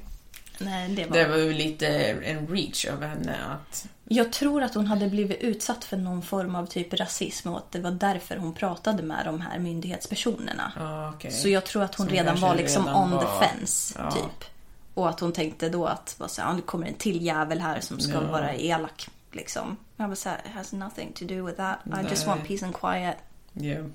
Nej, 0.59 0.89
det 0.89 1.05
var... 1.05 1.17
Det 1.17 1.27
var 1.27 1.37
ju 1.37 1.53
lite 1.53 1.87
en 2.11 2.47
reach 2.47 2.85
av 2.85 3.03
henne 3.03 3.35
att... 3.49 3.85
Jag 4.05 4.31
tror 4.33 4.63
att 4.63 4.73
hon 4.75 4.87
hade 4.87 5.07
blivit 5.07 5.41
utsatt 5.41 5.85
för 5.85 5.97
någon 5.97 6.21
form 6.21 6.55
av 6.55 6.65
typ 6.65 6.93
rasism 6.93 7.49
och 7.49 7.57
att 7.57 7.71
det 7.71 7.79
var 7.79 7.91
därför 7.91 8.35
hon 8.37 8.53
pratade 8.53 9.03
med 9.03 9.25
de 9.25 9.41
här 9.41 9.59
myndighetspersonerna. 9.59 10.71
Ja, 10.75 11.09
okej. 11.15 11.31
Så 11.31 11.49
jag 11.49 11.65
tror 11.65 11.83
att 11.83 11.95
hon 11.95 12.07
Som 12.07 12.15
redan 12.15 12.39
var 12.39 12.55
liksom 12.55 12.85
redan 12.85 13.03
on 13.03 13.11
var- 13.11 13.21
the 13.39 13.45
fence, 13.47 13.95
Ja. 13.99 14.11
typ. 14.11 14.49
Och 14.93 15.09
att 15.09 15.19
hon 15.19 15.31
tänkte 15.33 15.69
då 15.69 15.85
att 15.85 16.15
vad 16.17 16.31
så 16.31 16.41
här, 16.41 16.49
"Ja, 16.49 16.53
nu 16.55 16.61
kommer 16.61 16.87
en 16.87 16.93
till 16.93 17.25
jävel 17.25 17.61
här 17.61 17.79
som 17.79 17.99
ska 17.99 18.13
Ja. 18.13 18.21
vara 18.21 18.55
elak. 18.55 19.07
Liksom. 19.31 19.77
Jag 19.97 20.07
var 20.07 20.15
såhär, 20.15 20.41
it 20.45 20.51
has 20.55 20.71
nothing 20.73 21.13
to 21.13 21.25
do 21.25 21.45
with 21.45 21.57
that. 21.57 21.77
I 21.85 22.09
just 22.09 22.25
Nej. 22.27 22.35
want 22.35 22.47
peace 22.47 22.65
and 22.65 22.75
quiet. 22.75 23.15
Yeah. 23.61 23.85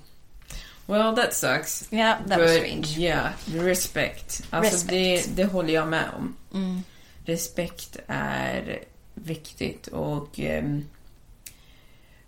Well, 0.87 1.15
that 1.15 1.33
sucks. 1.33 1.93
Yeah, 1.93 2.17
that 2.27 2.39
was 2.39 2.51
But, 2.51 2.57
strange. 2.57 2.97
Yeah, 2.97 3.31
respect. 3.47 4.43
Alltså 4.49 4.73
Respect. 4.73 4.89
Det, 5.35 5.43
det 5.43 5.45
håller 5.51 5.73
jag 5.73 5.87
med 5.87 6.09
om. 6.17 6.35
Mm. 6.53 6.83
Respekt 7.25 7.97
är 8.07 8.79
viktigt 9.13 9.87
och 9.87 10.39
ehm, 10.39 10.85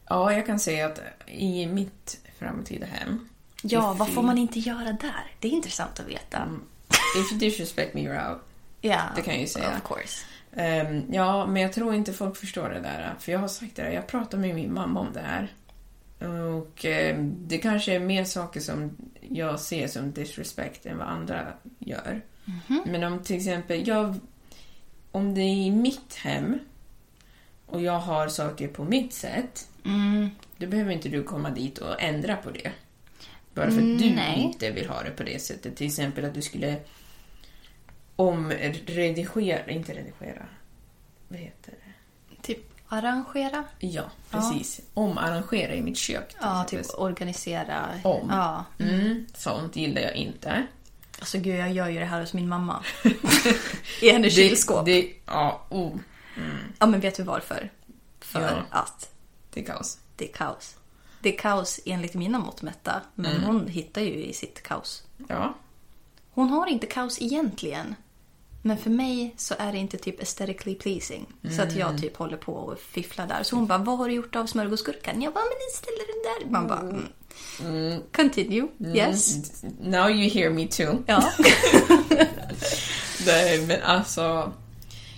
ja, 0.10 0.34
jag 0.34 0.45
kan 0.45 0.60
säga 0.60 0.86
att 0.86 0.99
i 1.28 1.68
mitt 1.68 2.20
framtida 2.39 2.86
hem 2.86 3.30
Ja, 3.64 3.93
vad 3.93 4.10
får 4.14 4.22
man 4.24 4.38
inte 4.38 4.60
göra 4.60 4.84
där? 4.91 5.32
Det 5.39 5.47
är 5.47 5.51
intressant 5.51 5.99
att 5.99 6.07
veta. 6.07 6.49
If 7.18 7.32
you 7.32 7.39
disrespect 7.39 7.93
me, 7.93 8.01
you're 8.01 8.32
out. 8.32 8.41
Ja, 8.82 9.01
Det 9.16 9.22
kan 9.22 9.34
jag 9.34 9.41
ju 9.41 9.47
säga. 9.47 9.78
Of 9.84 9.88
course. 9.88 10.26
Ehm, 10.55 11.14
ja, 11.14 11.45
men 11.45 11.62
jag 11.62 11.74
tror 11.74 11.95
inte 11.95 12.14
folk 12.14 12.38
förstår 12.38 12.70
det 12.70 12.80
där. 12.80 13.16
För 13.20 13.32
jag 13.32 13.39
har 13.39 13.47
sagt 13.47 13.76
det 13.76 13.82
där, 13.82 13.91
jag 13.91 14.07
pratade 14.07 14.41
med 14.41 14.55
min 14.55 14.74
mamma 14.74 14.99
om 14.99 15.14
det 15.14 15.20
här. 15.20 15.53
Och 16.20 16.86
ehm, 16.86 17.36
det 17.47 17.57
kanske 17.57 17.95
är 17.95 17.99
mer 17.99 18.24
saker 18.24 18.59
som 18.59 18.97
jag 19.30 19.59
ser 19.59 19.88
som 19.88 20.11
disrespect 20.11 20.86
än 20.86 20.97
vad 20.97 21.07
andra 21.07 21.53
gör. 21.80 22.22
Men 22.86 23.03
om 23.03 23.24
till 23.24 23.36
exempel, 23.38 23.88
jag, 23.88 24.15
om 25.11 25.34
det 25.36 25.41
är 25.41 25.55
i 25.65 25.72
mitt 25.72 26.15
hem 26.15 26.59
och 27.65 27.82
jag 27.82 27.99
har 27.99 28.28
saker 28.28 28.67
på 28.67 28.84
mitt 28.84 29.13
sätt, 29.13 29.65
Mm. 29.86 30.30
då 30.57 30.67
behöver 30.67 30.91
inte 30.91 31.09
du 31.09 31.24
komma 31.24 31.49
dit 31.49 31.78
och 31.78 32.01
ändra 32.01 32.36
på 32.36 32.51
det. 32.51 32.72
Bara 33.53 33.72
för 33.72 33.78
att 33.78 33.99
du 33.99 34.09
Nej. 34.15 34.39
inte 34.41 34.72
vill 34.72 34.89
ha 34.89 35.03
det 35.03 35.11
på 35.11 35.24
det 35.24 35.41
sättet. 35.41 35.76
Till 35.76 35.88
exempel 35.88 36.26
att 36.26 36.34
du 36.34 36.41
skulle 36.41 36.78
omredigera, 38.15 39.70
inte 39.72 39.93
redigera, 39.93 40.45
vad 41.28 41.39
heter 41.39 41.72
det? 41.72 41.78
Arrangera? 42.89 43.63
Ja, 43.79 44.03
precis. 44.29 44.81
Omarrangera 44.93 45.73
i 45.75 45.81
mitt 45.81 45.97
kök. 45.97 46.35
Ja, 46.41 46.63
typ 46.67 46.85
organisera. 46.97 47.89
Om. 48.03 48.29
Ja. 48.29 48.65
Mm, 48.79 49.25
sånt 49.35 49.75
gillar 49.75 50.01
jag 50.01 50.15
inte. 50.15 50.67
Alltså 51.19 51.37
gud, 51.37 51.55
jag 51.59 51.71
gör 51.73 51.89
ju 51.89 51.99
det 51.99 52.05
här 52.05 52.19
hos 52.21 52.33
min 52.33 52.47
mamma. 52.49 52.83
I 54.01 54.09
hennes 54.11 54.35
kylskåp. 54.35 54.85
Det, 54.85 55.01
det, 55.01 55.13
ja, 55.25 55.65
oh, 55.69 55.95
Ja, 56.79 56.85
men 56.85 56.99
vet 56.99 57.15
du 57.17 57.23
varför? 57.23 57.71
För 58.19 58.41
Ja. 58.41 58.63
att 58.69 59.09
det 59.53 59.59
är 59.61 59.65
kaos. 59.65 59.97
det 60.15 60.29
är 60.29 60.33
kaos. 60.33 60.75
Det 61.21 61.33
är 61.33 61.37
kaos 61.37 61.79
enligt 61.85 62.13
mina 62.13 62.39
mått 62.39 62.61
mätta, 62.61 63.01
men 63.15 63.31
Mm. 63.31 63.43
hon 63.43 63.67
hittar 63.67 64.01
ju 64.01 64.23
i 64.25 64.33
sitt 64.33 64.63
kaos. 64.63 65.03
Ja, 65.27 65.53
Hon 66.31 66.49
har 66.49 66.67
inte 66.67 66.87
kaos 66.87 67.21
egentligen. 67.21 67.95
Men 68.62 68.78
för 68.78 68.89
mig 68.89 69.34
så 69.38 69.55
är 69.60 69.72
det 69.72 69.78
inte 69.78 69.97
typ 69.97 70.20
aesthetically 70.20 70.76
pleasing. 70.76 71.26
Så 71.55 71.62
att 71.62 71.68
Mm. 71.72 71.80
jag 71.80 72.01
typ 72.01 72.18
håller 72.18 72.38
på 72.38 72.53
och 72.53 72.80
fifflar 72.80 73.28
där. 73.28 73.43
Så 73.43 73.55
hon 73.55 73.68
bara, 73.68 73.78
vad 73.78 73.97
har 73.97 74.07
du 74.07 74.14
gjort 74.16 74.36
av 74.36 74.45
smörgåsgurkan? 74.45 75.22
Jag 75.22 75.34
bara, 75.34 75.43
men 75.43 75.57
den 75.60 75.76
ställer 75.76 76.07
den 76.07 76.24
där. 76.24 76.51
Man 76.51 76.68
bara, 76.68 77.70
mm. 77.70 78.01
Continue. 78.16 78.68
Yes. 78.95 79.64
now 79.82 80.10
you 80.10 80.30
hear 80.30 80.49
me 80.49 80.68
too. 80.68 81.03
Ja. 81.07 81.32
Nej, 83.26 83.66
men 83.68 83.82
alltså... 83.84 84.53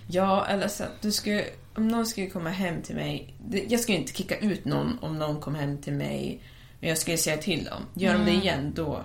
Ja, 0.08 0.46
eller 0.46 0.68
så 0.68 0.84
du 1.02 1.12
skulle... 1.12 1.46
Om 1.76 1.88
någon 1.88 2.06
skulle 2.06 2.28
komma 2.30 2.50
hem 2.50 2.82
till 2.82 2.96
mig... 2.96 3.34
Jag 3.70 3.80
skulle 3.80 3.98
inte 3.98 4.14
kicka 4.14 4.38
ut 4.38 4.66
någon 4.66 4.98
om 5.02 5.20
någon 5.20 5.40
kom 5.42 5.56
hem 5.56 5.82
till 5.82 5.94
mig. 5.94 6.44
Men 6.80 6.90
jag 6.90 6.98
skulle 6.98 7.18
säga 7.18 7.38
till 7.38 7.64
dem. 7.66 7.82
Gör 7.94 8.14
de 8.14 8.26
det 8.26 8.32
igen, 8.32 8.72
då, 8.76 9.04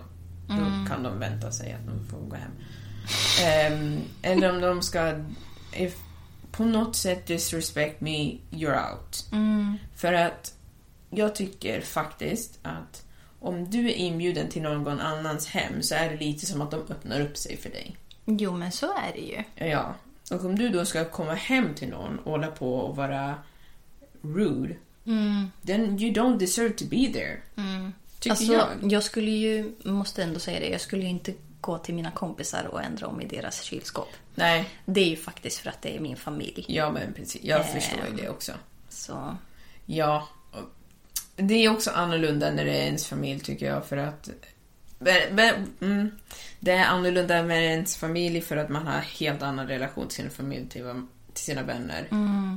då 0.49 0.89
kan 0.89 1.03
de 1.03 1.19
vänta 1.19 1.53
sig 1.53 1.73
att 1.73 1.87
de 1.87 2.07
får 2.11 2.19
gå 2.29 2.37
hem. 2.37 2.51
Ehm, 3.45 4.01
eller 4.23 4.51
om 4.55 4.61
de 4.61 4.83
ska... 4.83 5.15
If, 5.73 5.97
på 6.53 6.65
något 6.65 6.97
sätt 6.97 7.27
disrespect 7.27 8.01
me, 8.01 8.39
you're 8.51 8.93
out. 8.93 9.25
För 9.97 10.13
att 10.13 10.55
jag 11.11 11.35
tycker 11.35 11.81
faktiskt 11.81 12.59
att 12.63 13.03
om 13.41 13.71
du 13.71 13.89
är 13.91 13.95
inbjuden 13.95 14.49
till 14.49 14.63
någon 14.63 15.01
annans 15.01 15.47
hem 15.47 15.83
så 15.83 15.95
är 15.95 16.11
det 16.11 16.17
lite 16.17 16.47
som 16.47 16.61
att 16.61 16.71
de 16.71 16.77
öppnar 16.81 17.21
upp 17.21 17.37
sig 17.37 17.57
för 17.57 17.71
dig. 17.71 17.97
Jo, 18.25 18.53
men 18.57 18.73
så 18.73 18.87
är 18.87 19.13
det 19.15 19.21
ju. 19.21 19.69
Ja. 19.71 19.95
Och 20.31 20.45
om 20.45 20.59
du 20.59 20.69
då 20.69 20.85
ska 20.85 21.05
komma 21.05 21.35
hem 21.35 21.75
till 21.75 21.89
någon 21.89 22.19
och 22.19 22.31
hålla 22.31 22.47
på 22.47 22.75
och 22.75 22.97
vara 22.97 23.35
rude, 24.23 24.75
then 25.67 26.01
you 26.01 26.13
don't 26.13 26.39
deserve 26.39 26.71
to 26.75 26.85
be 26.85 27.13
there. 27.13 27.41
Tycker 28.21 28.31
Alltså, 28.31 28.53
jag. 28.53 28.69
jag 28.81 29.03
skulle 29.03 29.31
ju, 29.31 29.73
måste 29.85 30.23
ändå 30.23 30.41
säga 30.41 30.61
det, 30.61 30.69
jag 30.69 30.81
skulle 30.81 31.05
inte 31.05 31.33
gå 31.61 31.79
till 31.79 31.95
mina 31.95 32.11
kompisar 32.11 32.65
och 32.65 32.83
ändra 32.83 33.07
om 33.07 33.21
i 33.21 33.27
deras 33.27 33.63
kylskåp. 33.63 34.09
Nej, 34.35 34.69
Det 34.85 35.01
är 35.01 35.09
ju 35.09 35.17
faktiskt 35.17 35.59
för 35.59 35.71
att 35.71 35.83
det 35.83 35.97
är 35.97 36.01
min 36.01 36.17
familj. 36.17 36.65
ja 36.69 36.91
men 36.91 37.13
precis. 37.13 37.45
Jag 37.45 37.69
förstår 37.73 38.01
ju 38.11 38.17
det 38.23 38.29
också. 38.29 38.53
Så, 38.89 39.37
Ja. 39.87 40.29
Det 41.37 41.55
är 41.55 41.69
också 41.73 41.91
annorlunda 41.91 42.51
när 42.51 42.65
det 42.65 42.71
är 42.71 42.87
ens 42.87 43.07
familj 43.07 43.41
tycker 43.41 43.67
jag 43.67 43.87
för 43.87 43.97
att 43.97 44.29
mm, 45.81 46.11
det 46.61 46.73
är 46.73 46.85
annorlunda 46.85 47.43
med 47.43 47.65
ens 47.65 47.97
familj 47.97 48.41
för 48.41 48.57
att 48.57 48.69
man 48.69 48.87
har 48.87 48.99
helt 49.01 49.43
annan 49.43 49.67
relation 49.69 50.09
till 50.09 50.17
sin 50.17 50.31
familj 50.31 50.69
till, 50.69 51.03
till 51.33 51.45
sina 51.45 51.63
vänner. 51.63 52.07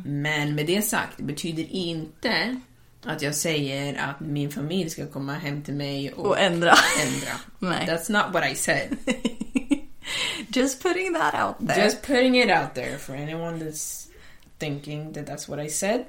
Men 0.06 0.56
med 0.56 0.66
det 0.66 0.82
sagt, 0.82 1.18
det 1.18 1.24
betyder 1.24 1.64
inte 1.64 2.60
att 3.04 3.22
jag 3.22 3.36
säger 3.36 4.10
att 4.10 4.20
min 4.20 4.52
familj 4.52 4.90
ska 4.90 5.08
komma 5.08 5.34
hem 5.34 5.62
till 5.62 5.74
mig 5.74 6.14
och, 6.14 6.26
och 6.26 6.40
ändra. 6.40 6.74
ändra. 7.02 7.32
Nej. 7.60 7.88
That's 7.88 8.12
not 8.12 8.34
what 8.34 8.52
I 8.52 8.56
said. 8.56 8.98
Just 10.48 10.84
putting 10.84 11.14
that 11.14 11.34
out 11.34 11.68
there. 11.68 11.84
Just 11.84 12.02
putting 12.02 12.40
it 12.40 12.50
out 12.50 12.74
there 12.74 12.98
for 12.98 13.16
anyone 13.16 13.66
that's 13.66 14.10
thinking 14.58 15.14
that 15.14 15.26
that's 15.26 15.50
what 15.50 15.66
I 15.66 15.70
said. 15.70 16.06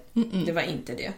Det 0.47 0.53
var 0.53 0.62
inte 0.62 0.95
det. 0.95 1.12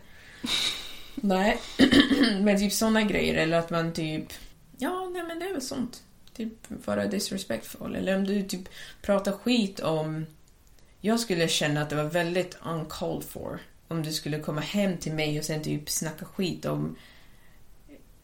Nej, 1.14 1.58
men 2.40 2.58
typ 2.58 2.72
såna 2.72 3.02
grejer 3.02 3.34
eller 3.34 3.58
att 3.58 3.70
man 3.70 3.92
typ... 3.92 4.32
Ja, 4.78 5.10
nej 5.12 5.22
men 5.22 5.38
det 5.38 5.46
är 5.46 5.52
väl 5.52 5.62
sånt. 5.62 6.02
Typ 6.36 6.52
vara 6.68 7.06
disrespectful. 7.06 7.96
Eller 7.96 8.16
om 8.16 8.24
du 8.24 8.42
typ 8.42 8.68
pratar 9.02 9.32
skit 9.32 9.80
om... 9.80 10.26
Jag 11.00 11.20
skulle 11.20 11.48
känna 11.48 11.82
att 11.82 11.90
det 11.90 11.96
var 11.96 12.04
väldigt 12.04 12.58
uncalled 12.64 13.24
for 13.24 13.60
om 13.92 14.02
du 14.02 14.12
skulle 14.12 14.38
komma 14.38 14.60
hem 14.60 14.96
till 14.96 15.12
mig 15.12 15.38
och 15.38 15.44
sen 15.44 15.62
typ 15.62 15.90
snacka 15.90 16.24
skit 16.24 16.64
om 16.64 16.96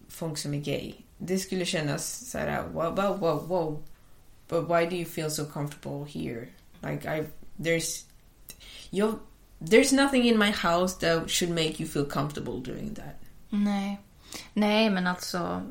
folk 0.08 0.38
som 0.38 0.54
är 0.54 0.58
gay. 0.60 0.94
Det 1.18 1.38
skulle 1.38 1.64
kännas 1.64 2.30
så 2.30 2.38
här, 2.38 2.62
wow, 2.72 2.94
wow, 2.96 3.18
wow, 3.18 3.48
wow. 3.48 3.82
But 4.48 4.68
why 4.68 4.86
do 4.86 4.96
you 4.96 5.04
feel 5.04 5.30
so 5.30 5.44
comfortable 5.44 6.04
here? 6.04 6.48
Like 6.80 7.04
I, 7.04 7.24
there's, 7.56 8.04
you, 8.90 9.18
there's 9.58 9.92
nothing 9.92 10.24
in 10.24 10.38
my 10.38 10.50
house 10.50 10.98
that 10.98 11.30
should 11.30 11.50
make 11.50 11.80
you 11.80 11.88
feel 11.88 12.06
comfortable 12.06 12.60
doing 12.72 12.94
that. 12.94 13.14
Nej. 13.50 14.00
Nej, 14.54 14.90
men 14.90 15.06
alltså 15.06 15.62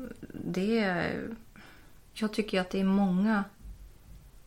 det 0.44 0.78
är... 0.78 1.28
Jag 2.12 2.32
tycker 2.32 2.56
ju 2.56 2.60
att 2.60 2.70
det 2.70 2.80
är 2.80 2.84
många... 2.84 3.44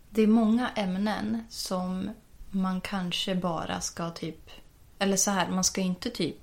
Det 0.09 0.21
är 0.21 0.27
många 0.27 0.69
ämnen 0.69 1.43
som 1.49 2.09
man 2.49 2.81
kanske 2.81 3.35
bara 3.35 3.81
ska 3.81 4.09
typ... 4.09 4.49
Eller 5.01 5.17
så 5.17 5.31
här, 5.31 5.47
man 5.49 5.63
ska 5.63 5.81
inte 5.81 6.09
typ 6.09 6.35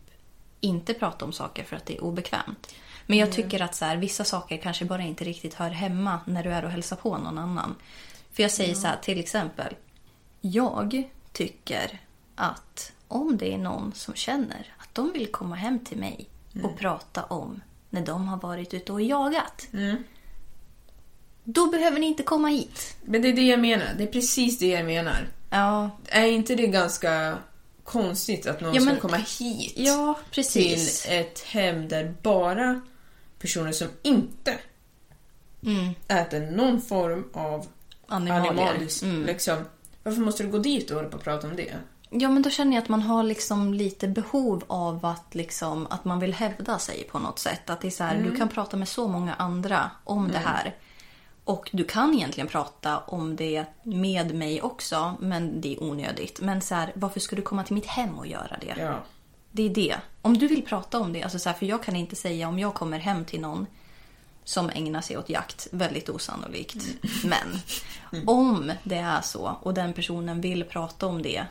inte 0.61 0.95
prata 0.95 1.25
om 1.25 1.33
saker 1.33 1.65
för 1.65 1.77
att 1.77 1.87
det 1.87 1.97
är 1.97 2.05
obekvämt. 2.05 2.75
Men 3.07 3.19
jag 3.19 3.33
tycker 3.33 3.63
att 3.63 3.75
så 3.75 3.85
här, 3.85 3.97
vissa 3.97 4.25
saker 4.25 4.57
kanske 4.57 4.85
bara 4.85 5.03
inte 5.03 5.25
riktigt 5.25 5.55
hör 5.55 5.71
hemma 5.71 6.21
när 6.25 6.45
du 6.45 6.51
är 6.51 6.65
och 6.65 6.71
hälsar 6.71 6.97
på 6.97 7.19
någon 7.19 7.39
annan. 7.39 7.75
För 8.33 8.43
jag 8.43 8.53
säger 8.53 8.75
så 8.75 8.87
här, 8.87 8.97
till 9.03 9.21
exempel. 9.21 9.75
Jag 10.41 11.03
tycker 11.33 12.01
att 12.35 12.93
om 13.09 13.37
det 13.37 13.55
är 13.55 13.59
någon 13.59 13.93
som 13.93 14.15
känner 14.15 14.75
att 14.79 14.95
de 14.95 15.13
vill 15.13 15.27
komma 15.27 15.55
hem 15.57 15.79
till 15.79 15.99
mig 15.99 16.29
och 16.65 16.79
prata 16.79 17.25
om 17.25 17.61
när 17.91 18.07
de 18.07 18.29
har 18.29 18.37
varit 18.37 18.75
ute 18.75 18.93
och 18.93 19.03
jagat. 19.03 19.69
Då 21.45 21.67
behöver 21.67 21.99
ni 21.99 22.07
inte 22.07 22.23
komma 22.23 22.49
hit. 22.49 22.97
Men 23.05 23.23
det 23.23 23.29
är 23.29 23.37
det 23.37 23.47
jag 23.47 23.61
menar. 23.61 23.95
Det 23.99 24.03
är 24.03 24.13
precis 24.13 24.59
det 24.59 24.69
jag 24.69 24.85
menar. 24.85 25.29
Ja, 25.51 25.91
Är 26.07 26.27
inte 26.27 26.55
det 26.55 26.67
ganska 26.67 27.39
konstigt 27.89 28.47
att 28.47 28.61
någon 28.61 28.75
Ja, 28.75 28.81
men- 28.81 28.97
ska 28.97 29.09
komma 29.09 29.17
hit 29.39 29.73
ja 29.77 30.19
till 30.33 30.79
ett 31.09 31.41
hem 31.41 31.89
där 31.89 32.15
bara 32.23 32.81
personer 33.39 33.73
som 33.73 33.89
inte 34.03 34.59
äter 36.09 36.41
någon 36.51 36.81
form 36.83 37.25
av 37.33 37.67
Animalier. 38.07 38.51
animaliskt, 38.51 39.03
Mm. 39.03 39.23
liksom. 39.27 39.59
Varför 40.03 40.21
måste 40.21 40.43
du 40.43 40.49
gå 40.51 40.59
dit 40.59 40.91
och 40.91 40.97
hålla 40.97 41.09
på 41.09 41.17
och 41.17 41.23
prata 41.25 41.47
om 41.49 41.57
det? 41.57 41.75
Ja, 42.11 42.29
men 42.29 42.43
då 42.43 42.51
känner 42.51 42.73
jag 42.77 42.83
att 42.83 42.89
man 42.89 43.03
har 43.03 43.23
liksom 43.23 43.75
lite 43.75 44.09
behov 44.09 44.65
av 44.67 45.07
att, 45.07 45.35
liksom, 45.35 45.87
att 45.91 46.05
man 46.05 46.21
vill 46.21 46.35
hävda 46.35 46.79
sig 46.79 47.05
på 47.11 47.19
något 47.19 47.39
sätt. 47.39 47.71
Att 47.71 47.81
det 47.81 47.87
är 47.89 47.91
så 47.91 48.05
här, 48.05 48.23
du 48.31 48.37
kan 48.37 48.49
prata 48.49 48.77
med 48.77 48.89
så 48.89 49.09
många 49.09 49.35
andra 49.35 49.91
om 50.05 50.29
det 50.33 50.39
här. 50.39 50.75
Och 51.49 51.71
du 51.73 51.85
kan 51.85 52.15
egentligen 52.15 52.49
prata 52.49 52.99
om 52.99 53.37
det 53.37 53.65
med 53.83 54.35
mig 54.35 54.63
också, 54.63 55.15
men 55.21 55.61
det 55.61 55.75
är 55.75 55.83
onödigt. 55.83 56.41
Men 56.41 56.61
så 56.61 56.75
här, 56.75 56.93
varför 56.95 57.21
ska 57.21 57.37
du 57.37 57.43
komma 57.43 57.65
till 57.65 57.75
mitt 57.75 57.87
hem 57.87 58.19
och 58.19 58.27
göra 58.27 58.57
det? 58.61 58.75
Ja. 58.79 58.99
Det 59.51 59.63
är 59.63 59.71
det. 59.71 59.97
Om 60.23 60.39
du 60.39 60.49
vill 60.49 60.65
prata 60.65 61.01
om 61.01 61.13
det, 61.13 61.23
alltså 61.23 61.39
så 61.39 61.49
här, 61.49 61.57
för 61.57 61.67
jag 61.67 61.83
kan 61.83 61.97
inte 61.97 62.17
säga 62.17 62.49
om 62.49 62.59
jag 62.59 62.75
kommer 62.75 62.99
hem 62.99 63.25
till 63.25 63.41
någon 63.41 63.67
som 64.45 64.71
ägnar 64.71 65.01
sig 65.01 65.19
åt 65.19 65.29
jakt, 65.29 65.69
väldigt 65.71 66.09
osannolikt. 66.09 66.85
Men 67.25 67.61
om 68.27 68.73
det 68.83 68.97
är 68.97 69.21
så 69.21 69.57
och 69.63 69.75
den 69.75 69.93
personen 69.93 70.41
vill 70.41 70.65
prata 70.65 71.07
om 71.07 71.23
det. 71.23 71.47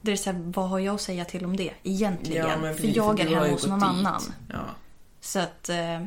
Det 0.00 0.12
är 0.12 0.16
så 0.16 0.30
här, 0.30 0.42
vad 0.44 0.68
har 0.68 0.78
jag 0.78 0.94
att 0.94 1.00
säga 1.00 1.24
till 1.24 1.44
om 1.44 1.56
det 1.56 1.70
egentligen? 1.82 2.64
Ja, 2.64 2.74
för 2.74 2.96
jag 2.96 3.20
är 3.20 3.28
hemma 3.28 3.48
hos 3.48 3.66
någon 3.66 3.78
dit. 3.78 3.88
annan. 3.88 4.22
Ja. 4.48 4.58
Så 5.20 5.38
att 5.38 5.68
eh, 5.68 6.02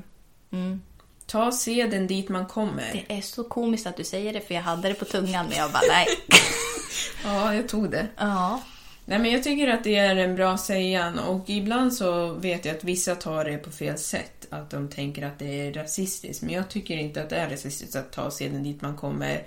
mm, 0.52 0.82
Ta 1.26 1.52
seden 1.52 2.08
dit 2.08 2.30
man 2.30 2.46
kommer. 2.46 3.04
det 3.08 3.18
är 3.18 3.22
så 3.22 3.44
komiskt 3.44 3.88
att 3.88 3.98
du 3.98 4.04
säger 4.04 4.34
det 4.34 4.42
för 4.42 4.54
jag 4.54 4.62
hade 4.62 4.88
det 4.88 4.94
på 4.94 5.06
tungan 5.06 5.46
men 5.50 5.58
jag 5.58 5.72
bara 5.72 5.84
nej. 5.90 6.08
Ja, 7.26 7.56
jag 7.56 7.68
tog 7.70 7.92
det. 7.92 8.08
ja. 8.18 8.62
Nej, 9.06 9.20
men 9.20 9.32
jag 9.32 9.44
tycker 9.44 9.68
att 9.68 9.84
det 9.84 9.96
är 9.96 10.16
en 10.16 10.36
bra 10.36 10.58
sägan 10.58 11.20
och 11.20 11.50
ibland 11.50 11.94
så 11.94 12.34
vet 12.34 12.66
jag 12.66 12.76
att 12.76 12.84
vissa 12.84 13.16
tar 13.16 13.46
det 13.46 13.58
på 13.58 13.72
fel 13.72 13.98
sätt. 13.98 14.48
Att 14.50 14.70
de 14.70 14.90
tänker 14.90 15.26
att 15.26 15.40
det 15.40 15.68
är 15.68 15.74
rasistiskt. 15.74 16.44
Men 16.44 16.54
jag 16.54 16.70
tycker 16.70 16.98
inte 16.98 17.22
att 17.22 17.30
det 17.30 17.36
är 17.36 17.50
rasistiskt 17.50 17.96
att 17.96 18.12
ta 18.12 18.32
seden 18.32 18.64
dit 18.64 18.82
man 18.82 18.98
kommer. 18.98 19.44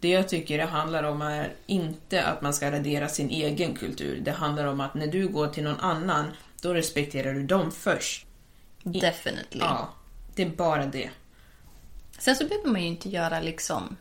Det 0.00 0.08
jag 0.08 0.28
tycker 0.28 0.58
det 0.58 0.64
handlar 0.64 1.02
om 1.02 1.22
är 1.22 1.52
inte 1.66 2.22
att 2.24 2.42
man 2.42 2.54
ska 2.54 2.70
radera 2.70 3.08
sin 3.08 3.30
egen 3.30 3.74
kultur. 3.74 4.20
Det 4.24 4.30
handlar 4.32 4.64
om 4.66 4.80
att 4.80 4.94
när 4.94 5.06
du 5.06 5.28
går 5.28 5.46
till 5.48 5.64
någon 5.64 5.80
annan, 5.80 6.24
då 6.62 6.74
respekterar 6.74 7.34
du 7.34 7.42
dem 7.42 7.72
först. 7.72 8.26
Definitely. 8.82 9.60
Ja, 9.60 9.88
det 10.34 10.42
är 10.42 10.50
bara 10.50 10.86
det. 10.86 11.10
Sen 12.18 12.36
så 12.36 12.44
behöver 12.44 12.70
man 12.70 12.82
ju 12.82 12.88
inte 12.88 13.08
göra 13.08 13.40
liksom 13.40 13.96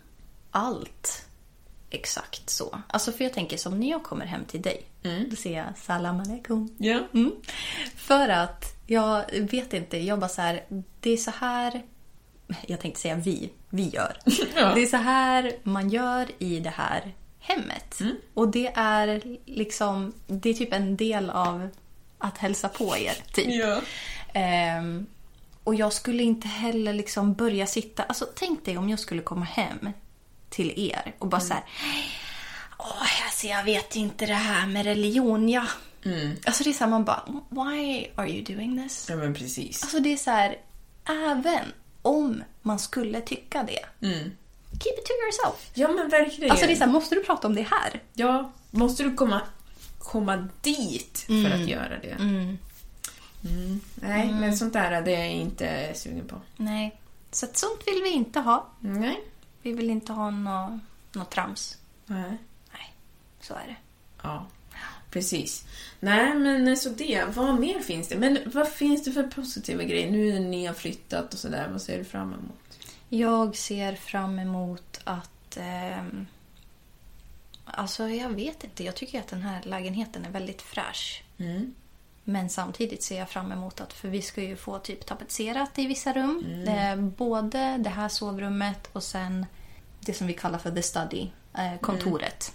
allt 0.51 1.25
exakt 1.89 2.49
så. 2.49 2.81
Alltså 2.87 3.11
för 3.11 3.23
jag 3.23 3.33
tänker 3.33 3.57
som 3.57 3.79
när 3.79 3.89
jag 3.89 4.03
kommer 4.03 4.25
hem 4.25 4.45
till 4.45 4.61
dig. 4.61 4.83
Då 5.29 5.35
säger 5.35 5.57
jag 5.57 5.77
salam 5.77 6.19
aleikum. 6.19 6.75
Ja. 6.77 6.99
Mm. 7.13 7.31
För 7.95 8.29
att 8.29 8.65
jag 8.87 9.25
vet 9.31 9.73
inte, 9.73 9.97
jag 9.97 10.19
bara 10.19 10.29
så 10.29 10.41
här, 10.41 10.63
det 10.99 11.11
är 11.11 11.17
så 11.17 11.31
här, 11.31 11.81
jag 12.67 12.79
tänkte 12.79 13.01
säga 13.01 13.15
vi, 13.15 13.49
vi 13.69 13.89
gör. 13.89 14.17
Ja. 14.55 14.73
Det 14.75 14.81
är 14.81 14.85
så 14.85 14.97
här 14.97 15.55
man 15.63 15.89
gör 15.89 16.27
i 16.39 16.59
det 16.59 16.69
här 16.69 17.13
hemmet. 17.39 17.99
Och 18.33 18.47
det 18.47 18.71
är 18.75 19.37
liksom, 19.45 20.13
det 20.27 20.49
är 20.49 20.53
typ 20.53 20.73
en 20.73 20.97
del 20.97 21.29
av 21.29 21.69
att 22.17 22.37
hälsa 22.37 22.69
på 22.69 22.97
er. 22.97 23.15
Typ. 23.33 23.47
Ja. 23.49 23.81
Ehm, 24.33 25.05
och 25.63 25.75
jag 25.75 25.93
skulle 25.93 26.23
inte 26.23 26.47
heller 26.47 26.93
liksom 26.93 27.33
börja 27.33 27.67
sitta... 27.67 28.03
Alltså 28.03 28.27
tänk 28.35 28.65
dig 28.65 28.77
om 28.77 28.89
jag 28.89 28.99
skulle 28.99 29.21
komma 29.21 29.45
hem 29.45 29.89
till 30.49 30.73
er 30.75 31.15
och 31.19 31.27
bara 31.27 31.41
så 31.41 31.53
här... 31.53 31.63
Åh, 32.77 33.25
alltså 33.25 33.47
jag 33.47 33.63
vet 33.63 33.95
inte 33.95 34.25
det 34.25 34.33
här 34.33 34.67
med 34.67 34.85
religion, 34.85 35.49
ja. 35.49 35.65
Alltså 36.45 36.63
det 36.63 36.69
är 36.69 36.73
så 36.73 36.83
här, 36.83 36.91
man 36.91 37.03
bara... 37.03 37.23
Why 37.49 38.07
are 38.15 38.29
you 38.29 38.43
doing 38.43 38.83
this? 38.83 39.07
Ja, 39.09 39.15
men 39.15 39.33
precis. 39.33 39.83
Alltså 39.83 39.99
det 39.99 40.13
är 40.13 40.17
så 40.17 40.31
här... 40.31 40.57
Även 41.05 41.65
om 42.01 42.43
man 42.61 42.79
skulle 42.79 43.21
tycka 43.21 43.63
det. 43.63 43.85
Keep 44.71 44.93
it 44.99 45.05
to 45.05 45.13
yourself. 45.23 45.71
Ja, 45.73 45.87
men 45.87 46.09
verkligen. 46.09 46.51
Alltså 46.51 46.65
det 46.65 46.71
är 46.71 46.75
så 46.75 46.83
här, 46.83 46.91
måste 46.91 47.15
du 47.15 47.23
prata 47.23 47.47
om 47.47 47.55
det 47.55 47.67
här? 47.71 48.01
Ja, 48.13 48.51
måste 48.71 49.03
du 49.03 49.13
komma, 49.13 49.41
komma 49.99 50.47
dit 50.61 51.25
för 51.27 51.49
att 51.61 51.67
göra 51.67 51.99
det? 51.99 52.11
Mm. 52.19 52.57
Nej, 53.95 54.31
men 54.31 54.57
sånt 54.57 54.73
där 54.73 55.01
det 55.01 55.15
är 55.15 55.19
jag 55.19 55.31
inte 55.31 55.91
sugen 55.95 56.27
på. 56.27 56.41
Nej. 56.57 56.99
Så 57.31 57.45
att 57.45 57.57
sånt 57.57 57.81
vill 57.87 58.01
vi 58.03 58.09
inte 58.09 58.39
ha. 58.39 58.67
Nej. 58.79 59.23
Vi 59.61 59.73
vill 59.73 59.89
inte 59.89 60.13
ha 60.13 60.29
något 60.29 60.81
nå 61.11 61.25
trams. 61.25 61.77
Nej. 62.05 62.37
Nej, 62.73 62.93
så 63.41 63.53
är 63.53 63.67
det. 63.67 63.75
Ja, 64.21 64.47
precis. 65.09 65.65
Nej, 65.99 66.35
men 66.35 66.77
så 66.77 66.89
det. 66.89 67.25
Vad 67.35 67.59
mer 67.59 67.79
finns 67.79 68.07
det? 68.07 68.15
Men 68.15 68.39
vad 68.45 68.67
finns 68.67 69.03
det 69.03 69.11
för 69.11 69.23
positiva 69.23 69.83
grejer 69.83 70.11
nu 70.11 70.33
när 70.33 70.49
ni 70.49 70.65
har 70.65 70.73
flyttat 70.73 71.33
och 71.33 71.39
sådär? 71.39 71.69
Vad 71.71 71.81
ser 71.81 71.97
du 71.97 72.03
fram 72.03 72.33
emot? 72.33 72.79
Jag 73.09 73.55
ser 73.55 73.95
fram 73.95 74.39
emot 74.39 74.99
att... 75.03 75.57
ehm, 75.57 76.27
alltså, 77.65 78.07
jag 78.07 78.29
vet 78.29 78.63
inte. 78.63 78.83
Jag 78.83 78.95
tycker 78.95 79.19
att 79.19 79.27
den 79.27 79.41
här 79.41 79.63
lägenheten 79.63 80.25
är 80.25 80.29
väldigt 80.29 80.61
fräsch. 80.61 81.23
Men 82.23 82.49
samtidigt 82.49 83.03
ser 83.03 83.19
jag 83.19 83.29
fram 83.29 83.51
emot 83.51 83.81
att, 83.81 83.93
för 83.93 84.07
vi 84.09 84.21
ska 84.21 84.43
ju 84.43 84.55
få 84.55 84.79
typ 84.79 85.05
tapetserat 85.05 85.79
i 85.79 85.87
vissa 85.87 86.13
rum. 86.13 86.43
Det 86.65 86.71
är 86.71 86.97
både 86.97 87.77
det 87.77 87.89
här 87.89 88.09
sovrummet 88.09 88.89
och 88.93 89.03
sen 89.03 89.45
det 89.99 90.13
som 90.13 90.27
vi 90.27 90.33
kallar 90.33 90.59
för 90.59 90.71
the 90.71 90.81
study, 90.81 91.29
eh, 91.53 91.79
kontoret. 91.81 92.53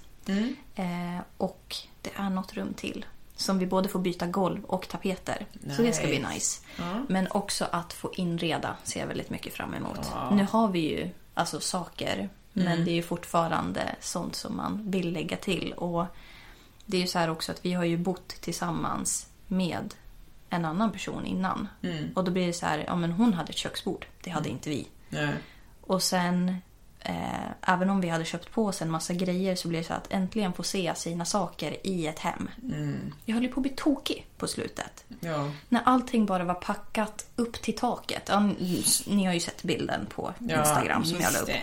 Eh, 0.74 1.22
och 1.36 1.76
det 2.02 2.10
är 2.16 2.30
något 2.30 2.54
rum 2.54 2.74
till 2.74 3.06
som 3.36 3.58
vi 3.58 3.66
både 3.66 3.88
får 3.88 3.98
byta 3.98 4.26
golv 4.26 4.64
och 4.64 4.88
tapeter. 4.88 5.46
Så 5.76 5.82
det 5.82 5.92
ska 5.92 6.06
bli 6.06 6.18
Nice. 6.18 6.32
nice. 6.34 6.62
Ja. 6.76 7.04
Men 7.08 7.28
också 7.30 7.66
att 7.70 7.92
få 7.92 8.12
inreda 8.14 8.76
ser 8.84 9.00
jag 9.00 9.06
väldigt 9.06 9.30
mycket 9.30 9.54
fram 9.54 9.74
emot. 9.74 10.10
Nu 10.32 10.46
har 10.50 10.68
vi 10.68 10.80
ju 10.80 11.10
alltså 11.34 11.60
saker, 11.60 12.28
men 12.52 12.84
det 12.84 12.90
är 12.90 12.94
ju 12.94 13.02
fortfarande 13.02 13.94
sånt 14.00 14.34
som 14.34 14.56
man 14.56 14.90
vill 14.90 15.12
lägga 15.12 15.36
till. 15.36 15.72
Och 15.72 16.06
det 16.86 16.96
är 16.96 17.00
ju 17.00 17.06
så 17.06 17.18
här 17.18 17.30
också 17.30 17.52
att 17.52 17.64
vi 17.64 17.72
har 17.72 17.84
ju 17.84 17.96
bott 17.96 18.28
tillsammans 18.28 19.27
med 19.48 19.94
en 20.50 20.64
annan 20.64 20.92
person 20.92 21.26
innan. 21.26 21.68
Och 22.14 22.24
då 22.24 22.30
blir 22.30 22.46
det 22.46 22.52
så 22.52 22.66
här, 22.66 22.84
ja 22.86 22.96
men 22.96 23.12
hon 23.12 23.34
hade 23.34 23.50
ett 23.50 23.56
köksbord, 23.56 24.06
det 24.22 24.30
hade 24.30 24.48
inte 24.48 24.70
vi. 24.70 24.88
Nej. 25.08 25.34
Och 25.80 26.02
sen, 26.02 26.56
eh, 27.00 27.46
även 27.62 27.90
om 27.90 28.00
vi 28.00 28.08
hade 28.08 28.24
köpt 28.24 28.50
på 28.52 28.66
oss 28.66 28.82
en 28.82 28.90
massa 28.90 29.14
grejer 29.14 29.56
så 29.56 29.68
blir 29.68 29.78
det 29.78 29.84
så 29.84 29.94
att 29.94 30.12
äntligen 30.12 30.52
få 30.52 30.62
se 30.62 30.92
sina 30.96 31.24
saker 31.24 31.86
i 31.86 32.06
ett 32.06 32.18
hem. 32.18 32.50
Jag 33.24 33.34
höll 33.34 33.42
ju 33.42 33.48
på 33.48 33.60
att 33.60 33.62
bli 33.62 33.72
tokig 33.76 34.26
på 34.36 34.46
slutet. 34.46 35.04
Ja. 35.20 35.50
När 35.68 35.82
allting 35.84 36.26
bara 36.26 36.44
var 36.44 36.54
packat 36.54 37.26
upp 37.36 37.62
till 37.62 37.76
taket. 37.76 38.22
Ja, 38.28 38.50
ni 39.06 39.24
har 39.24 39.34
ju 39.34 39.40
sett 39.40 39.62
bilden 39.62 40.06
på 40.06 40.34
ja 40.38 40.58
Instagram 40.58 41.04
som 41.04 41.20
jag 41.20 41.32
la 41.32 41.38
upp. 41.38 41.46
det. 41.46 41.62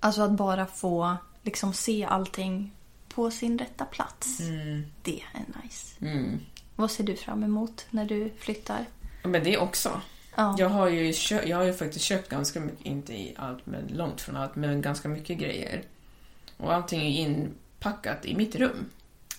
Alltså 0.00 0.22
att 0.22 0.30
bara 0.30 0.66
få 0.66 1.16
liksom 1.42 1.72
se 1.72 2.04
allting 2.04 2.72
på 3.08 3.30
sin 3.30 3.58
rätta 3.58 3.84
plats. 3.84 4.40
Mm. 4.40 4.84
Det 5.02 5.22
är 5.34 5.62
nice. 5.62 5.96
Vad 6.78 6.90
ser 6.90 7.04
du 7.04 7.16
fram 7.16 7.44
emot 7.44 7.86
när 7.90 8.04
du 8.04 8.30
flyttar? 8.38 8.84
Men 9.22 9.44
det 9.44 9.58
också. 9.58 10.00
Ja. 10.34 10.54
Jag, 10.58 10.68
har 10.68 10.88
ju 10.88 11.12
kö- 11.12 11.44
jag 11.46 11.56
har 11.56 11.64
ju 11.64 11.74
faktiskt 11.74 12.04
köpt 12.04 12.28
ganska 12.28 12.60
mycket, 12.60 12.86
inte 12.86 13.12
i 13.12 13.34
allt, 13.38 13.66
men 13.66 13.86
långt 13.86 14.20
från 14.20 14.36
allt, 14.36 14.56
men 14.56 14.82
ganska 14.82 15.08
mycket 15.08 15.38
grejer. 15.38 15.82
Och 16.56 16.74
allting 16.74 17.00
är 17.00 17.20
inpackat 17.20 18.24
i 18.24 18.36
mitt 18.36 18.54
rum. 18.56 18.84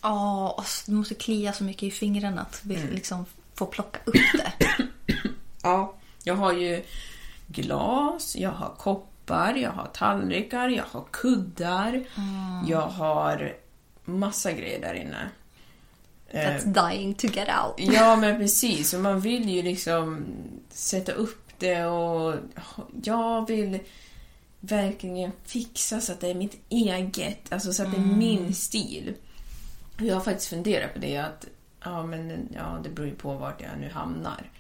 Ja, 0.02 0.50
och 0.58 0.64
du 0.86 0.92
måste 0.92 1.16
klia 1.16 1.54
så 1.54 1.64
mycket 1.64 1.84
i 1.84 1.92
fingrarna 1.92 2.42
att 2.42 2.62
vi 2.64 2.76
Mm. 2.76 2.90
liksom 2.94 3.26
får 3.54 3.66
plocka 3.66 4.00
upp 4.06 4.16
det. 4.34 4.54
Ja. 5.64 5.94
Jag 6.24 6.36
har 6.36 6.54
ju 6.54 6.84
glas, 7.48 8.36
jag 8.36 8.52
har 8.52 8.70
koppar, 8.78 9.54
jag 9.56 9.72
har 9.72 9.86
tallrikar, 9.94 10.70
jag 10.70 10.84
har 10.92 11.04
kuddar, 11.12 12.04
jag 12.68 12.88
har 12.88 13.54
massa 14.06 14.52
grejer 14.52 14.82
där 14.82 14.94
inne. 14.94 15.30
Eh, 16.32 16.42
That's 16.42 16.90
dying 16.90 17.14
to 17.14 17.28
get 17.28 17.48
out. 17.48 17.94
Ja, 17.94 18.16
men 18.16 18.38
precis. 18.38 18.94
Och 18.94 19.00
man 19.00 19.20
vill 19.20 19.50
ju 19.50 19.62
liksom 19.62 20.26
sätta 20.70 21.12
upp 21.12 21.46
det 21.58 21.86
och 21.86 22.36
jag 23.04 23.48
vill 23.48 23.80
verkligen 24.60 25.32
fixa 25.44 26.02
så 26.02 26.12
att 26.12 26.20
det 26.20 26.30
är 26.30 26.36
mitt 26.36 26.62
eget, 26.70 27.54
alltså 27.54 27.74
så 27.74 27.84
att 27.84 27.92
det 27.92 27.98
är 27.98 28.06
min 28.06 28.54
stil. 28.54 29.14
Jag 29.98 30.16
har 30.16 30.22
faktiskt 30.22 30.50
funderat 30.50 30.94
på 30.94 31.00
det 31.00 31.18
att 31.18 31.46
ja, 31.84 32.06
men, 32.06 32.50
ja, 32.56 32.80
det 32.84 32.90
beror 32.90 33.08
ju 33.08 33.16
på 33.16 33.34
vart 33.34 33.62
jag 33.62 33.72
nu 33.80 33.90
hamnar. 33.90 34.52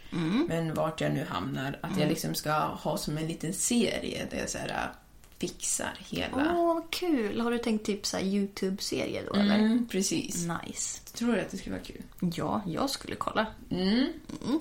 Men 0.47 0.73
vart 0.73 1.01
jag 1.01 1.13
nu 1.13 1.25
hamnar, 1.29 1.79
att 1.81 1.99
jag 1.99 2.09
liksom 2.09 2.35
ska 2.35 2.51
ha 2.53 2.97
som 2.97 3.17
en 3.17 3.27
liten 3.27 3.53
serie 3.53 4.27
där 4.31 4.37
jag 4.37 4.49
så 4.49 4.57
här, 4.57 4.91
fixar 5.39 5.97
hela. 6.09 6.55
Åh, 6.57 6.73
vad 6.75 6.91
kul! 6.91 7.41
Har 7.41 7.51
du 7.51 7.57
tänkt 7.57 7.85
typ 7.85 8.05
så 8.05 8.19
Youtube-serie 8.19 9.23
då 9.27 9.39
eller? 9.39 9.59
Mm, 9.59 9.87
precis. 9.91 10.45
Nice. 10.65 11.01
Tror 11.13 11.33
du 11.33 11.41
att 11.41 11.51
det 11.51 11.57
skulle 11.57 11.75
vara 11.75 11.85
kul? 11.85 12.01
Ja, 12.35 12.61
jag 12.67 12.89
skulle 12.89 13.15
kolla. 13.15 13.47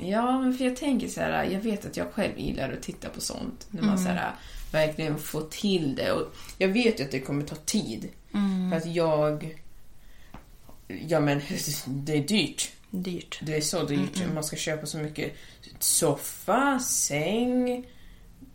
Ja, 0.00 0.38
men 0.38 0.54
för 0.54 0.64
jag 0.64 0.76
tänker 0.76 1.08
så 1.08 1.20
här, 1.20 1.44
jag 1.44 1.60
vet 1.60 1.86
att 1.86 1.96
jag 1.96 2.12
själv 2.12 2.38
gillar 2.38 2.72
att 2.72 2.82
titta 2.82 3.08
på 3.08 3.20
sånt. 3.20 3.66
När 3.70 3.82
man 3.82 3.98
så 3.98 4.08
här, 4.08 4.34
verkligen 4.72 5.18
får 5.18 5.42
till 5.50 5.94
det. 5.94 6.12
Och 6.12 6.34
jag 6.58 6.68
vet 6.68 7.00
ju 7.00 7.04
att 7.04 7.10
det 7.10 7.20
kommer 7.20 7.44
ta 7.44 7.56
tid. 7.56 8.08
För 8.70 8.76
att 8.76 8.86
jag... 8.86 9.58
Ja, 10.88 11.20
men 11.20 11.40
det 11.86 12.12
är 12.12 12.22
dyrt. 12.22 12.70
Dyrt. 12.90 13.38
Det 13.42 13.56
är 13.56 13.60
så 13.60 13.82
dyrt. 13.82 14.22
Man 14.34 14.44
ska 14.44 14.56
köpa 14.56 14.86
så 14.86 14.98
mycket 14.98 15.36
soffa, 15.78 16.78
säng, 16.78 17.86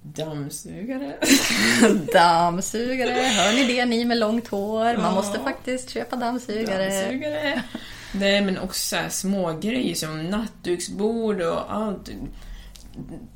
dammsugare. 0.04 1.18
Dammsugare, 2.14 3.12
hör 3.12 3.54
ni 3.54 3.74
det 3.74 3.86
ni 3.86 4.06
med 4.06 4.18
långt 4.18 4.48
hår? 4.48 4.98
Man 4.98 5.14
måste 5.14 5.40
faktiskt 5.40 5.90
köpa 5.90 6.16
dammsugare. 6.16 6.90
dammsugare. 6.90 7.64
Nej, 8.16 8.42
men 8.42 8.58
också 8.58 8.96
små 9.10 9.58
grejer 9.60 9.96
som 9.96 10.24
nattduksbord 10.24 11.42
och 11.42 11.74
allt. 11.74 12.10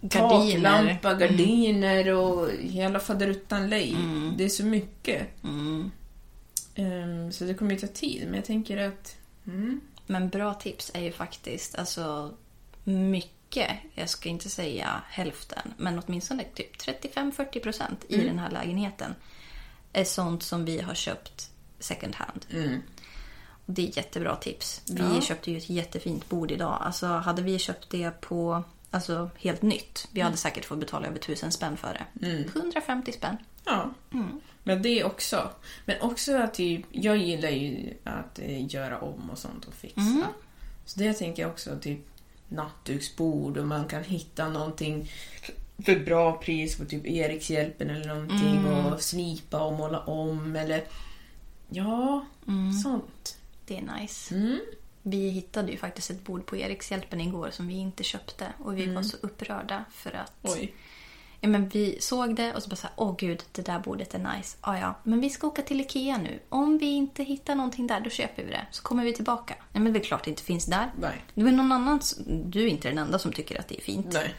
Gardiner. 0.02 0.54
taklampa, 0.54 1.14
gardiner 1.14 2.14
och 2.14 2.50
hela 2.52 3.00
faderuttan 3.00 3.70
lej. 3.70 3.96
Det 4.38 4.44
är 4.44 4.50
så 4.50 4.66
mycket. 4.66 5.28
Ehm, 6.76 7.32
så 7.32 7.44
det 7.44 7.54
kommer 7.54 7.72
ju 7.72 7.78
ta 7.78 7.88
tid, 7.88 8.24
men 8.26 8.36
jag 8.36 8.46
tänker 8.46 8.78
att... 8.78 9.16
Mm, 9.48 9.82
Men 10.06 10.30
bra 10.30 10.54
tips 10.54 10.92
är 10.94 11.02
ju 11.02 11.12
faktiskt 11.12 11.76
alltså 11.76 12.32
mycket, 12.84 13.32
jag 13.96 14.10
ska 14.10 14.30
inte 14.30 14.50
säga 14.50 15.02
hälften, 15.10 15.74
men 15.78 16.02
åtminstone 16.06 16.44
typ 16.44 16.78
35-40 16.82 17.60
procent 17.64 18.06
i 18.10 18.18
den 18.26 18.40
här 18.40 18.52
lägenheten 18.52 19.16
är 19.94 20.04
sånt 20.04 20.44
som 20.44 20.66
vi 20.66 20.82
har 20.82 20.94
köpt 20.96 21.52
second 21.80 22.16
hand. 22.16 22.46
Och 23.66 23.74
det 23.74 23.88
är 23.88 23.98
jättebra 23.98 24.36
tips. 24.36 24.82
Vi 24.90 25.00
Ja. 25.16 25.22
köpte 25.22 25.52
ju 25.52 25.58
ett 25.58 25.70
jättefint 25.70 26.30
bord 26.30 26.52
idag. 26.52 26.78
Alltså 26.82 27.08
hade 27.08 27.42
vi 27.42 27.60
köpt 27.60 27.90
det 27.90 28.22
på 28.22 28.64
alltså, 28.92 29.30
helt 29.38 29.62
nytt, 29.62 30.08
vi 30.12 30.22
hade 30.22 30.38
säkert 30.38 30.66
fått 30.66 30.80
betala 30.80 31.08
över 31.08 31.20
tusen 31.20 31.52
spänn 31.52 31.78
för 31.78 31.94
det. 31.94 32.28
150 32.56 33.12
spänn. 33.12 33.38
ja. 33.66 33.94
Men 34.64 34.82
det 34.82 35.04
också. 35.04 35.50
Men 35.86 36.02
också 36.02 36.38
att 36.38 36.54
typ, 36.54 36.86
jag 36.92 37.18
gillar 37.18 37.50
ju 37.50 37.94
att 38.04 38.40
eh, 38.40 38.74
göra 38.74 39.00
om 39.02 39.30
och 39.30 39.38
sånt 39.38 39.66
och 39.66 39.74
fixa. 39.74 40.28
Så 40.86 41.00
det 41.00 41.14
tänker 41.14 41.42
jag 41.42 41.52
också, 41.52 41.78
typ 41.82 42.00
nattduksbord 42.50 43.58
och 43.58 43.68
man 43.68 43.88
kan 43.88 44.04
hitta 44.04 44.50
någonting 44.50 45.12
för 45.86 46.00
bra 46.00 46.38
pris 46.38 46.78
på 46.78 46.86
typ 46.86 47.06
Erikshjälpen 47.06 47.90
eller 47.90 48.08
någonting 48.08 48.66
och 48.66 49.02
slipa 49.02 49.64
och 49.64 49.74
måla 49.74 50.00
om 50.00 50.56
eller 50.56 50.84
ja, 51.70 52.26
sånt. 52.84 53.38
Det 53.66 53.78
är 53.78 54.00
nice. 54.00 54.36
Mm. 54.36 54.60
Vi 55.02 55.30
hittade 55.30 55.72
ju 55.72 55.78
faktiskt 55.78 56.10
ett 56.10 56.24
bord 56.24 56.46
på 56.46 56.58
Erikshjälpen 56.58 57.22
igår 57.22 57.50
som 57.52 57.68
vi 57.68 57.74
inte 57.74 58.04
köpte. 58.04 58.54
Och 58.60 58.78
vi 58.78 58.94
var 58.94 59.04
så 59.04 59.18
upprörda 59.22 59.86
för 59.92 60.12
att... 60.12 60.34
Oj. 60.42 60.74
Ja, 61.42 61.50
men 61.50 61.70
vi 61.70 61.98
såg 62.00 62.36
det 62.36 62.54
och 62.54 62.64
så 62.64 62.70
bara 62.70 62.76
så 62.76 62.88
här, 62.88 62.94
åh 62.96 63.16
gud, 63.18 63.44
det 63.52 63.62
där 63.62 63.80
bordet 63.80 64.14
är 64.14 64.20
nice. 64.20 64.58
Ja, 64.62 64.80
ja, 64.80 64.96
men 65.04 65.22
vi 65.22 65.30
ska 65.30 65.48
åka 65.48 65.62
till 65.62 65.82
Ikea 65.82 66.18
nu. 66.18 66.40
Om 66.50 66.78
vi 66.78 66.86
inte 66.86 67.24
hittar 67.24 67.56
någonting 67.56 67.88
där, 67.88 68.00
då 68.00 68.10
köper 68.10 68.44
vi 68.44 68.52
det. 68.52 68.66
Så 68.72 68.84
kommer 68.84 69.04
vi 69.04 69.14
tillbaka. 69.14 69.56
Nej, 69.72 69.84
men 69.84 69.94
det 69.94 70.00
är 70.00 70.04
klart 70.04 70.24
det 70.24 70.30
inte 70.30 70.44
finns 70.44 70.66
där. 70.66 70.92
Nej. 71.00 71.24
Det 71.34 71.44
var 71.44 71.52
någon 71.52 71.72
annan, 71.72 72.02
du 72.26 72.64
är 72.64 72.68
inte 72.68 72.90
den 72.90 72.98
enda 72.98 73.20
som 73.20 73.34
tycker 73.34 73.60
att 73.60 73.68
det 73.68 73.78
är 73.78 73.82
fint. 73.82 74.14
Nej. 74.14 74.36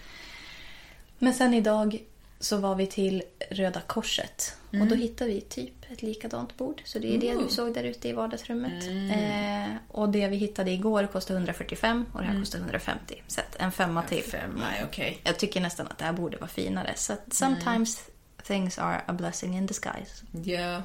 Men 1.18 1.34
sen 1.34 1.54
idag 1.54 2.02
så 2.40 2.56
var 2.56 2.74
vi 2.74 2.86
till 2.86 3.22
Röda 3.50 3.80
Korset. 3.80 4.56
Och 4.70 4.86
då 4.86 4.94
hittade 4.94 5.30
vi 5.30 5.40
typ 5.40 5.77
ett 5.92 6.02
likadant 6.02 6.56
bord. 6.56 6.82
Så 6.84 6.98
det 6.98 7.14
är 7.14 7.18
det 7.18 7.34
du 7.34 7.48
såg 7.48 7.74
där 7.74 7.84
ute 7.84 8.08
i 8.08 8.12
vardagsrummet. 8.12 8.84
Eh, 9.10 9.76
och 9.88 10.08
det 10.08 10.28
vi 10.28 10.36
hittade 10.36 10.70
igår 10.70 11.06
kostade 11.06 11.38
145 11.38 12.06
och 12.12 12.20
det 12.20 12.26
här 12.26 12.40
kostar 12.40 12.58
150. 12.58 13.22
Så 13.26 13.40
en 13.58 13.72
femma 13.72 14.02
till. 14.02 14.22
Fem, 14.22 14.50
nej 14.58 14.84
okej. 14.84 15.20
Jag 15.24 15.38
tycker 15.38 15.60
nästan 15.60 15.86
att 15.86 15.98
det 15.98 16.04
här 16.04 16.12
borde 16.12 16.36
vara 16.36 16.48
finare. 16.48 16.92
Så 16.96 17.12
att 17.12 17.34
sometimes 17.34 18.02
things 18.42 18.78
are 18.78 19.02
a 19.06 19.12
blessing 19.12 19.56
in 19.56 19.66
disguise. 19.66 20.24
Ja. 20.44 20.82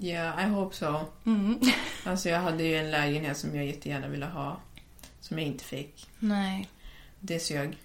Ja, 0.00 0.42
I 0.42 0.44
hope 0.44 0.76
so. 0.76 1.00
Alltså 2.04 2.28
jag 2.28 2.40
hade 2.40 2.62
ju 2.62 2.76
en 2.76 2.90
lägenhet 2.90 3.36
som 3.36 3.56
jag 3.56 3.66
jättegärna 3.66 4.08
ville 4.08 4.26
ha. 4.26 4.56
Som 5.20 5.38
jag 5.38 5.46
inte 5.46 5.64
fick. 5.64 6.10
Nej. 6.18 6.68
Det 7.20 7.38
sög. 7.38 7.78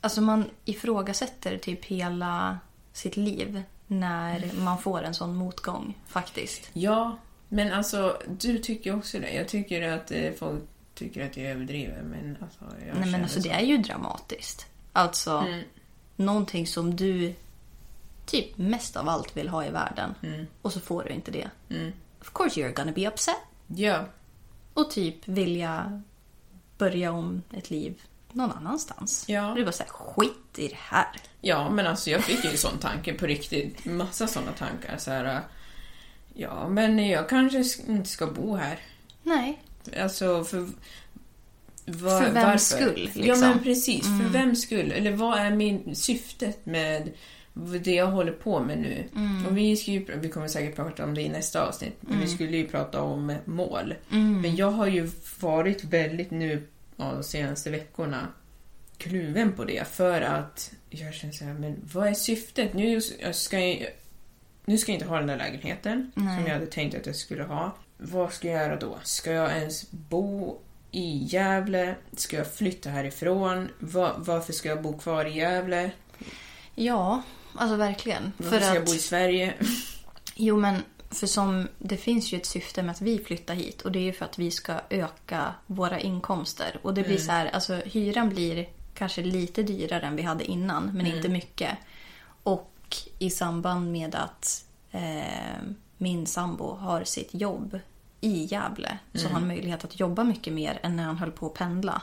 Alltså 0.00 0.20
man 0.20 0.50
ifrågasätter 0.64 1.58
typ 1.58 1.84
hela 1.84 2.58
sitt 2.92 3.16
liv 3.16 3.62
när 3.90 4.50
man 4.60 4.78
får 4.78 5.02
en 5.02 5.14
sån 5.14 5.34
motgång 5.34 5.98
faktiskt. 6.06 6.70
Ja, 6.72 7.16
men 7.48 7.72
alltså 7.72 8.22
du 8.38 8.58
tycker 8.58 8.96
också 8.96 9.18
det. 9.18 9.32
Jag 9.32 9.48
tycker 9.48 9.88
att 9.88 10.10
eh, 10.10 10.32
folk 10.38 10.62
tycker 10.94 11.26
att 11.26 11.36
jag 11.36 11.46
överdriver, 11.46 12.02
men 12.02 12.36
alltså 12.40 12.64
jag 12.86 13.00
Nej 13.00 13.10
men 13.10 13.22
alltså 13.22 13.42
så. 13.42 13.48
det 13.48 13.54
är 13.54 13.60
ju 13.64 13.78
dramatiskt. 13.78 14.66
Alltså 14.92 15.30
Mm. 15.38 15.60
någonting 16.16 16.66
som 16.66 16.96
du 16.96 17.34
typ 18.26 18.58
mest 18.58 18.96
av 18.96 19.08
allt 19.08 19.36
vill 19.36 19.48
ha 19.48 19.64
i 19.64 19.70
världen. 19.70 20.14
Och 20.62 20.72
så 20.72 20.80
får 20.80 21.04
du 21.04 21.10
inte 21.10 21.30
det. 21.30 21.50
Mm. 21.70 21.92
Of 22.20 22.32
course 22.32 22.60
you're 22.60 22.74
gonna 22.74 22.92
be 22.92 23.08
upset. 23.08 23.36
Ja, 23.66 24.04
Och 24.74 24.90
typ 24.90 25.28
vilja 25.28 26.02
börja 26.78 27.12
om 27.12 27.42
ett 27.52 27.70
liv 27.70 28.02
någon 28.34 28.52
annanstans. 28.52 29.24
Ja. 29.28 29.52
Du 29.56 29.64
bara 29.64 29.72
såhär, 29.72 29.90
skit 29.90 30.58
i 30.58 30.68
det 30.68 30.76
här. 30.78 31.06
ja, 31.40 31.70
men 31.70 31.86
alltså 31.86 32.10
jag 32.10 32.24
fick 32.24 32.44
ju 32.44 32.50
en 32.50 32.56
sån 32.56 32.78
tanke 32.78 33.14
på 33.14 33.26
riktigt. 33.26 33.84
Massa 33.84 34.26
såna 34.26 34.52
tankar. 34.52 34.96
Så 34.98 35.10
här, 35.10 35.40
ja, 36.34 36.68
men 36.68 37.08
jag 37.08 37.28
kanske 37.28 37.58
sk- 37.58 37.90
inte 37.90 38.08
ska 38.10 38.26
bo 38.26 38.54
här. 38.56 38.78
Nej. 39.22 39.62
Alltså, 40.00 40.44
för... 40.44 40.68
Var, 41.84 42.20
För 42.22 42.30
vems 42.30 42.68
skull, 42.68 43.10
Ja, 43.14 43.20
liksom? 43.22 43.48
men 43.48 43.58
precis. 43.62 44.02
För 44.04 44.28
vems 44.28 44.62
skull? 44.62 44.92
Eller 44.92 45.12
vad 45.12 45.38
är 45.38 45.50
min 45.50 45.96
syftet 45.96 46.66
med 46.66 47.10
det 47.82 47.94
jag 47.94 48.06
håller 48.06 48.32
på 48.32 48.60
med 48.60 48.78
nu? 48.78 49.04
Och 49.48 49.56
vi, 49.56 49.76
ska 49.76 49.90
ju, 49.90 50.06
vi 50.20 50.28
kommer 50.28 50.48
säkert 50.48 50.76
prata 50.76 51.04
om 51.04 51.14
det 51.14 51.22
i 51.22 51.28
nästa 51.28 51.66
avsnitt. 51.68 51.96
Men 52.00 52.20
Vi 52.20 52.26
skulle 52.26 52.56
ju 52.56 52.68
prata 52.68 53.02
om 53.02 53.34
mål. 53.44 53.94
Men 54.08 54.56
jag 54.56 54.70
har 54.70 54.86
ju 54.86 55.10
varit 55.40 55.84
väldigt 55.84 56.30
nu 56.30 56.66
ja, 57.00 57.12
de 57.12 57.22
senaste 57.22 57.70
veckorna 57.70 58.28
kluven 58.98 59.52
på 59.52 59.64
det. 59.64 59.88
För 59.88 60.20
att 60.20 60.72
jag 60.90 61.14
känner 61.14 61.34
så 61.34 61.44
här, 61.44 61.54
men 61.54 61.76
vad 61.92 62.08
är 62.08 62.14
syftet? 62.14 62.74
Nu 62.74 63.00
ska 63.32 63.58
jag, 63.58 63.86
nu 64.64 64.78
ska 64.78 64.92
jag 64.92 64.96
inte 64.96 65.08
ha 65.08 65.18
den 65.18 65.26
där 65.26 65.36
lägenheten 65.36 66.12
som 66.14 66.44
jag 66.46 66.54
hade 66.54 66.66
tänkt 66.66 66.96
att 66.96 67.06
jag 67.06 67.16
skulle 67.16 67.42
ha. 67.42 67.74
Vad 67.98 68.32
ska 68.32 68.48
jag 68.48 68.62
göra 68.62 68.76
då? 68.76 68.98
Ska 69.02 69.32
jag 69.32 69.56
ens 69.56 69.90
bo 69.90 70.58
i 70.90 71.24
Gävle? 71.24 71.94
Ska 72.16 72.36
jag 72.36 72.52
flytta 72.52 72.90
härifrån? 72.90 73.68
Va, 73.78 74.14
varför 74.18 74.52
ska 74.52 74.68
jag 74.68 74.82
bo 74.82 74.98
kvar 74.98 75.24
i 75.24 75.38
Gävle? 75.38 75.90
Ja, 76.74 77.22
alltså 77.54 77.76
verkligen. 77.76 78.32
Varför 78.36 78.50
För 78.58 78.60
ska 78.60 78.74
jag 78.74 78.82
att, 78.82 78.88
bo 78.88 78.94
i 78.94 78.98
Sverige? 78.98 79.54
jo 80.34 80.56
men 80.56 80.82
för 81.10 81.26
som 81.26 81.68
det 81.78 81.96
finns 81.96 82.32
ju 82.32 82.36
ett 82.36 82.46
syfte 82.46 82.82
med 82.82 82.90
att 82.90 83.00
vi 83.00 83.18
flyttar 83.18 83.54
hit 83.54 83.82
och 83.82 83.92
det 83.92 83.98
är 83.98 84.02
ju 84.02 84.12
för 84.12 84.24
att 84.24 84.38
vi 84.38 84.50
ska 84.50 84.80
öka 84.90 85.54
våra 85.66 86.00
inkomster. 86.00 86.78
Och 86.82 86.94
det 86.94 87.02
blir 87.02 87.18
så 87.18 87.32
här, 87.32 87.46
alltså 87.46 87.74
hyran 87.74 88.28
blir 88.28 88.68
kanske 88.94 89.22
lite 89.22 89.62
dyrare 89.62 90.06
än 90.06 90.16
vi 90.16 90.22
hade 90.22 90.44
innan, 90.44 90.90
men 90.94 91.06
inte 91.06 91.28
mycket. 91.28 91.78
Och 92.42 92.96
i 93.18 93.30
samband 93.30 93.92
med 93.92 94.14
att 94.14 94.64
eh, 94.90 95.62
min 95.98 96.26
sambo 96.26 96.74
har 96.74 97.04
sitt 97.04 97.34
jobb 97.34 97.78
i 98.20 98.44
Gävle 98.44 98.98
så 99.14 99.26
har 99.26 99.32
han 99.34 99.48
möjlighet 99.48 99.84
att 99.84 100.00
jobba 100.00 100.24
mycket 100.24 100.52
mer 100.52 100.80
än 100.82 100.96
när 100.96 101.04
han 101.04 101.18
höll 101.18 101.32
på 101.32 101.46
att 101.46 101.54
pendla. 101.54 102.02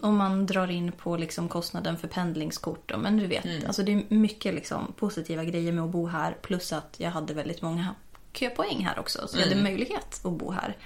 Om 0.00 0.16
man 0.16 0.46
drar 0.46 0.70
in 0.70 0.92
på 0.92 1.16
liksom 1.16 1.48
kostnaden 1.48 1.96
för 1.98 2.08
pendlingskort. 2.08 2.92
Men 2.98 3.16
du 3.16 3.26
vet, 3.26 3.44
alltså 3.66 3.82
det 3.82 3.92
är 3.92 4.04
mycket 4.08 4.54
liksom 4.54 4.92
positiva 4.96 5.44
grejer 5.44 5.72
med 5.72 5.84
att 5.84 5.90
bo 5.90 6.06
här. 6.06 6.36
Plus 6.42 6.72
att 6.72 6.94
jag 6.98 7.10
hade 7.10 7.34
väldigt 7.34 7.62
många 7.62 7.94
köpoäng 8.32 8.84
här 8.84 8.98
också. 8.98 9.28
Så 9.28 9.38
jag 9.38 9.44
hade 9.44 9.62
möjlighet 9.62 10.20
att 10.24 10.32
bo 10.32 10.50
här. 10.50 10.76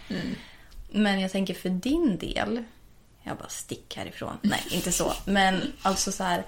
Men 0.90 1.20
jag 1.20 1.30
tänker 1.30 1.54
för 1.54 1.68
din 1.68 2.18
del. 2.18 2.64
Jag 3.22 3.36
bara 3.36 3.48
stick 3.48 3.96
härifrån. 3.96 4.38
Nej, 4.42 4.62
inte 4.70 4.92
så. 4.92 5.12
Men 5.24 5.72
alltså 5.82 6.12
så 6.12 6.24
här. 6.24 6.46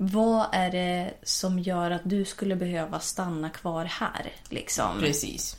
Vad 0.00 0.46
är 0.52 0.70
det 0.70 1.14
som 1.22 1.58
gör 1.58 1.90
att 1.90 2.02
du 2.04 2.24
skulle 2.24 2.56
behöva 2.56 3.00
stanna 3.00 3.50
kvar 3.50 3.84
här? 3.84 4.32
Liksom? 4.48 4.98
Precis. 5.00 5.56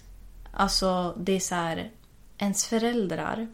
Alltså 0.53 1.15
det 1.19 1.31
är 1.31 1.39
så 1.39 1.55
här, 1.55 1.91
ens 2.37 2.65
föräldrar, 2.65 3.47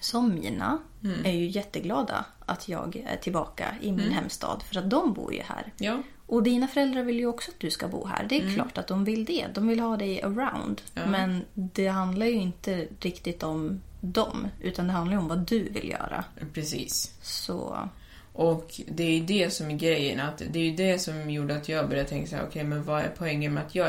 som 0.00 0.34
mina, 0.34 0.78
är 1.24 1.32
ju 1.32 1.46
jätteglada 1.46 2.24
att 2.50 2.68
jag 2.68 3.04
är 3.06 3.16
tillbaka 3.16 3.74
i 3.80 3.92
min 3.92 4.12
hemstad. 4.12 4.62
För 4.62 4.78
att 4.78 4.90
de 4.90 5.12
bor 5.12 5.34
ju 5.34 5.42
här. 5.42 5.72
Ja. 5.76 6.02
Och 6.26 6.42
dina 6.42 6.68
föräldrar 6.68 7.02
vill 7.02 7.18
ju 7.18 7.26
också 7.26 7.50
att 7.50 7.60
du 7.60 7.70
ska 7.70 7.88
bo 7.88 8.06
här. 8.06 8.26
Det 8.28 8.36
är 8.36 8.54
klart 8.54 8.78
att 8.78 8.86
de 8.86 9.04
vill 9.04 9.24
det. 9.24 9.46
De 9.54 9.68
vill 9.68 9.80
ha 9.80 9.96
dig 9.96 10.22
around. 10.22 10.82
Men 10.94 11.44
det 11.54 11.86
handlar 11.86 12.26
ju 12.26 12.32
inte 12.32 12.86
riktigt 13.00 13.42
om 13.42 13.80
dem. 14.00 14.48
Utan 14.60 14.86
det 14.86 14.92
handlar 14.92 15.12
ju 15.12 15.18
om 15.18 15.28
vad 15.28 15.38
du 15.38 15.68
vill 15.68 15.88
göra. 15.88 16.24
Precis. 16.54 17.14
Så... 17.22 17.88
Och 18.32 18.80
det 18.88 19.02
är 19.02 19.10
ju 19.10 19.24
det 19.24 19.50
som 19.50 19.70
är 19.70 19.76
grejen, 19.76 20.20
att 20.20 20.42
det 20.50 20.58
är 20.58 20.64
ju 20.64 20.76
det 20.76 20.98
som 20.98 21.30
gjorde 21.30 21.56
att 21.56 21.68
jag 21.68 21.88
började 21.88 22.08
tänka 22.08 22.26
så 22.26 22.36
här, 22.36 22.44
okej 22.48 22.64
men 22.64 22.84
vad 22.84 23.02
är 23.02 23.12
poängen 23.18 23.54
med 23.54 23.66
att 23.66 23.74
jag 23.74 23.88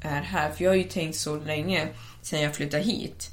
är 0.00 0.20
här? 0.20 0.50
För 0.50 0.64
jag 0.64 0.70
har 0.70 0.76
ju 0.76 0.84
tänkt 0.84 1.16
så 1.16 1.36
länge 1.36 1.88
sedan 2.22 2.40
jag 2.40 2.54
flyttade 2.54 2.82
hit. 2.82 3.30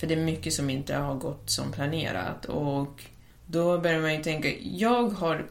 För 0.00 0.06
det 0.06 0.14
är 0.14 0.24
mycket 0.24 0.52
som 0.52 0.70
inte 0.70 0.96
har 0.96 1.14
gått 1.14 1.50
som 1.50 1.72
planerat 1.72 2.44
och 2.44 3.04
då 3.46 3.78
börjar 3.78 4.00
man 4.00 4.14
ju 4.14 4.22
tänka, 4.22 4.48
jag 4.62 5.08
har, 5.08 5.46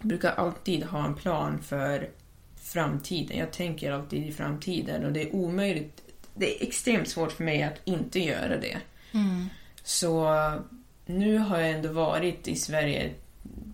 brukar 0.00 0.30
alltid 0.30 0.84
ha 0.84 1.06
en 1.06 1.14
plan 1.14 1.62
för 1.62 2.10
framtiden. 2.56 3.38
Jag 3.38 3.52
tänker 3.52 3.92
alltid 3.92 4.26
i 4.26 4.32
framtiden 4.32 5.04
och 5.04 5.12
det 5.12 5.22
är 5.22 5.34
omöjligt, 5.34 6.02
det 6.34 6.56
är 6.56 6.66
extremt 6.66 7.08
svårt 7.08 7.32
för 7.32 7.44
mig 7.44 7.62
att 7.62 7.80
inte 7.84 8.20
göra 8.20 8.56
det. 8.56 8.78
Så 9.82 10.34
nu 11.06 11.38
har 11.38 11.58
jag 11.58 11.70
ändå 11.70 11.92
varit 11.92 12.48
i 12.48 12.56
Sverige 12.56 13.00
ett 13.00 13.20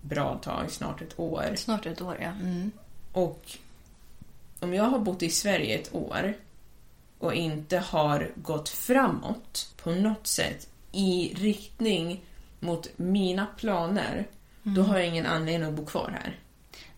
bra 0.01 0.37
tag, 0.37 0.71
snart 0.71 1.01
ett 1.01 1.19
år. 1.19 1.43
Snart 1.55 1.85
ett 1.85 2.01
år, 2.01 2.17
ja. 2.21 2.29
Mm. 2.29 2.71
Och 3.11 3.57
om 4.59 4.73
jag 4.73 4.83
har 4.83 4.99
bott 4.99 5.23
i 5.23 5.29
Sverige 5.29 5.77
ett 5.77 5.95
år 5.95 6.33
och 7.19 7.33
inte 7.33 7.77
har 7.77 8.31
gått 8.35 8.69
framåt 8.69 9.73
på 9.77 9.91
något 9.91 10.27
sätt 10.27 10.67
i 10.91 11.33
riktning 11.35 12.21
mot 12.59 12.89
mina 12.95 13.45
planer 13.57 14.27
då 14.63 14.81
har 14.83 14.97
jag 14.97 15.07
ingen 15.07 15.25
anledning 15.25 15.69
att 15.69 15.75
bo 15.75 15.85
kvar 15.85 16.19
här. 16.23 16.39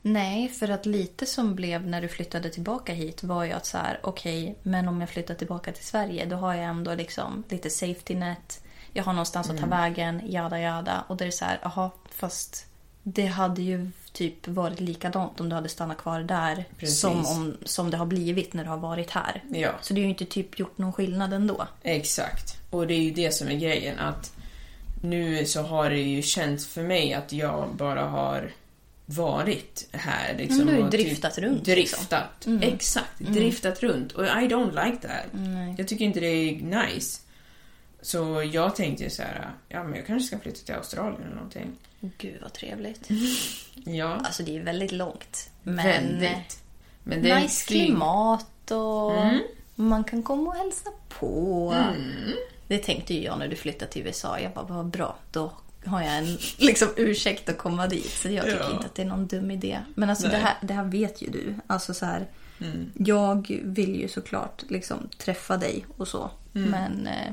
Nej, 0.02 0.50
för 0.50 0.70
att 0.70 0.86
lite 0.86 1.26
som 1.26 1.56
blev 1.56 1.88
när 1.88 2.02
du 2.02 2.08
flyttade 2.08 2.50
tillbaka 2.50 2.94
hit 2.94 3.24
var 3.24 3.44
ju 3.44 3.52
att 3.52 3.66
så 3.66 3.78
här, 3.78 4.00
okej, 4.04 4.56
men 4.64 4.88
om 4.88 5.02
jag 5.02 5.10
flyttar 5.10 5.36
tillbaka 5.36 5.72
till 5.72 5.86
Sverige 5.86 6.26
då 6.26 6.36
har 6.36 6.54
jag 6.54 6.66
ändå 6.66 6.96
liksom 6.96 7.44
lite 7.50 7.70
safety 7.70 8.16
net. 8.16 8.64
Jag 8.94 9.04
har 9.04 9.14
någonstans 9.14 9.50
att 9.50 9.58
ta 9.58 9.66
vägen, 9.66 10.22
jada 10.26 10.60
jada. 10.60 11.04
Och 11.08 11.18
det 11.18 11.26
är 11.26 11.32
så 11.32 11.46
här, 11.46 11.60
jaha, 11.64 11.92
fast 12.12 12.66
det 13.04 13.26
hade 13.26 13.62
ju 13.62 13.92
typ 14.12 14.48
varit 14.48 14.80
likadant 14.80 15.40
om 15.40 15.50
du 15.50 15.56
hade 15.56 15.70
stannat 15.70 15.98
kvar 15.98 16.20
där 16.20 16.66
Precis. 16.78 17.00
som, 17.00 17.26
om, 17.26 17.58
som 17.66 17.92
det 17.92 17.98
har 17.98 18.06
blivit 18.06 18.54
när 18.54 18.64
du 18.64 18.70
har 18.70 18.78
varit 18.78 19.12
här. 19.12 19.44
Ja. 19.52 19.72
Så 19.82 19.94
det 19.94 20.02
har 20.02 20.04
ju 20.04 20.10
inte 20.10 20.26
typ 20.26 20.60
gjort 20.60 20.78
någon 20.78 20.94
skillnad 20.94 21.34
ändå. 21.34 21.68
Exakt. 21.84 22.58
Och 22.70 22.88
det 22.88 22.94
är 22.94 23.02
ju 23.02 23.12
det 23.12 23.32
som 23.32 23.48
är 23.48 23.56
grejen 23.56 24.00
att 24.00 24.39
nu 25.02 25.46
så 25.46 25.62
har 25.62 25.90
det 25.90 25.98
ju 26.02 26.22
känts 26.22 26.66
för 26.68 26.84
mig 26.84 27.14
att 27.14 27.34
jag 27.34 27.76
bara 27.76 28.04
har 28.04 28.52
varit 29.06 29.88
här. 29.92 30.36
Liksom, 30.38 30.62
Mm, 30.62 30.76
du 30.76 30.82
har 30.82 30.92
ju 30.92 30.92
typ 30.98 31.08
driftat 31.08 31.38
runt, 31.38 31.68
liksom. 31.68 31.76
Driftat, 32.00 32.48
exakt. 32.62 33.20
Driftat 33.20 33.84
runt. 33.84 34.12
Och 34.12 34.26
I 34.26 34.28
don't 34.28 34.86
like 34.86 35.08
that. 35.08 35.26
Jag 35.78 35.88
tycker 35.88 36.06
inte 36.06 36.20
det 36.20 36.28
är 36.28 36.52
nice. 36.86 37.22
Så 38.02 38.50
jag 38.54 38.76
tänkte 38.76 39.10
så 39.10 39.22
här, 39.22 39.50
ja 39.70 39.84
men 39.84 39.96
jag 39.96 40.08
kanske 40.08 40.28
ska 40.28 40.40
flytta 40.40 40.66
till 40.66 40.76
Australien 40.76 41.22
eller 41.24 41.36
någonting. 41.36 41.72
Gud 42.18 42.38
vad 42.42 42.54
trevligt. 42.54 43.10
Ja, 43.86 44.08
Alltså 44.16 44.44
det 44.44 44.58
är 44.58 44.64
väldigt 44.64 44.92
långt. 44.92 45.50
Men 45.64 45.76
väldigt. 45.76 46.60
Men 47.04 47.22
det 47.22 47.30
är 47.32 47.42
nice 47.42 47.68
klimat 47.68 48.72
och 48.72 49.12
man 49.76 50.04
kan 50.04 50.24
komma 50.24 50.50
och 50.50 50.56
hälsa 50.56 50.90
på. 51.20 51.76
Det 52.70 52.78
tänkte 52.78 53.14
ju 53.14 53.24
jag 53.24 53.40
när 53.40 53.48
du 53.48 53.56
flyttade 53.56 53.92
till 53.92 54.08
USA. 54.08 54.40
Jag 54.40 54.52
bara, 54.54 54.66
vad 54.66 54.86
bra. 54.86 55.18
Då 55.32 55.52
har 55.86 56.02
jag 56.02 56.18
en 56.18 56.26
liksom, 56.58 56.88
ursäkt 56.96 57.50
att 57.50 57.58
komma 57.58 57.88
dit. 57.88 58.06
Så 58.12 58.30
jag 58.30 58.46
tycker 58.46 58.60
Ja. 58.60 58.72
inte 58.74 58.86
att 58.86 58.96
det 58.96 59.02
är 59.02 59.06
någon 59.06 59.28
dum 59.28 59.52
idé. 59.52 59.80
Men 59.96 60.10
alltså 60.10 60.28
det 60.28 60.38
här, 60.38 60.54
det 60.62 60.74
här 60.74 60.84
vet 60.84 61.22
ju 61.22 61.28
du. 61.30 61.56
Alltså 61.68 61.94
så 61.94 62.06
här, 62.06 62.28
Jag 62.94 63.60
vill 63.64 63.96
ju 63.96 64.08
såklart 64.08 64.64
liksom, 64.70 65.10
träffa 65.18 65.58
dig 65.58 65.86
och 65.98 66.08
så. 66.08 66.32
Men 66.52 67.08
eh, 67.08 67.32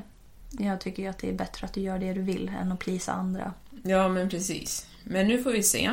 jag 0.59 0.81
tycker 0.81 1.03
ju 1.03 1.09
att 1.09 1.19
det 1.19 1.29
är 1.29 1.33
bättre 1.33 1.65
att 1.67 1.73
du 1.73 1.81
gör 1.81 1.99
det 1.99 2.13
du 2.13 2.23
vill 2.23 2.51
än 2.61 2.73
att 2.73 2.79
plisa 2.79 3.13
andra. 3.13 3.53
Ja, 3.83 4.09
men 4.09 4.29
precis. 4.29 4.87
Men 5.05 5.29
nu 5.29 5.43
får 5.43 5.51
vi 5.51 5.63
se. 5.63 5.91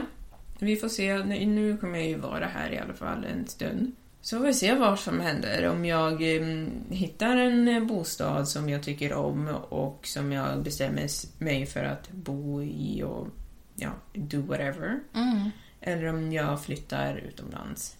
Vi 0.60 0.76
får 0.76 0.89
se. 0.89 1.18
Nu 1.24 1.78
kommer 1.78 1.98
jag 2.00 2.08
ju 2.08 2.18
vara 2.18 2.46
här 2.46 2.72
i 2.72 2.78
alla 2.80 2.94
fall 2.94 3.24
en 3.26 3.48
stund. 3.48 3.91
Så 4.24 4.38
får 4.38 4.45
vi 4.45 4.53
se 4.53 4.76
vad 4.76 4.99
som 4.99 5.19
händer. 5.19 5.69
Om 5.69 5.86
jag 5.86 6.36
eh, 6.36 6.67
hittar 6.89 7.38
en 7.38 7.67
eh, 7.67 7.84
bostad 7.84 8.47
som 8.47 8.69
jag 8.69 8.84
tycker 8.84 9.13
om 9.13 9.47
och 9.69 10.07
som 10.07 10.32
jag 10.32 10.63
bestämmer 10.63 11.07
mig 11.43 11.65
för 11.65 11.84
att 11.84 12.11
bo 12.11 12.63
i 12.63 13.03
och 13.03 13.28
ja, 13.76 13.89
do 14.13 14.41
whatever. 14.41 14.99
Eller 15.82 16.05
om 16.05 16.34
jag 16.34 16.63
flyttar 16.63 17.15
utomlands. 17.15 17.95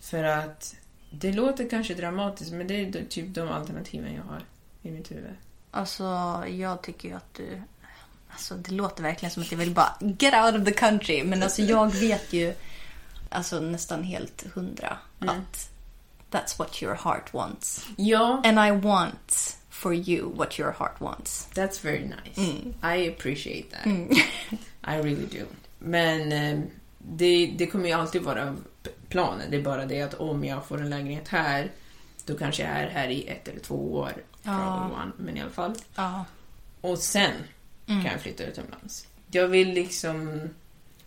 För 0.00 0.24
att 0.24 0.76
det 1.10 1.32
låter 1.32 1.68
kanske 1.70 1.94
dramatiskt 1.94 2.52
men 2.52 2.66
det 2.66 2.74
är 2.74 3.04
typ 3.08 3.34
de 3.34 3.48
alternativen 3.48 4.14
jag 4.14 4.22
har 4.22 4.42
i 4.82 4.90
mitt 4.90 5.10
huvud. 5.10 5.34
Alltså, 5.70 6.04
jag 6.48 6.82
tycker 6.82 7.08
ju 7.08 7.14
att 7.14 7.34
du... 7.34 7.62
Alltså, 8.28 8.54
det 8.54 8.70
låter 8.70 9.02
verkligen 9.02 9.30
som 9.30 9.42
att 9.42 9.52
jag 9.52 9.58
vill 9.58 9.74
bara 9.74 9.96
get 10.00 10.34
out 10.44 10.60
of 10.60 10.64
the 10.64 10.72
country. 10.72 11.24
Men 11.24 11.42
alltså, 11.42 11.62
jag 11.62 11.94
vet 11.94 12.32
ju 12.32 12.54
alltså, 13.34 13.60
nästan 13.60 14.02
helt 14.02 14.44
hundra 14.54 14.98
att 15.18 15.70
that's 16.30 16.58
what 16.58 16.82
your 16.82 16.94
heart 16.94 17.34
wants. 17.34 17.86
Ja, 17.96 18.42
And 18.44 18.58
I 18.58 18.86
want 18.86 19.56
for 19.70 19.94
you 19.94 20.32
what 20.34 20.58
your 20.58 20.72
heart 20.72 21.00
wants. 21.00 21.48
That's 21.54 21.84
very 21.84 22.04
nice. 22.04 22.52
I 22.82 23.08
appreciate 23.08 23.70
that. 23.70 23.86
I 24.94 24.96
really 24.96 25.26
do. 25.26 25.44
Men 25.78 26.32
eh, 26.32 26.64
det, 26.98 27.54
det 27.58 27.66
kommer 27.66 27.88
ju 27.88 27.92
alltid 27.92 28.22
vara 28.22 28.56
planen. 29.08 29.50
Det 29.50 29.56
är 29.56 29.62
bara 29.62 29.86
det 29.86 30.02
att 30.02 30.14
om 30.14 30.44
jag 30.44 30.66
får 30.66 30.80
en 30.80 30.90
lägenhet 30.90 31.28
här, 31.28 31.70
då 32.26 32.36
kanske 32.36 32.62
jag 32.62 32.72
är 32.72 32.88
här 32.88 33.08
i 33.08 33.28
ett 33.28 33.48
eller 33.48 33.60
två 33.60 33.94
år. 33.94 34.12
Probably 34.42 34.94
one, 34.94 35.12
men 35.16 35.36
i 35.36 35.40
alla 35.40 35.50
fall. 35.50 35.74
Ja. 35.94 36.24
Och 36.80 36.98
sen 36.98 37.32
kan 37.86 38.04
jag 38.04 38.20
flytta 38.20 38.44
utomlands. 38.44 39.06
Jag 39.30 39.48
vill 39.48 39.72
liksom, 39.72 40.20
om 40.20 40.50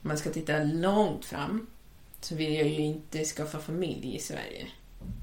man 0.01 0.17
ska 0.17 0.30
titta 0.30 0.63
långt 0.63 1.25
fram, 1.25 1.67
så 2.28 2.36
vill 2.36 2.53
jag 2.53 2.67
ju 2.67 2.80
inte 2.82 3.23
skaffa 3.25 3.59
familj 3.59 4.15
i 4.15 4.19
Sverige. 4.19 4.67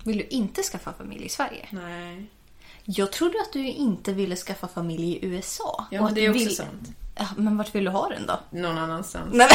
Vill 0.04 0.16
du 0.18 0.24
inte 0.24 0.62
skaffa 0.62 0.92
familj 0.92 1.24
i 1.24 1.28
Sverige? 1.28 1.66
Nej. 1.70 2.26
Jag 2.84 3.12
trodde 3.12 3.38
att 3.40 3.52
du 3.52 3.66
inte 3.66 4.12
ville 4.12 4.36
skaffa 4.36 4.68
familj 4.68 5.12
i 5.12 5.18
USA. 5.26 5.86
Ja, 5.90 6.02
men 6.02 6.14
det 6.14 6.24
är 6.24 6.30
också 6.30 6.44
vill- 6.44 6.56
sant. 6.56 6.88
Ja, 7.16 7.28
men 7.36 7.56
vart 7.56 7.74
vill 7.74 7.84
du 7.84 7.90
ha 7.90 8.08
den 8.08 8.26
då? 8.26 8.40
Någon 8.50 8.78
annanstans. 8.78 9.28
Nej. 9.34 9.48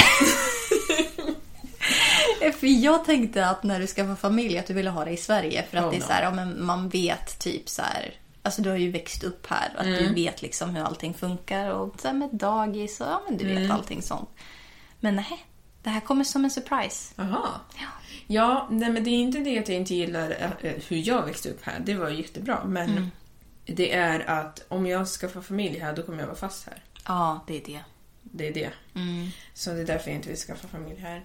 För 2.59 2.67
jag 2.83 3.05
tänkte 3.05 3.45
att 3.45 3.63
när 3.63 3.79
du 3.79 3.87
skaffade 3.87 4.15
familj 4.15 4.57
att 4.57 4.67
du 4.67 4.73
ville 4.73 4.89
ha 4.89 5.05
det 5.05 5.11
i 5.11 5.17
Sverige. 5.17 5.65
För 5.71 5.77
att 5.77 5.85
Oh, 5.85 5.91
det 5.91 5.97
är 5.97 6.01
så 6.01 6.11
här, 6.13 6.23
ja, 6.23 6.31
men 6.31 6.65
man 6.65 6.89
vet 6.89 7.39
typ 7.39 7.69
så 7.69 7.81
här. 7.81 8.13
Alltså 8.41 8.61
du 8.61 8.69
har 8.69 8.77
ju 8.77 8.91
växt 8.91 9.23
upp 9.23 9.47
här 9.47 9.71
och 9.75 9.79
att 9.81 9.85
Mm. 9.87 10.03
du 10.03 10.13
vet 10.13 10.41
liksom 10.41 10.75
hur 10.75 10.83
allting 10.83 11.13
funkar. 11.13 11.69
Och 11.69 12.01
så 12.01 12.13
med 12.13 12.29
dagis 12.31 13.01
och 13.01 13.07
ja 13.07 13.21
men 13.27 13.37
du 13.37 13.45
vet 13.45 13.57
Mm. 13.57 13.71
allting 13.71 14.01
sånt. 14.01 14.29
Men 14.99 15.15
nej, 15.15 15.45
det 15.83 15.89
här 15.89 15.99
kommer 16.01 16.23
som 16.23 16.43
en 16.43 16.51
surprise. 16.51 17.13
Jaha. 17.15 17.49
Ja, 18.27 18.67
nej 18.71 18.89
men 18.91 19.03
det 19.03 19.09
är 19.09 19.13
inte 19.21 19.39
det 19.39 19.59
att 19.59 19.67
jag 19.69 19.77
inte 19.77 19.95
gillar 19.95 20.29
eh, 20.61 20.73
hur 20.87 21.07
jag 21.07 21.25
växte 21.25 21.49
upp 21.49 21.63
här. 21.63 21.79
Det 21.79 21.93
var 21.95 22.09
jättebra. 22.09 22.63
Men 22.65 22.89
Mm. 22.89 23.07
det 23.65 23.93
är 23.93 24.19
att 24.29 24.65
om 24.67 24.85
jag 24.85 25.07
ska 25.07 25.29
få 25.29 25.41
familj 25.41 25.79
här, 25.79 25.95
då 25.95 26.03
kommer 26.03 26.19
jag 26.19 26.27
vara 26.27 26.37
fast 26.37 26.65
här. 26.65 26.83
Ja, 27.07 27.39
det 27.47 27.57
är 27.57 27.65
det. 27.65 27.79
Det 28.21 28.47
är 28.47 28.53
det. 28.53 28.69
Mm. 28.95 29.27
Så 29.53 29.69
det 29.73 29.81
är 29.81 29.85
därför 29.85 30.09
jag 30.09 30.15
inte 30.15 30.29
vill 30.29 30.37
skaffa 30.37 30.67
familj 30.67 30.99
här. 30.99 31.23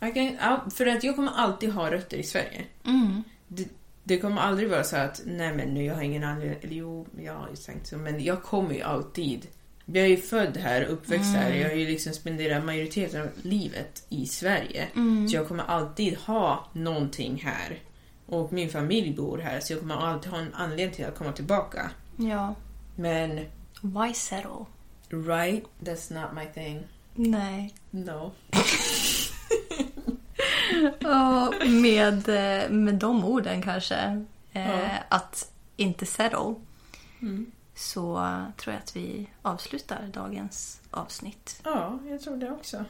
Kan- 0.00 0.36
ja, 0.40 0.64
för 0.74 0.86
att 0.86 1.04
jag 1.04 1.16
kommer 1.16 1.32
alltid 1.32 1.72
ha 1.72 1.90
rötter 1.90 2.16
i 2.16 2.22
Sverige. 2.22 2.64
Mm. 2.84 3.22
Det, 3.48 3.68
det 4.04 4.18
kommer 4.18 4.40
aldrig 4.40 4.70
vara 4.70 4.84
så 4.84 4.96
att, 4.96 5.20
nej 5.24 5.54
men 5.54 5.74
nu 5.74 5.84
jag 5.84 5.94
har 5.94 6.02
ingen 6.02 6.24
anledning, 6.24 6.58
eller 6.62 6.74
jo, 6.74 7.06
jag 7.20 7.34
har 7.34 7.48
ju 7.50 7.56
tänkt 7.56 7.86
så, 7.86 7.96
men 7.98 8.24
jag 8.24 8.42
kommer 8.42 8.74
ju 8.74 8.82
alltid. 8.82 9.46
Jag 9.86 10.04
är 10.04 10.08
ju 10.08 10.16
född 10.16 10.56
här, 10.56 10.82
uppväxt 10.82 11.34
här, 11.34 11.54
jag 11.54 11.68
har 11.68 11.76
ju 11.76 11.86
liksom 11.86 12.12
spenderat 12.12 12.64
majoriteten 12.64 13.22
av 13.22 13.28
livet 13.42 14.06
i 14.08 14.26
Sverige. 14.26 14.88
Så 15.30 15.36
jag 15.36 15.48
kommer 15.48 15.64
alltid 15.64 16.16
ha 16.16 16.68
någonting 16.72 17.42
här. 17.44 17.78
Och 18.26 18.52
min 18.52 18.70
familj 18.70 19.14
bor 19.14 19.38
här, 19.38 19.60
så 19.60 19.72
jag 19.72 19.80
kommer 19.80 19.94
alltid 19.96 20.30
ha 20.32 20.38
en 20.38 20.54
anledning 20.54 20.96
till 20.96 21.04
att 21.04 21.18
komma 21.18 21.32
tillbaka. 21.32 21.90
Ja. 22.16 22.54
Men, 22.96 23.40
Why 23.80 24.14
settle? 24.14 24.64
right, 25.10 25.64
that's 25.80 26.12
not 26.22 26.32
my 26.34 26.46
thing. 26.62 26.82
Nej. 27.14 27.74
No. 27.90 28.32
Ja, 31.00 31.52
med, 31.66 32.26
med 32.70 32.94
de 32.94 33.24
orden 33.24 33.62
kanske. 33.62 34.24
Eh, 34.52 34.70
Ja. 34.70 34.88
Att 35.08 35.52
inte 35.76 36.06
settle. 36.06 36.54
Så 37.76 38.14
tror 38.56 38.74
jag 38.74 38.82
att 38.82 38.96
vi 38.96 39.30
avslutar 39.42 40.10
dagens 40.12 40.80
avsnitt. 40.90 41.60
Ja, 41.64 41.98
jag 42.08 42.20
tror 42.20 42.36
det 42.36 42.50
också. 42.50 42.84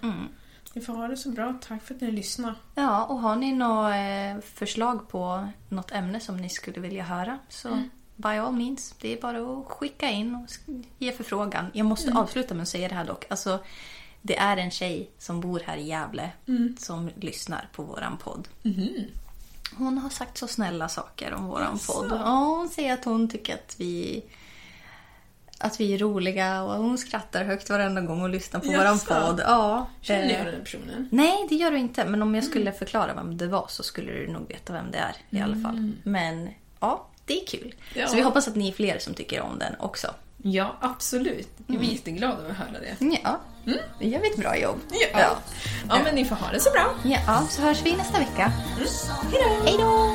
Ni 0.75 0.81
får 0.81 0.93
ha 0.93 1.09
det 1.09 1.17
så 1.17 1.31
bra. 1.31 1.59
Tack 1.61 1.83
för 1.83 1.95
att 1.95 2.01
ni 2.01 2.11
lyssnade. 2.11 2.55
Ja, 2.75 3.05
och 3.05 3.19
har 3.19 3.37
ni 3.37 3.53
några 3.53 3.99
eh, 3.99 4.41
förslag 4.41 5.09
på 5.09 5.49
något 5.69 5.93
ämne 5.93 6.21
som 6.21 6.37
ni 6.37 6.49
skulle 6.49 6.81
vilja 6.81 7.05
höra 7.05 7.39
så 7.49 7.83
by 8.17 8.29
all 8.29 8.53
means, 8.53 8.95
det 9.01 9.13
är 9.13 9.21
bara 9.21 9.39
att 9.39 9.67
skicka 9.67 10.11
in 10.11 10.35
och 10.35 10.75
ge 10.99 11.13
förfrågan. 11.13 11.67
Jag 11.73 11.87
måste 11.87 12.13
avsluta 12.13 12.55
med 12.55 12.63
att 12.63 12.69
säga 12.69 12.89
det 12.89 12.95
här 12.95 13.05
dock. 13.05 13.25
Alltså, 13.31 13.59
det 14.23 14.37
är 14.37 14.57
en 14.57 14.71
tjej 14.71 15.11
som 15.19 15.41
bor 15.41 15.63
här 15.67 15.77
i 15.77 15.89
Gävle 15.89 16.31
som 16.79 17.11
lyssnar 17.21 17.69
på 17.73 17.83
våran 17.83 18.17
podd. 18.17 18.49
Hon 19.77 19.99
har 19.99 20.11
sagt 20.11 20.39
så 20.39 20.49
snälla 20.49 20.89
saker 20.89 21.35
om 21.35 21.47
våran 21.47 21.79
podd. 21.79 22.11
Ja, 22.11 22.57
hon 22.57 22.69
säger 22.69 22.95
att 22.95 23.05
hon 23.05 23.29
tycker 23.29 23.55
att 23.55 23.77
vi 23.79 24.25
att 25.59 25.81
vi 25.81 25.95
är 25.95 25.99
roliga 25.99 26.63
och 26.63 26.75
hon 26.75 26.99
skrattar 26.99 27.45
högt 27.45 27.71
varenda 27.71 28.01
gång 28.01 28.21
hon 28.21 28.33
lyssnar 28.33 28.61
på 28.61 28.67
våran 28.67 28.85
Jaså? 28.85 29.15
podd. 29.15 29.41
Ja, 29.47 29.87
Känner 30.01 30.25
eh, 30.25 30.37
jag 30.37 30.47
den 30.47 30.65
personen? 30.65 31.09
Nej, 31.13 31.47
det 31.49 31.55
gör 31.55 31.71
du 31.71 31.79
inte. 31.79 32.05
Men 32.05 32.23
om 32.23 32.35
jag 32.35 32.45
skulle 32.45 32.73
förklara 32.73 33.15
vem 33.15 33.37
det 33.37 33.47
var 33.47 33.67
så 33.69 33.83
skulle 33.83 34.13
du 34.13 34.29
nog 34.29 34.49
veta 34.49 34.73
vem 34.73 34.91
det 34.91 34.99
är 34.99 35.17
i 35.31 35.41
alla 35.41 35.57
fall. 35.63 35.93
Men 36.03 36.49
ja, 36.81 37.07
det 37.25 37.41
är 37.43 37.47
kul. 37.47 37.75
Ja. 37.95 38.07
Så 38.07 38.17
vi 38.17 38.23
hoppas 38.23 38.49
att 38.49 38.57
ni 38.57 38.69
är 38.69 38.73
fler 38.73 38.99
som 38.99 39.15
tycker 39.15 39.41
om 39.41 39.59
den 39.59 39.75
också. 39.79 40.09
Ja, 40.43 40.77
absolut. 40.81 41.49
Jag 41.67 41.83
är 41.83 41.87
jätteglad 41.87 42.39
över 42.39 42.51
att 42.51 42.57
höra 42.57 42.79
det. 42.81 43.19
Ja, 43.23 43.41
det 43.99 44.09
gör 44.09 44.21
vi 44.21 44.31
ett 44.31 44.37
bra 44.37 44.59
jobb. 44.59 44.77
Ja. 45.13 45.37
ja, 45.89 45.99
men 46.05 46.15
ni 46.15 46.25
får 46.25 46.37
ha 46.37 46.53
det 46.53 46.61
så 46.61 46.71
bra. 46.71 46.95
Ja, 47.05 47.47
så 47.51 47.63
hörs 47.63 47.83
vi 47.83 47.97
nästa 47.97 48.19
vecka. 48.19 48.53
Hej 49.65 49.75
då! 49.79 50.15